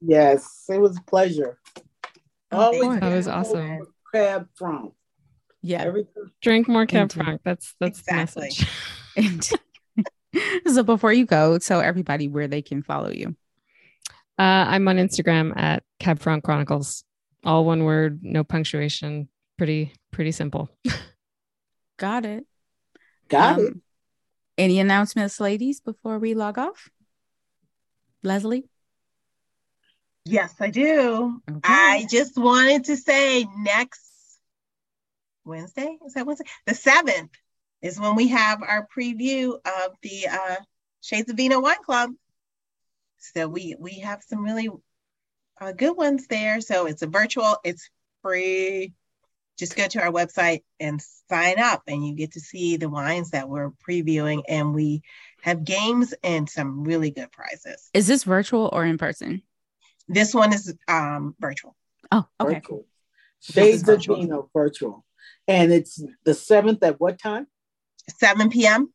Yes, 0.00 0.64
it 0.70 0.80
was 0.80 0.96
a 0.96 1.02
pleasure. 1.02 1.58
Oh, 2.50 2.72
Always 2.82 3.00
that 3.00 3.14
was 3.14 3.28
awesome. 3.28 3.86
Cab 4.14 4.48
Franc. 4.54 4.94
Yeah. 5.60 5.92
Drink 6.40 6.66
more 6.66 6.86
Cab 6.86 7.12
Franc. 7.12 7.42
That's 7.44 7.74
that's 7.78 8.00
exactly. 8.00 8.50
the 9.16 9.22
message. 9.22 9.52
so 10.66 10.82
before 10.82 11.12
you 11.12 11.26
go, 11.26 11.58
tell 11.58 11.80
everybody 11.80 12.28
where 12.28 12.48
they 12.48 12.62
can 12.62 12.82
follow 12.82 13.10
you. 13.10 13.36
Uh, 14.38 14.66
I'm 14.68 14.88
on 14.88 14.96
Instagram 14.96 15.56
at 15.56 15.82
Cab 15.98 16.18
Franc 16.18 16.44
Chronicles. 16.44 17.04
All 17.44 17.64
one 17.64 17.84
word, 17.84 18.20
no 18.22 18.44
punctuation. 18.44 19.28
Pretty, 19.58 19.92
pretty 20.10 20.32
simple. 20.32 20.68
Got 21.98 22.24
it. 22.24 22.46
Got 23.28 23.58
um, 23.58 23.66
it. 23.66 23.74
Any 24.58 24.80
announcements, 24.80 25.40
ladies, 25.40 25.80
before 25.80 26.18
we 26.18 26.34
log 26.34 26.58
off? 26.58 26.90
Leslie? 28.22 28.64
Yes, 30.24 30.54
I 30.60 30.70
do. 30.70 31.40
Okay. 31.50 31.60
I 31.64 32.06
just 32.08 32.36
wanted 32.38 32.84
to 32.84 32.96
say 32.96 33.46
next 33.58 34.38
Wednesday, 35.44 35.98
is 36.06 36.14
that 36.14 36.26
Wednesday? 36.26 36.44
The 36.66 36.74
7th 36.74 37.30
is 37.82 37.98
when 37.98 38.14
we 38.14 38.28
have 38.28 38.62
our 38.62 38.86
preview 38.96 39.54
of 39.54 39.92
the 40.02 40.28
uh, 40.30 40.56
Shades 41.00 41.30
of 41.30 41.36
Vino 41.36 41.60
Wine 41.60 41.82
Club. 41.84 42.10
So 43.34 43.48
we 43.48 43.76
we 43.78 44.00
have 44.00 44.22
some 44.22 44.44
really 44.44 44.68
uh, 45.60 45.72
good 45.72 45.96
ones 45.96 46.26
there. 46.26 46.60
So 46.60 46.86
it's 46.86 47.02
a 47.02 47.06
virtual, 47.06 47.56
it's 47.64 47.88
free. 48.22 48.92
Just 49.58 49.76
go 49.76 49.86
to 49.86 50.02
our 50.02 50.10
website 50.10 50.62
and 50.80 51.00
sign 51.28 51.58
up 51.58 51.82
and 51.86 52.04
you 52.04 52.14
get 52.14 52.32
to 52.32 52.40
see 52.40 52.76
the 52.76 52.88
wines 52.88 53.30
that 53.30 53.48
we're 53.48 53.70
previewing. 53.88 54.42
And 54.48 54.74
we 54.74 55.02
have 55.42 55.64
games 55.64 56.14
and 56.24 56.48
some 56.48 56.84
really 56.84 57.10
good 57.10 57.30
prizes. 57.30 57.90
Is 57.94 58.06
this 58.06 58.24
virtual 58.24 58.70
or 58.72 58.84
in 58.84 58.98
person? 58.98 59.42
This 60.08 60.34
one 60.34 60.52
is 60.52 60.74
um 60.88 61.36
virtual. 61.38 61.76
Oh 62.10 62.26
okay. 62.40 62.54
Virtual. 62.54 62.86
Shades 63.40 63.88
of 63.88 64.04
Vino 64.04 64.48
virtual. 64.52 65.04
and 65.48 65.72
it's 65.72 65.96
the 66.24 66.30
7th 66.32 66.82
at 66.82 67.00
what 67.00 67.18
time? 67.20 67.46
7 68.08 68.50
p.m 68.50 68.92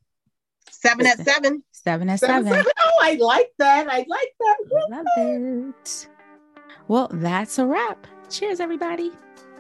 7 0.70 1.06
at 1.06 1.20
7 1.20 1.64
7 1.72 2.10
at 2.10 2.20
7, 2.20 2.48
7. 2.48 2.66
oh 2.86 3.00
i 3.02 3.16
like 3.16 3.52
that 3.58 3.88
i 3.88 4.06
like 4.08 4.34
that 4.40 4.58
love 4.90 5.06
it 5.18 6.08
well 6.88 7.10
that's 7.14 7.58
a 7.60 7.66
wrap 7.66 8.08
cheers 8.30 8.60
everybody 8.60 9.12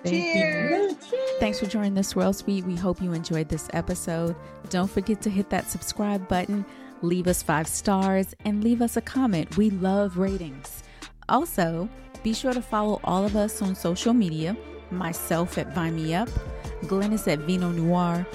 Thank 0.03 0.23
Cheers. 0.33 0.93
Thanks 1.39 1.59
for 1.59 1.65
joining 1.65 1.95
the 1.95 2.03
Swirl 2.03 2.31
Suite. 2.31 2.63
We 2.65 2.75
hope 2.75 3.01
you 3.01 3.13
enjoyed 3.13 3.49
this 3.49 3.67
episode. 3.73 4.35
Don't 4.69 4.89
forget 4.89 5.21
to 5.23 5.29
hit 5.29 5.49
that 5.49 5.69
subscribe 5.69 6.27
button, 6.27 6.63
leave 7.01 7.27
us 7.27 7.41
five 7.41 7.67
stars, 7.67 8.35
and 8.45 8.63
leave 8.63 8.81
us 8.81 8.95
a 8.95 9.01
comment. 9.01 9.57
We 9.57 9.71
love 9.71 10.17
ratings. 10.17 10.83
Also, 11.29 11.89
be 12.23 12.33
sure 12.33 12.53
to 12.53 12.61
follow 12.61 13.01
all 13.03 13.25
of 13.25 13.35
us 13.35 13.61
on 13.61 13.75
social 13.75 14.13
media 14.13 14.55
myself 14.91 15.57
at 15.57 15.73
Vine 15.73 15.95
Me 15.95 16.13
Up, 16.13 16.29
Glynis 16.83 17.31
at 17.31 17.39
Vino 17.39 17.71
Noire, 17.71 18.25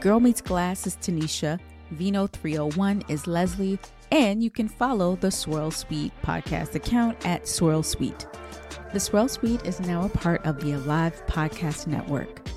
Girl 0.00 0.20
Meets 0.20 0.40
Glass 0.40 0.86
is 0.86 0.96
Tanisha, 0.96 1.58
Vino 1.90 2.26
301 2.26 3.04
is 3.08 3.26
Leslie, 3.26 3.78
and 4.10 4.42
you 4.42 4.50
can 4.50 4.68
follow 4.68 5.16
the 5.16 5.30
Swirl 5.30 5.70
Suite 5.70 6.12
podcast 6.22 6.74
account 6.74 7.24
at 7.26 7.46
Swirl 7.46 7.82
Suite. 7.82 8.26
The 8.92 9.00
Swirl 9.00 9.28
Suite 9.28 9.64
is 9.64 9.80
now 9.80 10.04
a 10.04 10.08
part 10.08 10.44
of 10.44 10.60
the 10.60 10.72
Alive 10.72 11.22
Podcast 11.26 11.86
Network. 11.86 12.48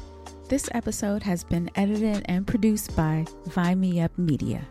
This 0.47 0.69
episode 0.73 1.21
has 1.23 1.43
been 1.43 1.69
edited 1.75 2.23
and 2.25 2.47
produced 2.47 2.95
by 2.95 3.25
Vine 3.47 3.79
Me 3.79 4.01
Up 4.01 4.17
Media. 4.17 4.67